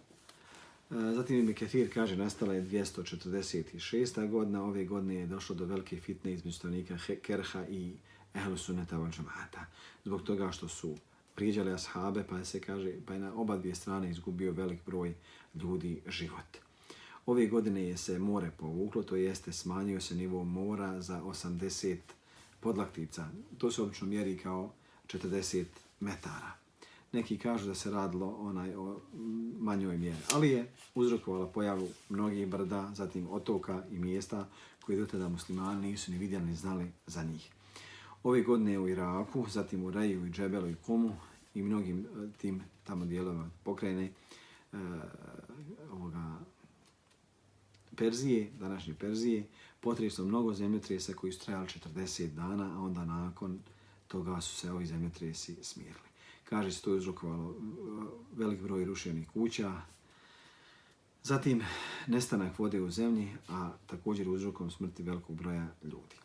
zatim 1.14 1.36
Ibn 1.36 1.54
Kathir 1.54 1.94
kaže, 1.94 2.16
nastala 2.16 2.54
je 2.54 2.62
246. 2.62 4.30
godina, 4.30 4.64
ove 4.64 4.84
godine 4.84 5.14
je 5.14 5.26
došlo 5.26 5.54
do 5.54 5.64
velike 5.64 6.00
fitne 6.00 6.32
između 6.32 6.56
stanovnika 6.56 6.98
Kerha 7.22 7.66
i 7.68 7.92
Ehlu 8.34 8.56
Sunneta 8.56 8.98
van 8.98 9.12
Džamata. 9.12 9.66
Zbog 10.04 10.22
toga 10.22 10.50
što 10.52 10.68
su 10.68 10.96
prijeđali 11.34 11.72
ashabe, 11.72 12.24
pa 12.28 12.44
se 12.44 12.60
kaže, 12.60 12.92
pa 13.06 13.14
je 13.14 13.20
na 13.20 13.34
oba 13.34 13.56
dvije 13.56 13.74
strane 13.74 14.10
izgubio 14.10 14.52
velik 14.52 14.78
broj 14.86 15.14
ljudi 15.54 16.02
život. 16.06 16.58
Ove 17.26 17.46
godine 17.46 17.82
je 17.82 17.96
se 17.96 18.18
more 18.18 18.50
povuklo, 18.50 19.02
to 19.02 19.16
jeste 19.16 19.52
smanjio 19.52 20.00
se 20.00 20.14
nivo 20.14 20.44
mora 20.44 21.00
za 21.00 21.22
80 21.22 21.96
podlaktica. 22.60 23.28
To 23.58 23.70
se 23.70 23.82
obično 23.82 24.06
mjeri 24.06 24.38
kao 24.38 24.72
40 25.06 25.64
metara. 26.00 26.63
Neki 27.14 27.38
kažu 27.38 27.66
da 27.66 27.74
se 27.74 27.90
radilo 27.90 28.36
onaj 28.40 28.74
o 28.74 29.00
manjoj 29.58 29.98
mjeri, 29.98 30.18
ali 30.32 30.50
je 30.50 30.72
uzrokovala 30.94 31.46
pojavu 31.46 31.88
mnogih 32.08 32.48
brda, 32.48 32.90
zatim 32.94 33.30
otoka 33.30 33.82
i 33.90 33.98
mjesta 33.98 34.48
koji 34.80 34.98
do 34.98 35.06
tada 35.06 35.28
muslimani 35.28 35.88
nisu 35.88 36.12
ni 36.12 36.18
vidjeli 36.18 36.44
ni 36.44 36.54
znali 36.54 36.92
za 37.06 37.22
njih. 37.22 37.50
Ove 38.22 38.42
godine 38.42 38.78
u 38.78 38.88
Iraku, 38.88 39.46
zatim 39.48 39.84
u 39.84 39.90
Reju 39.90 40.26
i 40.26 40.30
Džebelu 40.30 40.68
i 40.68 40.74
Kumu 40.86 41.16
i 41.54 41.62
mnogim 41.62 42.00
e, 42.00 42.38
tim 42.38 42.62
tamo 42.84 43.04
dijelovima 43.04 43.50
pokrajine 43.64 44.12
uh, 44.72 44.78
ovoga 45.92 46.38
Perzije, 47.96 48.50
današnje 48.60 48.94
Perzije, 48.94 49.46
potreslo 49.80 50.24
mnogo 50.24 50.54
zemljotresa 50.54 51.12
koji 51.12 51.32
su 51.32 51.44
trajali 51.44 51.66
40 51.66 52.26
dana, 52.26 52.76
a 52.76 52.80
onda 52.80 53.04
nakon 53.04 53.58
toga 54.08 54.40
su 54.40 54.56
se 54.56 54.72
ovi 54.72 54.86
zemljotresi 54.86 55.56
smirili. 55.62 56.13
Kaže 56.44 56.72
se 56.72 56.82
to 56.82 56.90
je 56.90 56.96
uzrokovalo 56.96 57.50
e, 57.50 57.54
velik 58.36 58.60
broj 58.60 58.84
rušenih 58.84 59.28
kuća, 59.28 59.82
zatim 61.22 61.62
nestanak 62.06 62.58
vode 62.58 62.80
u 62.80 62.90
zemlji, 62.90 63.28
a 63.48 63.72
također 63.86 64.28
uzrokom 64.28 64.70
smrti 64.70 65.02
velikog 65.02 65.36
broja 65.36 65.66
ljudi. 65.82 66.16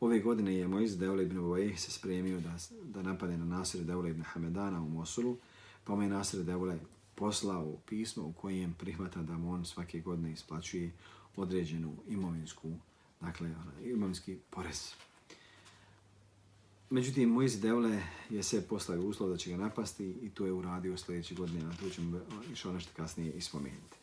Ove 0.00 0.20
godine 0.20 0.54
je 0.54 0.68
Moiz 0.68 0.98
Deule 0.98 1.22
ibn 1.22 1.38
Uvejh 1.38 1.80
se 1.80 1.90
spremio 1.90 2.40
da, 2.40 2.56
da 2.82 3.02
napade 3.02 3.36
na 3.36 3.44
Nasir 3.44 3.84
Deule 3.84 4.10
ibn 4.10 4.22
Hamedana 4.22 4.82
u 4.82 4.88
Mosulu, 4.88 5.38
pa 5.84 5.94
mu 5.94 6.02
je 6.02 6.08
Nasir 6.08 6.44
Deule 6.44 6.78
poslao 7.14 7.76
pismo 7.86 8.24
u 8.26 8.32
kojem 8.32 8.74
prihvata 8.74 9.22
da 9.22 9.38
mu 9.38 9.52
on 9.52 9.64
svake 9.64 10.00
godine 10.00 10.32
isplaćuje 10.32 10.92
određenu 11.36 11.96
imovinsku, 12.08 12.72
dakle, 13.20 13.48
ono, 13.48 13.88
imovinski 13.88 14.38
porez. 14.50 14.92
Međutim, 16.90 17.28
Moiz 17.28 17.60
Devle 17.60 18.02
je 18.30 18.42
se 18.42 18.68
postavio 18.68 19.06
uslov 19.08 19.30
da 19.30 19.36
će 19.36 19.50
ga 19.50 19.56
napasti 19.56 20.04
i 20.22 20.30
to 20.30 20.46
je 20.46 20.52
uradio 20.52 20.96
sljedeće 20.96 21.34
godine, 21.34 21.64
a 21.66 21.76
tu 21.76 21.90
ćemo 21.90 22.20
išao 22.52 22.72
nešto 22.72 22.90
kasnije 22.96 23.32
ispomenuti. 23.32 23.96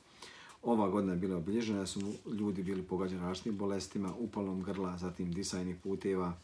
Ova 0.64 0.90
godina 0.90 1.14
je 1.14 1.20
bila 1.20 1.38
obilježena 1.38 1.80
da 1.80 1.86
su 1.86 2.14
ljudi 2.26 2.64
bili 2.64 2.84
pogađani 2.84 3.22
različitim 3.22 3.58
bolestima, 3.58 4.14
upalom 4.20 4.64
grla, 4.64 4.98
zatim 4.98 5.32
disajnih 5.32 5.76
puteva 5.84 6.38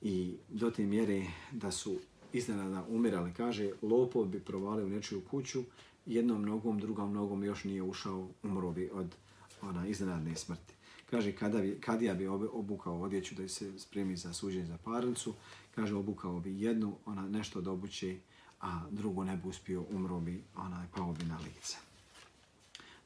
i 0.00 0.34
do 0.48 0.70
te 0.70 0.86
mjere 0.86 1.26
da 1.52 1.70
su 1.70 1.96
iznenada 2.32 2.84
umirali. 2.88 3.32
Kaže, 3.36 3.70
lopov 3.82 4.24
bi 4.24 4.40
provalio 4.40 4.86
u 4.86 4.90
nečiju 4.90 5.22
kuću, 5.30 5.62
jednom 6.06 6.42
nogom, 6.42 6.80
drugom 6.80 7.12
nogom 7.12 7.44
još 7.44 7.64
nije 7.64 7.82
ušao, 7.82 8.28
umro 8.42 8.70
bi 8.70 8.90
od 8.92 9.14
ona 9.62 9.86
iznenadne 9.86 10.36
smrti. 10.36 10.74
Kaže, 11.10 11.32
kada 11.32 11.60
bi, 11.60 11.80
kad 11.80 12.02
ja 12.02 12.14
bi 12.14 12.26
obukao 12.26 13.00
odjeću 13.00 13.34
da 13.34 13.48
se 13.48 13.78
spremi 13.78 14.16
za 14.16 14.32
suđenje 14.32 14.66
za 14.66 14.78
parnicu, 14.84 15.34
kaže, 15.74 15.94
obukao 15.94 16.40
bi 16.40 16.60
jednu, 16.60 16.96
ona 17.06 17.28
nešto 17.28 17.58
od 17.58 17.68
obuće, 17.68 18.18
a 18.60 18.80
drugu 18.90 19.24
ne 19.24 19.36
bi 19.36 19.48
uspio, 19.48 19.84
umro 19.90 20.20
bi, 20.20 20.44
ona 20.56 20.86
pao 20.96 21.12
bi 21.12 21.24
na 21.24 21.38
lice 21.38 21.76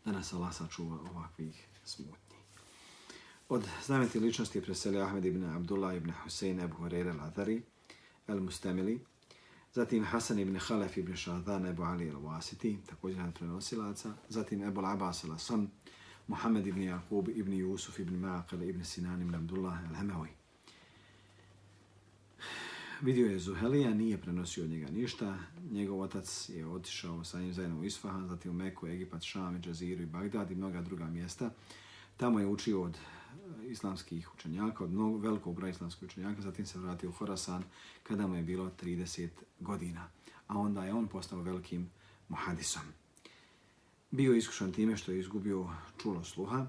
Danas 0.05 0.33
Allah 0.33 0.55
sačuva 0.55 0.99
ovakvih 1.11 1.67
smutnji. 1.85 2.37
Od 3.49 3.69
znameti 3.87 4.21
ličnosti 4.21 4.61
preselio 4.61 5.03
Ahmed 5.03 5.25
ibn 5.25 5.45
Abdullah 5.45 5.97
ibn 5.97 6.13
Husein 6.25 6.61
ibn 6.61 6.77
Hureyre 6.77 7.17
Ladari, 7.17 7.63
El 8.27 8.39
al-Mustemili, 8.39 8.99
zatim 9.73 10.05
Hasan 10.05 10.39
ibn 10.39 10.57
Halef 10.57 10.97
ibn 10.97 11.17
Shadhan 11.17 11.67
Ebu 11.67 11.83
Ali 11.83 12.11
al-Wasiti, 12.11 12.77
također 12.87 13.19
jedan 13.19 13.33
prenosilaca, 13.33 14.13
zatim 14.29 14.63
Ebu 14.63 14.81
al-Abbas 14.81 15.25
al-Asan, 15.25 15.67
Muhammed 16.29 16.67
ibn 16.67 16.83
Jakub 16.83 17.29
ibn 17.29 17.53
Yusuf 17.53 17.99
ibn 18.01 18.15
Maqal 18.17 18.69
ibn 18.69 18.85
Sinan 18.85 19.23
ibn 19.23 19.35
Abdullah 19.35 19.79
al-Hamawi 19.91 20.29
vidio 23.05 23.27
je 23.27 23.39
Zuhelija, 23.39 23.95
nije 23.95 24.21
prenosio 24.21 24.65
od 24.65 24.71
njega 24.71 24.91
ništa. 24.91 25.39
Njegov 25.71 26.01
otac 26.01 26.49
je 26.49 26.67
otišao 26.67 27.25
sa 27.25 27.41
njim 27.41 27.53
zajedno 27.53 27.81
u 27.81 27.85
Isfahan, 27.85 28.29
zatim 28.29 28.51
u 28.51 28.55
Meku, 28.55 28.87
Egipat, 28.87 29.23
Šam, 29.23 29.61
Džaziru 29.61 30.03
i 30.03 30.07
Bagdad 30.07 30.51
i 30.51 30.55
mnoga 30.55 30.83
druga 30.83 31.07
mjesta. 31.07 31.51
Tamo 32.17 32.41
je 32.41 32.47
učio 32.47 32.83
od 32.83 32.97
eh, 32.97 33.67
islamskih 33.71 34.35
učenjaka, 34.35 34.85
od 34.85 34.91
mnogo, 34.91 35.19
velikog 35.19 35.55
broja 35.55 35.71
islamskih 35.71 36.03
učenjaka, 36.03 36.43
zatim 36.43 36.67
se 36.67 36.79
vratio 36.79 37.09
u 37.09 37.13
Horasan 37.13 37.63
kada 38.03 38.27
mu 38.27 38.37
je 38.37 38.43
bilo 38.43 38.71
30 38.83 39.29
godina. 39.61 40.09
A 40.47 40.59
onda 40.59 40.85
je 40.85 40.95
on 40.95 41.09
postao 41.09 41.43
velikim 41.43 41.91
muhadisom. 42.29 42.83
Bio 44.15 44.35
iskušan 44.35 44.73
time 44.73 44.97
što 44.97 45.13
je 45.13 45.21
izgubio 45.21 45.69
čulo 46.03 46.25
sluha, 46.25 46.67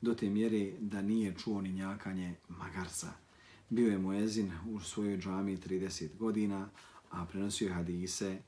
do 0.00 0.14
te 0.14 0.30
mjere 0.30 0.72
da 0.78 1.02
nije 1.02 1.34
čuo 1.34 1.60
ni 1.60 1.72
njakanje 1.72 2.34
magarca. 2.48 3.12
Bio 3.70 3.90
je 3.90 3.98
muezin 3.98 4.52
u 4.70 4.80
svojoj 4.80 5.18
džami 5.18 5.56
30 5.56 6.16
godina, 6.18 6.68
a 7.10 7.26
prenosio 7.26 7.68
je 7.68 7.74
hadise 7.74 8.30
e, 8.30 8.40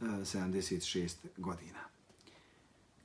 76 0.00 1.16
godina. 1.36 1.78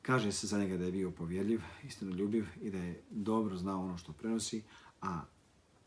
Kaže 0.02 0.32
se 0.32 0.48
za 0.48 0.60
njega 0.60 0.78
da 0.78 0.86
je 0.86 0.92
bio 0.92 1.12
povjerljiv, 1.12 1.62
istinoljubiv 1.84 2.46
i 2.62 2.70
da 2.70 2.78
je 2.78 3.02
dobro 3.10 3.58
znao 3.58 3.84
ono 3.84 3.98
što 3.98 4.14
prenosi, 4.14 4.64
a 5.02 5.22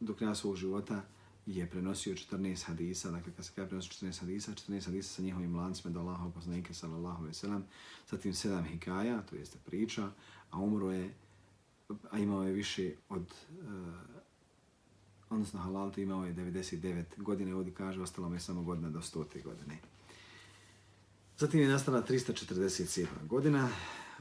do 0.01 0.15
kraja 0.15 0.35
svog 0.35 0.57
života 0.57 1.03
je 1.47 1.71
prenosio 1.71 2.15
14 2.15 2.65
hadisa, 2.65 3.11
dakle 3.11 3.33
kad 3.33 3.45
se 3.45 3.53
kada 3.55 3.69
prenosio 3.69 4.07
14 4.07 4.21
hadisa, 4.21 4.53
14 4.53 4.87
hadisa 4.87 5.15
sa 5.15 5.23
njihovim 5.23 5.57
lancima 5.57 5.95
do 5.95 6.01
Allahov 6.01 6.33
poslanika 6.33 6.75
sallallahu 6.75 7.19
alaihi 7.19 7.35
sallam, 7.35 7.65
zatim 8.11 8.33
7 8.33 8.65
hikaja, 8.65 9.23
to 9.23 9.37
jeste 9.37 9.59
priča, 9.65 10.11
a 10.51 10.59
umro 10.59 10.93
je 10.93 11.15
a 12.11 12.19
imao 12.19 12.45
je 12.45 12.53
više 12.53 12.93
od 13.09 13.35
uh, 13.51 13.95
odnosno 15.31 15.61
halalta 15.61 16.01
imao 16.01 16.25
je 16.25 16.35
99 16.35 17.05
godine, 17.17 17.55
ovdje 17.55 17.75
kaže, 17.75 18.01
ostalo 18.01 18.29
mu 18.29 18.35
je 18.35 18.41
samo 18.41 18.63
godina 18.63 18.91
do 18.91 19.01
100. 19.01 19.43
godine. 19.43 19.79
Zatim 21.39 21.61
je 21.61 21.69
nastala 21.69 22.03
347. 22.09 23.07
godina. 23.29 23.69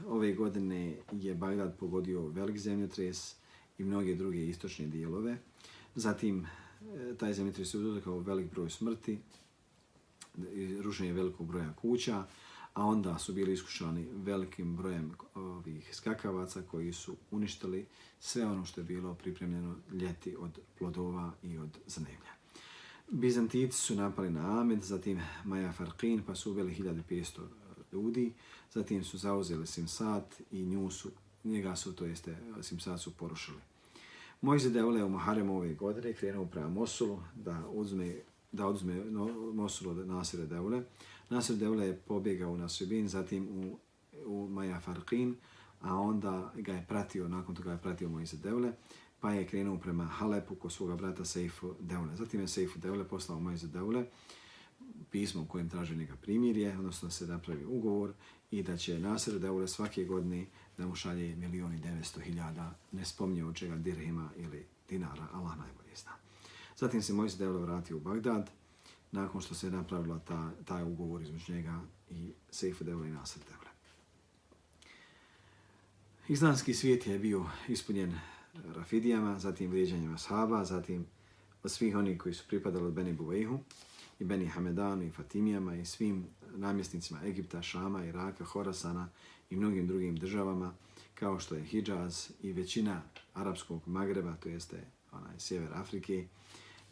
Ove 0.06 0.32
godine 0.32 0.96
je 1.12 1.34
Bagdad 1.34 1.76
pogodio 1.78 2.28
velik 2.28 2.58
zemljotres 2.58 3.34
i 3.78 3.84
mnoge 3.84 4.14
druge 4.14 4.46
istočne 4.46 4.86
dijelove. 4.86 5.38
Zatim 5.94 6.46
E, 6.80 7.14
taj 7.14 7.32
zemljotres 7.32 7.74
je 7.74 7.80
uzrokao 7.80 8.18
velik 8.18 8.50
broj 8.50 8.70
smrti, 8.70 9.18
rušenje 10.82 11.12
velikog 11.12 11.46
broja 11.46 11.72
kuća, 11.72 12.24
a 12.74 12.84
onda 12.84 13.18
su 13.18 13.32
bili 13.32 13.52
iskušani 13.52 14.08
velikim 14.12 14.76
brojem 14.76 15.12
ovih 15.34 15.96
skakavaca 15.96 16.62
koji 16.62 16.92
su 16.92 17.16
uništili 17.30 17.86
sve 18.20 18.46
ono 18.46 18.64
što 18.64 18.80
je 18.80 18.84
bilo 18.84 19.14
pripremljeno 19.14 19.76
ljeti 19.92 20.36
od 20.38 20.58
plodova 20.78 21.32
i 21.42 21.58
od 21.58 21.78
zanevlja. 21.86 22.36
Bizantici 23.10 23.78
su 23.78 23.94
napali 23.94 24.30
na 24.30 24.60
Amed, 24.60 24.82
zatim 24.82 25.20
Maja 25.44 25.72
Farqin, 25.78 26.22
pa 26.26 26.34
su 26.34 26.50
uveli 26.50 26.74
1500 26.74 27.40
ljudi, 27.92 28.32
zatim 28.72 29.04
su 29.04 29.18
zauzeli 29.18 29.66
Simsat 29.66 30.40
i 30.50 30.64
nju 30.64 30.90
su, 30.90 31.10
njega 31.44 31.76
su, 31.76 31.92
to 31.92 32.04
jeste, 32.04 32.36
Simsat 32.62 33.00
su 33.00 33.16
porušili. 33.16 33.58
Mojze 34.40 34.70
da 34.70 34.78
je 34.78 34.84
uleo 34.84 35.08
Muharemu 35.08 35.56
ove 35.56 35.74
godine 35.74 36.12
krenuo 36.12 36.46
prema 36.46 36.68
Mosulu 36.68 37.20
da 37.34 37.68
uzme 37.68 38.14
da 38.52 38.66
oduzme 38.66 39.04
Mosulu 39.54 39.90
od 39.90 40.08
Nasira 40.08 40.46
Deule. 40.46 40.82
Nasir 41.30 41.56
Deule 41.56 41.86
je 41.86 41.96
pobjegao 41.96 42.56
na 42.56 42.68
Subin, 42.68 43.08
zatim 43.08 43.48
u, 43.48 43.78
u 44.26 44.48
Maja 44.48 44.80
Farqin, 44.80 45.34
a 45.80 45.94
onda 45.94 46.52
ga 46.54 46.72
je 46.72 46.84
pratio, 46.88 47.28
nakon 47.28 47.54
toga 47.54 47.72
je 47.72 47.78
pratio 47.78 48.08
Mojze 48.08 48.36
Deule 48.36 48.72
pa 49.20 49.32
je 49.32 49.46
krenuo 49.46 49.78
prema 49.78 50.04
Halepu 50.04 50.54
kod 50.54 50.72
svoga 50.72 50.96
brata 50.96 51.24
Seifu 51.24 51.74
Deule. 51.80 52.16
Zatim 52.16 52.40
je 52.40 52.48
Seifu 52.48 52.78
Deule 52.78 53.08
poslao 53.08 53.40
Mojze 53.40 53.66
Deule 53.66 54.04
pismo 55.10 55.42
u 55.42 55.46
kojem 55.46 55.68
traže 55.68 55.96
neka 55.96 56.16
primirje, 56.16 56.78
odnosno 56.78 57.10
se 57.10 57.26
napravi 57.26 57.64
ugovor 57.64 58.12
i 58.50 58.62
da 58.62 58.76
će 58.76 58.98
Nasir 58.98 59.38
Deule 59.38 59.68
svake 59.68 60.04
godine 60.04 60.46
da 60.78 60.86
mu 60.86 60.94
šalje 60.94 61.36
milijoni 61.36 61.80
900 61.80 62.20
hiljada, 62.22 62.74
ne 62.92 63.04
spomnje 63.04 63.44
od 63.44 63.54
čega 63.54 63.76
dirhima 63.76 64.30
ili 64.36 64.66
dinara, 64.88 65.26
Allah 65.32 65.58
najbolje 65.58 65.96
zna. 65.96 66.12
Zatim 66.76 67.02
se 67.02 67.12
Mojsi 67.12 67.38
Devlo 67.38 67.60
vratio 67.60 67.96
u 67.96 68.00
Bagdad, 68.00 68.50
nakon 69.12 69.40
što 69.40 69.54
se 69.54 69.70
napravila 69.70 70.18
ta, 70.18 70.50
taj 70.64 70.82
ugovor 70.82 71.22
između 71.22 71.52
njega 71.52 71.80
i 72.10 72.32
Seifu 72.50 72.84
Deule 72.84 73.08
i 73.08 73.12
Nasir 73.12 73.42
Deule. 73.48 73.70
Islamski 76.28 76.74
svijet 76.74 77.06
je 77.06 77.18
bio 77.18 77.44
ispunjen 77.68 78.18
Rafidijama, 78.74 79.38
zatim 79.38 79.70
vrijeđanjem 79.70 80.14
Ashaba, 80.14 80.64
zatim 80.64 81.06
od 81.62 81.70
svih 81.70 81.96
onih 81.96 82.18
koji 82.18 82.34
su 82.34 82.44
pripadali 82.48 82.86
od 82.86 82.92
Beni 82.92 83.12
Buvejhu 83.12 83.58
i 84.18 84.24
Beni 84.24 84.46
Hamedanu 84.46 85.02
i 85.02 85.10
Fatimijama 85.10 85.74
i 85.74 85.84
svim 85.84 86.26
namjesnicima 86.54 87.20
Egipta, 87.24 87.62
Šama, 87.62 88.04
Iraka, 88.04 88.44
Horasana 88.44 89.08
i 89.50 89.56
mnogim 89.56 89.86
drugim 89.86 90.16
državama 90.16 90.74
kao 91.14 91.40
što 91.40 91.54
je 91.54 91.64
Hidžaz 91.64 92.30
i 92.42 92.52
većina 92.52 93.02
arapskog 93.34 93.80
Magreba, 93.86 94.34
to 94.34 94.48
jeste 94.48 94.84
onaj 95.12 95.38
sjever 95.38 95.68
Afrike, 95.74 96.26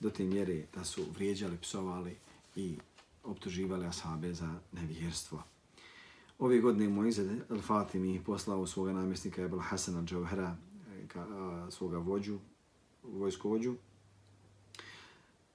do 0.00 0.10
te 0.10 0.24
mjere 0.24 0.66
da 0.74 0.84
su 0.84 1.04
vrijeđali, 1.14 1.58
psovali 1.60 2.16
i 2.56 2.76
optuživali 3.24 3.86
ashabe 3.86 4.34
za 4.34 4.54
nevjerstvo. 4.72 5.42
Ove 6.38 6.60
godine 6.60 6.88
Moize 6.88 7.22
al-Fatimi 7.50 8.24
poslao 8.24 8.66
svoga 8.66 8.92
namjesnika 8.92 9.42
Ebel 9.42 9.58
Hasana 9.58 10.02
Džavhera 10.02 10.56
eh, 10.92 11.04
eh, 11.14 11.70
svoga 11.70 11.98
vođu, 11.98 12.38
vojskovođu. 13.02 13.74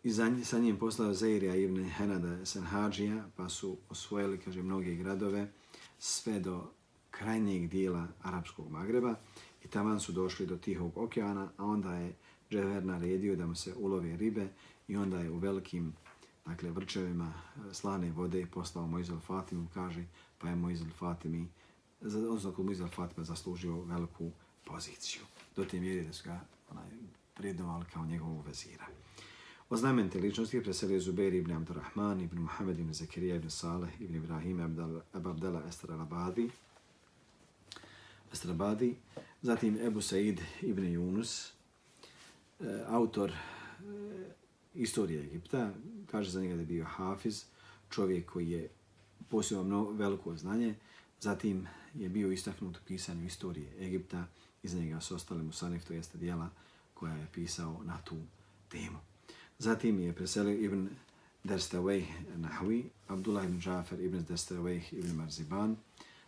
I 0.03 0.11
za, 0.11 0.37
sa 0.43 0.59
njim 0.59 0.77
poslao 0.77 1.13
Zeirija 1.13 1.55
ibn 1.55 1.89
Henada 1.89 2.45
Senhađija, 2.45 3.29
pa 3.35 3.49
su 3.49 3.77
osvojili, 3.89 4.37
kaže, 4.37 4.61
mnoge 4.61 4.95
gradove, 4.95 5.51
sve 5.99 6.39
do 6.39 6.71
krajnijeg 7.19 7.69
dijela 7.69 8.07
Arapskog 8.21 8.71
Magreba 8.71 9.15
i 9.63 9.67
tamo 9.67 9.99
su 9.99 10.11
došli 10.11 10.45
do 10.45 10.57
Tihog 10.57 10.97
okeana, 10.97 11.49
a 11.57 11.65
onda 11.65 11.93
je 11.93 12.13
Džever 12.51 12.85
naredio 12.85 13.35
da 13.35 13.47
mu 13.47 13.55
se 13.55 13.73
ulove 13.75 14.17
ribe 14.17 14.47
i 14.87 14.97
onda 14.97 15.19
je 15.19 15.31
u 15.31 15.37
velikim 15.37 15.93
dakle, 16.45 16.71
vrčevima 16.71 17.33
slane 17.73 18.11
vode 18.11 18.45
poslao 18.53 18.87
Mojzel 18.87 19.19
Fatimu, 19.19 19.67
kaže, 19.73 20.05
pa 20.37 20.49
je 20.49 20.55
Mojzel 20.55 20.87
Fatimi, 20.97 21.47
odnosno 22.01 22.51
kod 22.51 22.65
Mojzel 22.65 22.87
Fatima 22.87 23.23
zaslužio 23.23 23.81
veliku 23.81 24.31
poziciju 24.65 25.21
do 25.55 25.65
te 25.65 25.79
mjere 25.79 26.07
da 26.07 26.13
su 26.13 26.23
ga 26.25 26.41
onaj, 26.69 26.89
prednovali 27.33 27.85
kao 27.93 28.05
njegovog 28.05 28.45
vezira. 28.45 28.85
O 29.69 29.77
znamenite 29.77 30.19
ličnosti 30.19 30.57
je 30.57 30.63
preselio 30.63 30.99
Zubair 30.99 31.33
ibn 31.33 31.51
Abdurrahman, 31.51 32.21
ibn 32.21 32.39
Muhammed 32.39 32.79
ibn 32.79 32.93
Zakirija 32.93 33.35
ibn 33.35 33.49
Saleh, 33.49 34.01
ibn 34.01 34.15
Ibrahim 34.15 34.59
ibn 34.59 35.01
Abdala 35.13 35.63
Estar 35.67 35.91
al-Abadi, 35.91 36.49
Strabadi, 38.33 38.85
al-Abadi, 38.85 38.95
zatim 39.41 39.77
Ebu 39.81 40.01
Said 40.01 40.39
ibn 40.61 40.83
Yunus, 40.83 41.51
e, 42.59 42.83
autor 42.87 43.31
e, 43.31 43.35
istorije 44.75 45.21
Egipta, 45.21 45.71
kaže 46.11 46.31
za 46.31 46.41
njega 46.41 46.55
da 46.55 46.61
je 46.61 46.65
bio 46.65 46.85
Hafiz, 46.85 47.43
čovjek 47.89 48.31
koji 48.31 48.49
je 48.49 48.69
posebno 49.29 49.89
veliko 49.91 50.37
znanje, 50.37 50.75
zatim 51.19 51.67
je 51.95 52.09
bio 52.09 52.31
istaknut 52.31 52.77
u 52.77 52.81
pisanju 52.87 53.25
istorije 53.25 53.85
Egipta, 53.85 54.25
iz 54.63 54.75
njega 54.75 55.01
su 55.01 55.15
ostale 55.15 55.43
Musanif, 55.43 55.85
to 55.85 55.93
jeste 55.93 56.17
dijela 56.17 56.49
koja 56.93 57.13
je 57.13 57.27
pisao 57.33 57.81
na 57.83 57.97
tu 58.01 58.15
temu. 58.69 58.97
Zatim 59.59 59.99
je 59.99 60.13
preselio 60.13 60.59
Ibn 60.59 60.87
Derstavej 61.43 62.05
Nahvi, 62.35 62.89
Abdullah 63.07 63.45
ibn 63.45 63.59
Džafer 63.59 63.99
ibn 63.99 64.23
Derstavej 64.27 64.83
ibn 64.91 65.15
Marziban, 65.15 65.77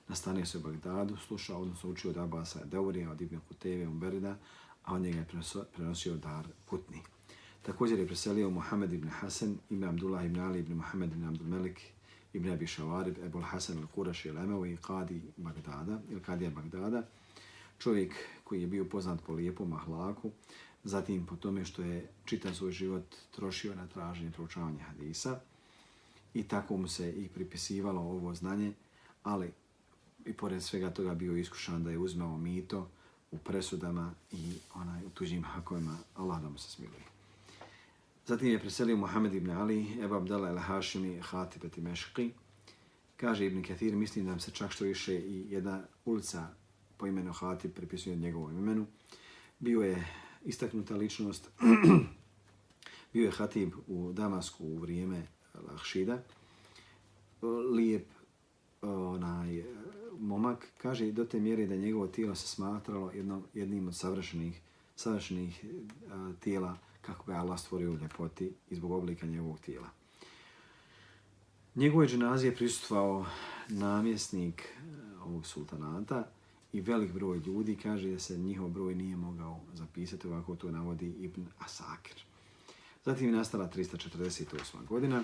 nastanio 0.08 0.45
se 0.45 0.58
u 0.58 0.62
Bagdadu, 0.62 1.18
slušao, 1.18 1.62
odnosno 1.62 1.89
učio 1.89 2.12
od 2.12 2.18
Abasa 2.18 2.66
Deurija, 2.66 3.12
od 3.12 3.22
Ibn 3.22 3.39
Kuteve, 3.47 3.88
Umberida, 3.88 4.38
a 4.84 4.93
on 4.93 5.02
njega 5.02 5.20
je 5.20 5.28
prenosio 5.74 6.18
dar 6.18 6.47
putni. 6.70 7.02
Također 7.62 7.99
je 7.99 8.08
preselio 8.08 8.49
Muhammed 8.49 8.93
ibn 8.93 9.10
Hasan, 9.10 9.58
ime 9.70 9.88
Abdullah 9.88 10.26
ibn 10.26 10.39
Ali 10.39 10.60
ibn 10.60 10.74
Muhammed 10.74 11.12
ibn 11.12 11.28
Abdul 11.28 11.47
Melik, 11.47 11.82
ibn 12.34 12.49
Abi 12.49 12.68
Shawarib, 12.68 13.26
Ebul 13.26 13.41
Hasan 13.41 13.78
al-Quraši 13.78 14.30
al-Emevi, 14.30 14.78
Qadi 14.78 15.22
Bagdada, 15.38 15.99
ili 16.10 16.22
Kadija 16.22 16.49
Bagdada, 16.49 17.04
čovjek 17.80 18.14
koji 18.43 18.62
je 18.62 18.68
bio 18.68 18.86
poznat 18.86 19.20
po 19.28 19.34
lijepom 19.34 19.74
ahlaku, 19.74 20.32
zatim 20.84 21.26
po 21.26 21.36
tome 21.36 21.66
što 21.66 21.82
je 21.82 22.08
čitav 22.26 22.54
svoj 22.54 22.72
život 22.72 23.16
trošio 23.32 23.76
na 23.76 23.88
traženje 23.88 24.32
proučavanja 24.32 24.84
hadisa 24.84 25.39
i 26.34 26.43
tako 26.43 26.78
mu 26.78 26.88
se 26.88 27.12
i 27.12 27.28
pripisivalo 27.28 28.02
ovo 28.02 28.36
znanje, 28.36 28.74
ali 29.24 29.52
i 30.26 30.34
pored 30.34 30.63
svega 30.63 30.89
toga 30.89 31.13
bio 31.13 31.36
iskušan 31.36 31.84
da 31.84 31.91
je 31.91 31.97
uzmao 31.97 32.38
mito 32.38 32.89
u 33.32 33.38
presudama 33.38 34.13
i 34.32 34.53
onaj 34.76 35.05
u 35.05 35.09
tuđim 35.09 35.43
hakovima, 35.43 35.97
Allah 36.15 36.41
da 36.41 36.49
mu 36.49 36.57
se 36.57 36.69
smiluje. 36.69 37.03
Zatim 38.26 38.47
je 38.47 38.59
preselio 38.59 38.97
Muhammed 38.97 39.34
ibn 39.34 39.51
Ali, 39.51 40.03
Ebu 40.03 40.15
Abdala 40.15 40.49
el 40.49 40.57
Hašimi, 40.57 41.19
Hatib 41.22 41.65
et 41.65 41.78
Meški. 41.78 42.32
Kaže 43.17 43.45
Ibn 43.45 43.63
Kathir, 43.63 43.95
mislim 43.95 44.26
da 44.26 44.39
se 44.39 44.51
čak 44.51 44.72
što 44.72 44.86
više 44.86 45.15
i 45.15 45.45
jedna 45.49 45.84
ulica 46.05 46.47
po 46.97 47.07
imenu 47.07 47.34
Hatib 47.34 47.72
prepisuje 47.74 48.15
njegovom 48.15 48.57
imenu. 48.57 48.86
Bio 49.59 49.82
je 49.82 50.07
istaknuta 50.45 50.95
ličnost, 50.95 51.49
bio 53.13 53.26
je 53.26 53.32
Hatib 53.32 53.74
u 53.88 54.13
Damasku 54.13 54.65
u 54.65 54.78
vrijeme 54.78 55.28
Lahšida. 55.67 56.24
Lijep 57.76 58.07
onaj 58.82 59.63
momak, 60.22 60.67
kaže 60.78 61.11
do 61.11 61.26
te 61.26 61.39
mjere 61.39 61.67
da 61.67 61.76
njegovo 61.76 62.07
tijelo 62.07 62.36
se 62.36 62.47
smatralo 62.47 63.11
jednom, 63.11 63.43
jednim 63.53 63.88
od 63.88 63.95
savršenih, 63.95 64.61
savršenih 64.95 65.65
a, 66.11 66.34
tijela 66.39 66.78
kako 67.01 67.32
ga 67.32 67.38
Allah 67.38 67.59
stvorio 67.59 67.91
u 67.91 67.97
ljepoti 67.97 68.51
i 68.69 68.76
zbog 68.76 68.91
oblika 68.91 69.26
njegovog 69.26 69.59
tijela. 69.59 69.89
Njegove 71.76 72.07
dženazije 72.07 72.55
prisutvao 72.55 73.26
namjesnik 73.69 74.61
e, 74.61 74.82
ovog 75.26 75.45
sultanata, 75.45 76.28
i 76.74 76.82
velik 76.82 77.11
broj 77.11 77.38
ljudi 77.38 77.76
kaže 77.76 78.11
da 78.11 78.19
se 78.19 78.38
njihov 78.38 78.69
broj 78.69 78.95
nije 78.95 79.15
mogao 79.15 79.59
zapisati, 79.74 80.28
ovako 80.28 80.55
to 80.55 80.72
navodi 80.72 81.15
Ibn 81.19 81.45
Asakir. 81.59 82.15
Zatim 83.05 83.28
je 83.28 83.32
nastala 83.32 83.69
348. 83.76 84.86
godina. 84.89 85.24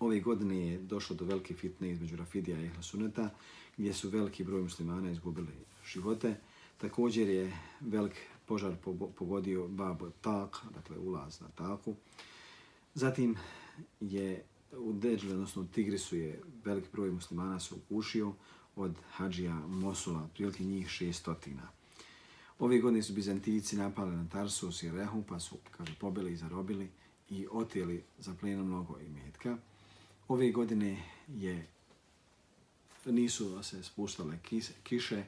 Ove 0.00 0.20
godine 0.20 0.68
je 0.68 0.78
došlo 0.78 1.16
do 1.16 1.24
velike 1.24 1.54
fitne 1.54 1.90
između 1.90 2.16
Rafidija 2.16 2.60
i 2.60 2.68
Hlasuneta, 2.68 3.30
gdje 3.76 3.94
su 3.94 4.08
veliki 4.08 4.44
broj 4.44 4.62
muslimana 4.62 5.10
izgubili 5.10 5.52
živote. 5.92 6.34
Također 6.78 7.28
je 7.28 7.52
velik 7.80 8.16
požar 8.46 8.76
pogodio 9.16 9.68
Bab 9.68 10.02
Tak, 10.20 10.56
dakle 10.74 10.98
ulaz 10.98 11.40
na 11.40 11.48
Taku. 11.48 11.94
Zatim 12.94 13.36
je 14.00 14.44
u 14.72 14.92
Deđli, 14.92 15.32
odnosno 15.32 15.62
u 15.62 15.66
Tigrisu 15.66 16.16
je 16.16 16.42
velik 16.64 16.84
broj 16.92 17.10
muslimana 17.10 17.60
se 17.60 17.74
ukušio 17.74 18.32
od 18.76 18.96
Hadžija 19.10 19.54
Mosula, 19.54 20.28
prilike 20.34 20.64
njih 20.64 20.88
šestotina. 20.88 21.68
Ove 22.58 22.78
godine 22.78 23.02
su 23.02 23.12
Bizantijici 23.12 23.76
napali 23.76 24.16
na 24.16 24.28
Tarsus 24.28 24.82
i 24.82 24.90
Rehu, 24.90 25.22
pa 25.28 25.40
su, 25.40 25.56
kaže, 25.70 25.94
pobili 26.00 26.32
i 26.32 26.36
zarobili 26.36 26.90
i 27.30 27.46
otijeli 27.50 28.02
za 28.18 28.34
pleno 28.40 28.64
mnogo 28.64 28.98
imetka. 29.00 29.56
Ove 30.28 30.52
godine 30.52 31.02
je 31.28 31.66
nisu 33.06 33.62
se 33.62 33.82
spuštale 33.82 34.38
kiše, 34.82 35.24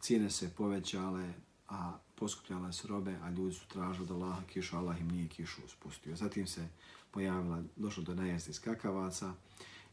cijene 0.00 0.30
se 0.30 0.50
povećale, 0.56 1.34
a 1.68 1.98
poskupljale 2.14 2.72
su 2.72 2.88
robe, 2.88 3.18
a 3.22 3.30
ljudi 3.30 3.54
su 3.54 3.68
tražili 3.68 4.06
da 4.06 4.14
Allah 4.14 4.38
kišu, 4.52 4.76
Allah 4.76 5.00
im 5.00 5.08
nije 5.08 5.28
kišu 5.28 5.60
spustio. 5.68 6.16
Zatim 6.16 6.46
se 6.46 6.68
pojavila, 7.10 7.62
došlo 7.76 8.02
do 8.02 8.14
najesti 8.14 8.52
skakavaca 8.52 9.34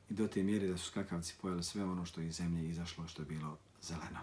i 0.09 0.13
do 0.13 0.27
te 0.27 0.43
mjere 0.43 0.67
da 0.67 0.77
su 0.77 0.85
skakavci 0.85 1.35
pojeli 1.41 1.63
sve 1.63 1.83
ono 1.83 2.05
što 2.05 2.21
je 2.21 2.27
iz 2.27 2.35
zemlje 2.35 2.69
izašlo, 2.69 3.07
što 3.07 3.21
je 3.21 3.25
bilo 3.25 3.57
zeleno. 3.81 4.19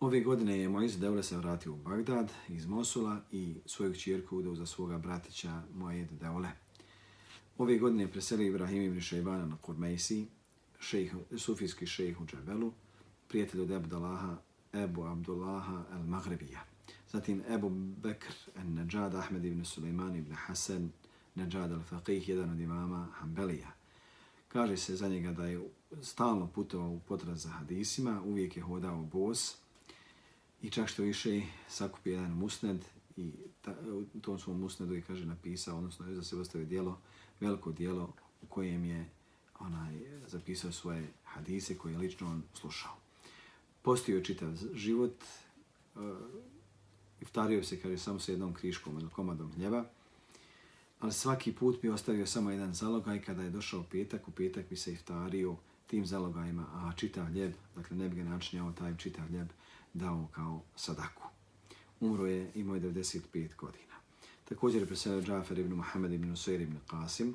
Ove 0.00 0.20
godine 0.20 0.58
je 0.58 0.68
Mojz 0.68 0.98
Devle 0.98 1.22
se 1.22 1.36
vratio 1.36 1.72
u 1.72 1.76
Bagdad 1.76 2.32
iz 2.48 2.66
Mosula 2.66 3.20
i 3.32 3.56
svoju 3.66 3.94
čirku 3.94 4.36
udao 4.36 4.54
za 4.54 4.66
svoga 4.66 4.98
bratića 4.98 5.62
Mojed 5.74 6.08
Devle. 6.10 6.65
Ove 7.58 7.78
godine 7.78 8.04
je 8.04 8.12
preselio 8.12 8.46
Ibrahim 8.46 8.82
ibn 8.82 9.00
Šejbana 9.00 9.46
na 9.46 9.56
Kurmejsi, 9.56 10.26
šejh, 10.80 11.14
sufijski 11.38 11.86
šejh 11.86 12.20
u 12.20 12.26
Džabelu, 12.26 12.72
prijatelj 13.28 13.60
od 13.60 13.70
Abdullaha, 13.70 14.36
Ebu 14.72 15.04
Abdullaha 15.04 15.84
el-Magrebija. 15.92 16.60
Zatim 17.12 17.42
Ebu 17.48 17.70
Bekr 18.02 18.34
el-Najad, 18.56 19.14
Ahmed 19.14 19.44
ibn 19.44 19.64
Suleiman 19.64 20.16
ibn 20.16 20.32
Hasan, 20.32 20.90
Najad 21.34 21.70
al-Faqih, 21.70 22.28
jedan 22.28 22.50
od 22.50 22.60
imama 22.60 23.08
Hanbelija. 23.12 23.72
Kaže 24.48 24.76
se 24.76 24.96
za 24.96 25.08
njega 25.08 25.32
da 25.32 25.46
je 25.46 25.70
stalno 26.02 26.46
putovao 26.46 26.90
u 26.90 27.00
potraz 27.00 27.42
za 27.42 27.48
hadisima, 27.48 28.22
uvijek 28.22 28.56
je 28.56 28.62
hodao 28.62 29.02
bos 29.02 29.56
i 30.62 30.70
čak 30.70 30.88
što 30.88 31.02
više 31.02 31.42
sakupio 31.68 32.12
jedan 32.12 32.32
musned 32.32 32.84
i 33.16 33.32
ta, 33.62 33.74
u 34.14 34.20
tom 34.20 34.38
svom 34.38 34.60
musnedu 34.60 34.94
je 34.94 35.02
kaže 35.02 35.26
napisao, 35.26 35.78
odnosno 35.78 36.08
je 36.08 36.14
za 36.14 36.22
se 36.22 36.36
ostavio 36.36 36.66
dijelo, 36.66 37.00
veliko 37.40 37.72
dijelo 37.72 38.12
u 38.42 38.46
kojem 38.46 38.84
je 38.84 39.10
onaj 39.60 40.00
zapisao 40.26 40.72
svoje 40.72 41.08
hadise 41.24 41.78
koje 41.78 41.92
je 41.92 41.98
lično 41.98 42.30
on 42.30 42.42
slušao. 42.54 42.92
Postio 43.82 44.20
čitav 44.20 44.56
život, 44.74 45.24
uh, 45.94 46.02
iftario 47.20 47.62
se, 47.62 47.80
kaže, 47.80 47.98
samo 47.98 48.20
sa 48.20 48.32
jednom 48.32 48.54
kriškom 48.54 48.98
ili 48.98 49.10
komadom 49.10 49.52
hljeba, 49.52 49.84
ali 51.00 51.12
svaki 51.12 51.52
put 51.52 51.82
bi 51.82 51.88
ostavio 51.88 52.26
samo 52.26 52.50
jedan 52.50 52.74
zalogaj 52.74 53.22
kada 53.22 53.42
je 53.42 53.50
došao 53.50 53.84
petak, 53.90 54.28
u 54.28 54.30
petak 54.30 54.68
bi 54.68 54.76
se 54.76 54.92
iftario 54.92 55.56
tim 55.86 56.06
zalogajima, 56.06 56.66
a 56.72 56.92
čitav 56.96 57.26
hljeb, 57.26 57.52
dakle 57.74 57.96
ne 57.96 58.08
bi 58.08 58.16
ga 58.16 58.24
načinjao 58.24 58.72
taj 58.72 58.96
čitav 58.96 59.26
hljeb, 59.26 59.48
dao 59.94 60.28
kao 60.32 60.62
sadaku. 60.76 61.22
Umro 62.00 62.26
je, 62.26 62.50
imao 62.54 62.74
je 62.74 62.80
95 62.80 63.56
godina. 63.56 63.85
Također 64.56 64.82
je 64.82 64.86
preselio 64.86 65.22
Džafer 65.22 65.58
ibn 65.58 65.74
Muhammed 65.74 66.12
ibn 66.12 66.30
Usair 66.30 66.60
ibn 66.60 66.76
Qasim. 66.88 67.32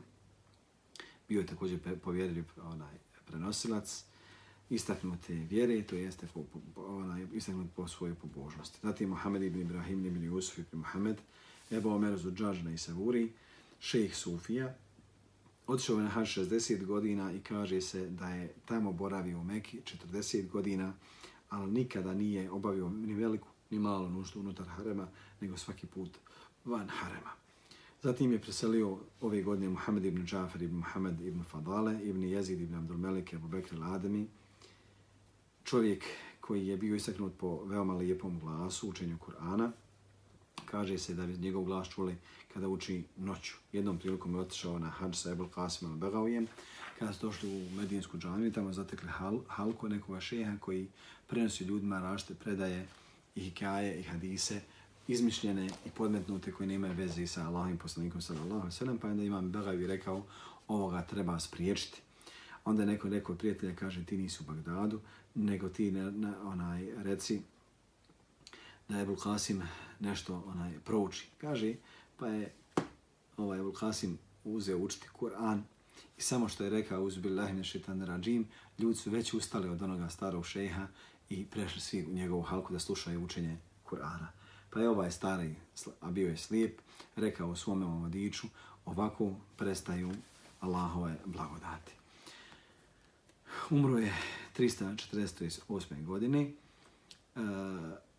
Bio 1.29 1.39
je 1.39 1.45
također 1.45 1.99
povjerljiv 2.03 2.45
onaj 2.63 2.93
prenosilac 3.25 4.03
istaknute 4.69 5.33
vjere, 5.33 5.83
to 5.83 5.95
jeste 5.95 6.27
po, 6.33 6.43
po, 6.75 6.81
onaj, 6.81 7.27
istaknut 7.33 7.67
po 7.75 7.87
svojoj 7.87 8.15
pobožnosti. 8.15 8.79
Zatim 8.83 9.09
Muhammed 9.09 9.43
ibn 9.43 9.61
Ibrahim 9.61 10.05
ibn 10.05 10.31
Yusuf 10.31 10.59
ibn 10.59 10.77
Muhammed, 10.77 11.17
Ebu 11.71 11.89
Omer 11.89 12.17
Zuđađna 12.17 12.71
i 12.71 12.77
Savuri, 12.77 13.33
šejh 13.79 14.15
Sufija, 14.15 14.75
Otišao 15.67 15.97
je 15.97 16.03
na 16.03 16.09
hađ 16.09 16.37
60 16.37 16.85
godina 16.85 17.33
i 17.33 17.39
kaže 17.39 17.81
se 17.81 18.09
da 18.09 18.29
je 18.29 18.53
tamo 18.65 18.91
boravio 18.91 19.39
u 19.39 19.43
Meki 19.43 19.81
40 20.11 20.49
godina, 20.49 20.93
ali 21.49 21.71
nikada 21.71 22.13
nije 22.13 22.51
obavio 22.51 22.89
ni 22.89 23.13
veliku 23.13 23.47
ni 23.69 23.79
malu 23.79 24.09
nuždu 24.09 24.39
unutar 24.39 24.67
harema, 24.67 25.07
nego 25.41 25.57
svaki 25.57 25.87
put 25.87 26.17
van 26.65 26.89
harema. 26.89 27.31
Zatim 28.03 28.31
je 28.31 28.41
preselio 28.41 28.97
ove 29.21 29.41
godine 29.41 29.69
Muhammed 29.69 30.05
ibn 30.05 30.25
Džafer 30.25 30.61
ibn 30.61 30.75
Muhammed 30.75 31.21
ibn 31.21 31.43
Fadale, 31.43 31.99
ibn 32.03 32.23
Jezid 32.23 32.61
ibn 32.61 32.75
Abdul 32.75 32.97
Melik, 32.97 33.33
Abu 33.33 33.47
Bekr 33.47 33.75
al-Ademi, 33.75 34.25
čovjek 35.63 36.03
koji 36.41 36.67
je 36.67 36.77
bio 36.77 36.95
istaknut 36.95 37.33
po 37.37 37.63
veoma 37.65 37.93
lijepom 37.93 38.39
glasu 38.39 38.89
učenju 38.89 39.17
Kur'ana. 39.17 39.71
Kaže 40.65 40.97
se 40.97 41.13
da 41.13 41.25
bi 41.25 41.37
njegov 41.37 41.63
glas 41.63 41.89
čuli 41.89 42.15
kada 42.53 42.67
uči 42.67 43.03
noću. 43.17 43.53
Jednom 43.73 43.97
prilikom 43.97 44.35
je 44.35 44.41
otišao 44.41 44.79
na 44.79 44.89
hađ 44.89 45.15
sa 45.15 45.31
Ebel 45.31 45.47
Qasim 45.47 45.85
al-Begavijem. 45.85 46.45
Kada 46.99 47.13
su 47.13 47.25
došli 47.25 47.49
u 47.49 47.75
Medijinsku 47.75 48.17
džamiju, 48.17 48.53
tamo 48.53 48.73
zatekli 48.73 49.09
hal, 49.09 49.39
halku 49.47 49.89
nekoga 49.89 50.19
šeha 50.19 50.57
koji 50.59 50.87
prenosi 51.27 51.63
ljudima 51.63 51.99
rašte 51.99 52.33
predaje 52.33 52.87
i 53.35 53.41
hikaje 53.41 53.99
i 53.99 54.03
hadise 54.03 54.61
izmišljene 55.07 55.65
i 55.65 55.89
podmetnute 55.89 56.51
koje 56.51 56.67
nemaju 56.67 56.93
veze 56.93 57.27
sa 57.27 57.47
Allahim 57.47 57.77
poslanikom 57.77 58.21
sallallahu 58.21 58.53
alejhi 58.53 58.67
ve 58.67 58.71
sellem 58.71 58.97
pa 58.97 59.07
onda 59.07 59.23
imam 59.23 59.51
Begavi 59.51 59.87
rekao 59.87 60.25
ovoga 60.67 61.01
treba 61.01 61.39
spriječiti. 61.39 62.01
Onda 62.65 62.85
neko 62.85 63.09
neko 63.09 63.35
prijatelja 63.35 63.75
kaže 63.75 64.05
ti 64.05 64.17
nisi 64.17 64.43
u 64.43 64.45
Bagdadu, 64.45 64.99
nego 65.35 65.69
ti 65.69 65.91
na, 65.91 66.11
na, 66.11 66.33
onaj 66.43 66.87
reci 67.03 67.41
da 68.89 68.97
je 68.97 69.15
Kasim 69.23 69.63
nešto 69.99 70.43
onaj 70.47 70.79
prouči. 70.79 71.27
Kaže 71.37 71.75
pa 72.17 72.27
je 72.27 72.53
ovaj 73.37 73.59
Kasim 73.79 74.17
uzeo 74.43 74.77
učiti 74.77 75.07
Kur'an 75.19 75.61
i 76.17 76.21
samo 76.21 76.49
što 76.49 76.63
je 76.63 76.69
rekao 76.69 77.03
uzbillahi 77.03 77.53
min 77.53 77.63
šaitanir 77.63 78.07
rajim, 78.07 78.47
ljudi 78.79 78.95
su 78.95 79.09
već 79.09 79.33
ustali 79.33 79.69
od 79.69 79.81
onoga 79.81 80.09
starog 80.09 80.45
šeha 80.45 80.87
i 81.29 81.45
prešli 81.45 81.81
svi 81.81 82.05
u 82.05 82.13
njegovu 82.13 82.41
halku 82.41 82.73
da 82.73 82.79
slušaju 82.79 83.23
učenje 83.23 83.57
Kur'ana. 83.85 84.40
Pa 84.73 84.79
je 84.79 84.89
ovaj 84.89 85.11
stari, 85.11 85.55
a 86.01 86.11
bio 86.11 86.29
je 86.29 86.37
slijep, 86.37 86.81
rekao 87.15 87.49
u 87.49 87.55
svome 87.55 87.85
vodiču, 87.85 88.47
ovako 88.85 89.31
prestaju 89.57 90.11
Allahove 90.59 91.15
blagodati. 91.25 91.91
Umro 93.69 93.97
je 93.97 94.13
348. 94.57 96.05
godine, 96.05 96.41
e, 96.41 96.51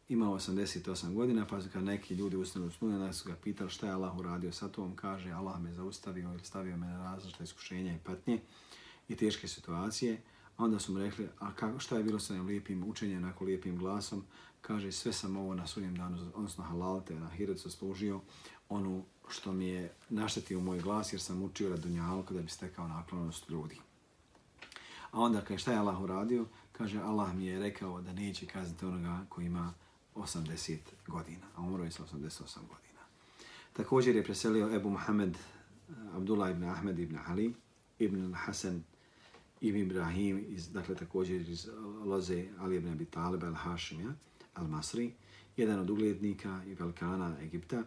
imao 0.08 0.34
88 0.34 1.14
godina, 1.14 1.46
pa 1.46 1.60
kad 1.72 1.84
neki 1.84 2.14
ljudi 2.14 2.36
usnili 2.36 2.66
u 2.66 2.70
snu, 2.70 3.12
su 3.12 3.28
ga 3.28 3.36
pitali 3.36 3.70
šta 3.70 3.86
je 3.86 3.92
Allah 3.92 4.18
uradio 4.18 4.52
sa 4.52 4.68
tom, 4.68 4.96
kaže 4.96 5.30
Allah 5.30 5.60
me 5.60 5.72
zaustavio 5.72 6.32
ili 6.32 6.44
stavio 6.44 6.76
me 6.76 6.86
na 6.86 7.04
različite 7.04 7.44
iskušenja 7.44 7.94
i 7.94 7.98
patnje 8.04 8.40
i 9.08 9.16
teške 9.16 9.48
situacije. 9.48 10.22
A 10.56 10.64
onda 10.64 10.78
su 10.78 10.92
mu 10.92 10.98
rekli, 10.98 11.28
a 11.38 11.54
kako, 11.54 11.78
šta 11.78 11.96
je 11.96 12.04
bilo 12.04 12.18
sa 12.18 12.34
njim 12.34 12.46
lijepim 12.46 12.84
učenjem, 12.84 13.24
onako 13.24 13.44
lijepim 13.44 13.78
glasom? 13.78 14.24
Kaže, 14.62 14.92
sve 14.92 15.12
sam 15.12 15.36
ovo 15.36 15.54
na 15.54 15.66
sunjem 15.66 15.96
danu, 15.96 16.30
odnosno 16.34 16.64
halalte, 16.64 17.14
na 17.14 17.28
hiret 17.28 17.58
služio, 17.58 18.20
onu 18.68 19.04
što 19.28 19.52
mi 19.52 19.66
je 19.66 19.92
naštetio 20.08 20.60
moj 20.60 20.80
glas, 20.80 21.12
jer 21.12 21.20
sam 21.20 21.42
učio 21.42 21.70
radunjalko 21.70 22.34
da 22.34 22.42
bi 22.42 22.48
stekao 22.48 22.88
naklonost 22.88 23.48
ljudi. 23.48 23.76
A 25.10 25.20
onda 25.20 25.40
kaže, 25.40 25.58
šta 25.58 25.72
je 25.72 25.78
Allah 25.78 26.00
uradio? 26.00 26.46
Kaže, 26.72 27.00
Allah 27.00 27.34
mi 27.34 27.46
je 27.46 27.58
rekao 27.58 28.00
da 28.00 28.12
neće 28.12 28.46
kazniti 28.46 28.84
onoga 28.84 29.26
koji 29.28 29.46
ima 29.46 29.74
80 30.14 30.78
godina, 31.06 31.46
a 31.56 31.62
umro 31.62 31.84
je 31.84 31.90
sa 31.90 32.02
88 32.02 32.38
godina. 32.54 33.00
Također 33.72 34.16
je 34.16 34.24
preselio 34.24 34.74
Ebu 34.76 34.90
Muhammed 34.90 35.38
Abdullah 36.14 36.50
ibn 36.50 36.64
Ahmed 36.64 36.98
ibn 36.98 37.18
Ali, 37.26 37.54
ibn 37.98 38.34
Hasan 38.34 38.82
ibn 39.60 39.78
Ibrahim, 39.78 40.44
iz, 40.48 40.72
dakle 40.72 40.94
također 40.94 41.48
iz 41.48 41.68
loze 42.04 42.48
Ali 42.58 42.76
ibn 42.76 42.88
Abi 42.88 43.04
Talib 43.04 43.42
al-Hashim, 43.42 44.12
al-Masri, 44.54 45.10
jedan 45.56 45.80
od 45.80 45.90
uglednika 45.90 46.60
i 46.66 46.74
velikana 46.74 47.36
Egipta, 47.42 47.82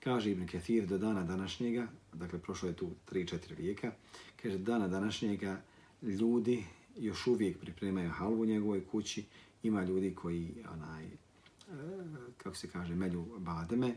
kaže 0.00 0.30
Ibn 0.30 0.46
Kathir 0.46 0.86
do 0.86 0.98
dana 0.98 1.22
današnjega, 1.24 1.86
dakle 2.12 2.38
prošlo 2.38 2.68
je 2.68 2.76
tu 2.76 2.90
3-4 3.10 3.56
vijeka, 3.58 3.92
kaže 4.42 4.58
dana 4.58 4.88
današnjega 4.88 5.62
ljudi 6.02 6.64
još 6.96 7.26
uvijek 7.26 7.58
pripremaju 7.58 8.10
halvu 8.10 8.42
u 8.42 8.46
njegovoj 8.46 8.86
kući, 8.86 9.24
ima 9.62 9.84
ljudi 9.84 10.14
koji, 10.14 10.54
onaj, 10.72 11.04
e, 11.04 11.10
kako 12.36 12.56
se 12.56 12.70
kaže, 12.70 12.94
melju 12.94 13.26
bademe, 13.38 13.94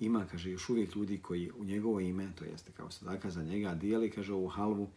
ima, 0.00 0.26
kaže, 0.30 0.50
još 0.50 0.68
uvijek 0.68 0.96
ljudi 0.96 1.18
koji 1.18 1.50
u 1.58 1.64
njegovo 1.64 2.00
ime, 2.00 2.28
to 2.38 2.44
jeste 2.44 2.72
kao 2.76 2.90
sadaka 2.90 3.30
za 3.30 3.42
njega, 3.42 3.74
dijeli, 3.74 4.10
kaže, 4.10 4.32
ovu 4.32 4.48
halvu 4.48 4.88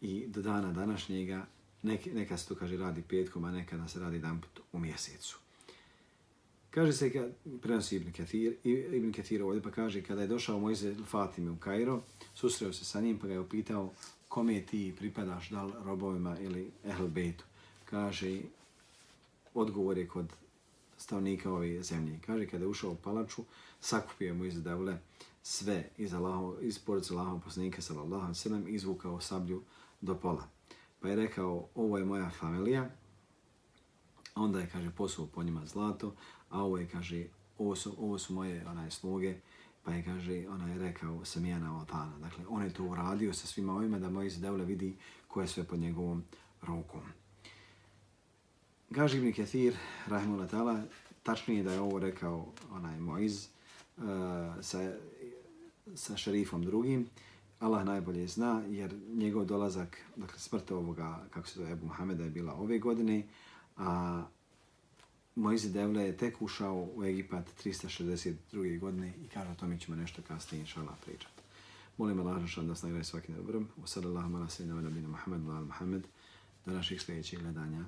i 0.00 0.26
do 0.26 0.42
dana 0.42 0.72
današnjega 0.72 1.46
neka, 1.82 2.10
neka 2.14 2.36
se 2.36 2.48
to 2.48 2.54
kaže 2.54 2.76
radi 2.76 3.02
petkom, 3.02 3.44
a 3.44 3.50
nekada 3.50 3.88
se 3.88 4.00
radi 4.00 4.16
jedan 4.16 4.40
put 4.40 4.60
u 4.72 4.78
mjesecu. 4.78 5.38
Kaže 6.78 6.92
se, 6.92 7.12
kad, 7.12 7.30
prenosi 7.62 7.96
Ibn 7.96 8.12
Kathir, 8.12 8.56
Ibn 8.64 9.12
Kathir 9.12 9.42
ovdje 9.42 9.62
pa 9.62 9.70
kaže, 9.70 10.02
kada 10.02 10.22
je 10.22 10.28
došao 10.28 10.58
Mojze 10.58 10.94
Fatime 11.06 11.50
u 11.50 11.56
Kairo, 11.56 12.02
susreo 12.34 12.72
se 12.72 12.84
sa 12.84 13.00
njim 13.00 13.18
pa 13.18 13.26
ga 13.26 13.32
je 13.32 13.40
upitao 13.40 13.92
kome 14.28 14.60
ti 14.60 14.94
pripadaš, 14.98 15.50
da 15.50 15.64
li 15.64 15.72
robovima 15.84 16.38
ili 16.40 16.70
Ehl 16.84 17.06
Bejtu. 17.06 17.44
Kaže, 17.84 18.40
odgovor 19.54 19.98
je 19.98 20.08
kod 20.08 20.32
stavnika 20.96 21.52
ove 21.52 21.82
zemlje. 21.82 22.18
Kaže, 22.26 22.46
kada 22.46 22.64
je 22.64 22.68
ušao 22.68 22.90
u 22.90 22.96
palaču, 22.96 23.42
sakupio 23.80 24.34
je 24.34 24.48
iz 24.48 24.62
Devle 24.62 24.98
sve 25.42 25.90
iz, 25.96 26.14
Allaho, 26.14 26.56
iz 26.60 26.78
porodice 26.78 27.14
Allahom 27.14 27.40
poslanika 27.40 27.82
sallallahu 27.82 28.34
sallam 28.34 28.68
izvukao 28.68 29.20
sablju 29.20 29.62
do 30.00 30.14
pola. 30.14 30.48
Pa 31.00 31.08
je 31.08 31.16
rekao, 31.16 31.68
ovo 31.74 31.98
je 31.98 32.04
moja 32.04 32.30
familija, 32.30 32.90
onda 34.34 34.60
je, 34.60 34.68
kaže, 34.72 34.90
posuo 34.90 35.26
po 35.26 35.42
njima 35.42 35.66
zlato, 35.66 36.14
a 36.50 36.62
ovo 36.62 36.78
je, 36.78 36.86
kaže, 36.86 37.26
ovo 37.58 37.76
su, 37.76 37.94
ovo 37.98 38.18
su 38.18 38.34
moje 38.34 38.66
onaj 38.68 38.90
sluge, 38.90 39.36
pa 39.84 39.94
je, 39.94 40.04
kaže, 40.04 40.48
ona 40.48 40.68
je 40.68 40.78
rekao 40.78 41.24
Samijana 41.24 41.80
Otana. 41.80 42.18
Dakle, 42.18 42.44
on 42.48 42.62
je 42.62 42.72
to 42.72 42.84
uradio 42.84 43.32
sa 43.32 43.46
svima 43.46 43.72
ovima 43.72 43.98
da 43.98 44.10
Moiz 44.10 44.40
Devle 44.40 44.64
vidi 44.64 44.96
ko 45.28 45.40
je 45.40 45.48
sve 45.48 45.64
pod 45.64 45.78
njegovom 45.78 46.24
rukom. 46.62 47.00
Gaži 48.90 49.18
Ibn 49.18 49.32
Kathir, 49.32 49.76
rahimullah 50.06 50.50
ta'ala, 50.50 50.82
tačnije 51.22 51.62
da 51.62 51.72
je 51.72 51.80
ovo 51.80 51.98
rekao 51.98 52.46
onaj 52.72 53.00
Moiz 53.00 53.48
uh, 53.96 54.04
e, 54.04 54.62
sa, 54.62 54.92
sa 55.94 56.16
šerifom 56.16 56.64
drugim, 56.64 57.06
Allah 57.60 57.84
najbolje 57.84 58.26
zna, 58.26 58.62
jer 58.68 58.94
njegov 59.14 59.44
dolazak, 59.44 59.98
dakle 60.16 60.38
smrt 60.38 60.70
ovoga, 60.70 61.24
kako 61.30 61.48
se 61.48 61.54
to 61.54 61.68
Ebu 61.68 61.86
Muhameda 61.86 62.24
je 62.24 62.30
bila 62.30 62.54
ove 62.54 62.78
godine, 62.78 63.22
a 63.76 64.22
Moize 65.37 65.69
Devle 65.69 66.03
je 66.03 66.17
tek 66.17 66.41
ušao 66.41 66.89
u 66.95 67.03
Egipat 67.05 67.45
362. 67.65 68.79
godine 68.79 69.13
i 69.25 69.27
kaže 69.27 69.51
o 69.51 69.55
tome 69.55 69.79
ćemo 69.79 69.97
nešto 69.97 70.21
kasnije, 70.27 70.61
inša 70.61 70.79
Allah, 70.79 70.95
pričati. 71.05 71.41
Molim 71.97 72.19
Allah 72.19 72.55
da 72.55 72.61
nas 72.61 72.83
nagrade 72.83 73.03
svaki 73.03 73.33
dobrom. 73.33 73.67
Wa 73.81 73.87
sallallahu 73.87 74.35
ala 74.35 74.49
sallam 74.49 74.77
ala 74.77 74.81
nabina 74.81 75.07
Muhammed 75.07 75.41
wa 75.41 75.51
ala 75.51 75.65
Muhammed. 75.65 76.03
Do 76.65 76.71
naših 76.73 77.01
sljedećih 77.01 77.39
gledanja. 77.39 77.85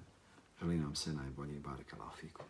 Želim 0.60 0.84
vam 0.84 0.96
se 0.96 1.14
najbolje 1.14 1.56
i 1.56 1.60
barik 1.60 1.94
Allah 1.94 2.16
fikum. 2.20 2.46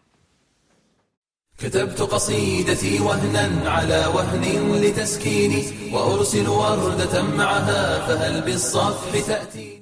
كتبت 1.57 2.01
قصيدتي 2.01 2.99
وهنا 2.99 3.69
على 3.69 4.05
وهن 4.15 4.43
لتسكيني 4.83 5.93
وأرسل 5.93 6.47
وردة 6.47 7.23
معها 7.23 8.07
فهل 8.07 8.41
بالصفح 8.41 9.27
تأتي 9.27 9.73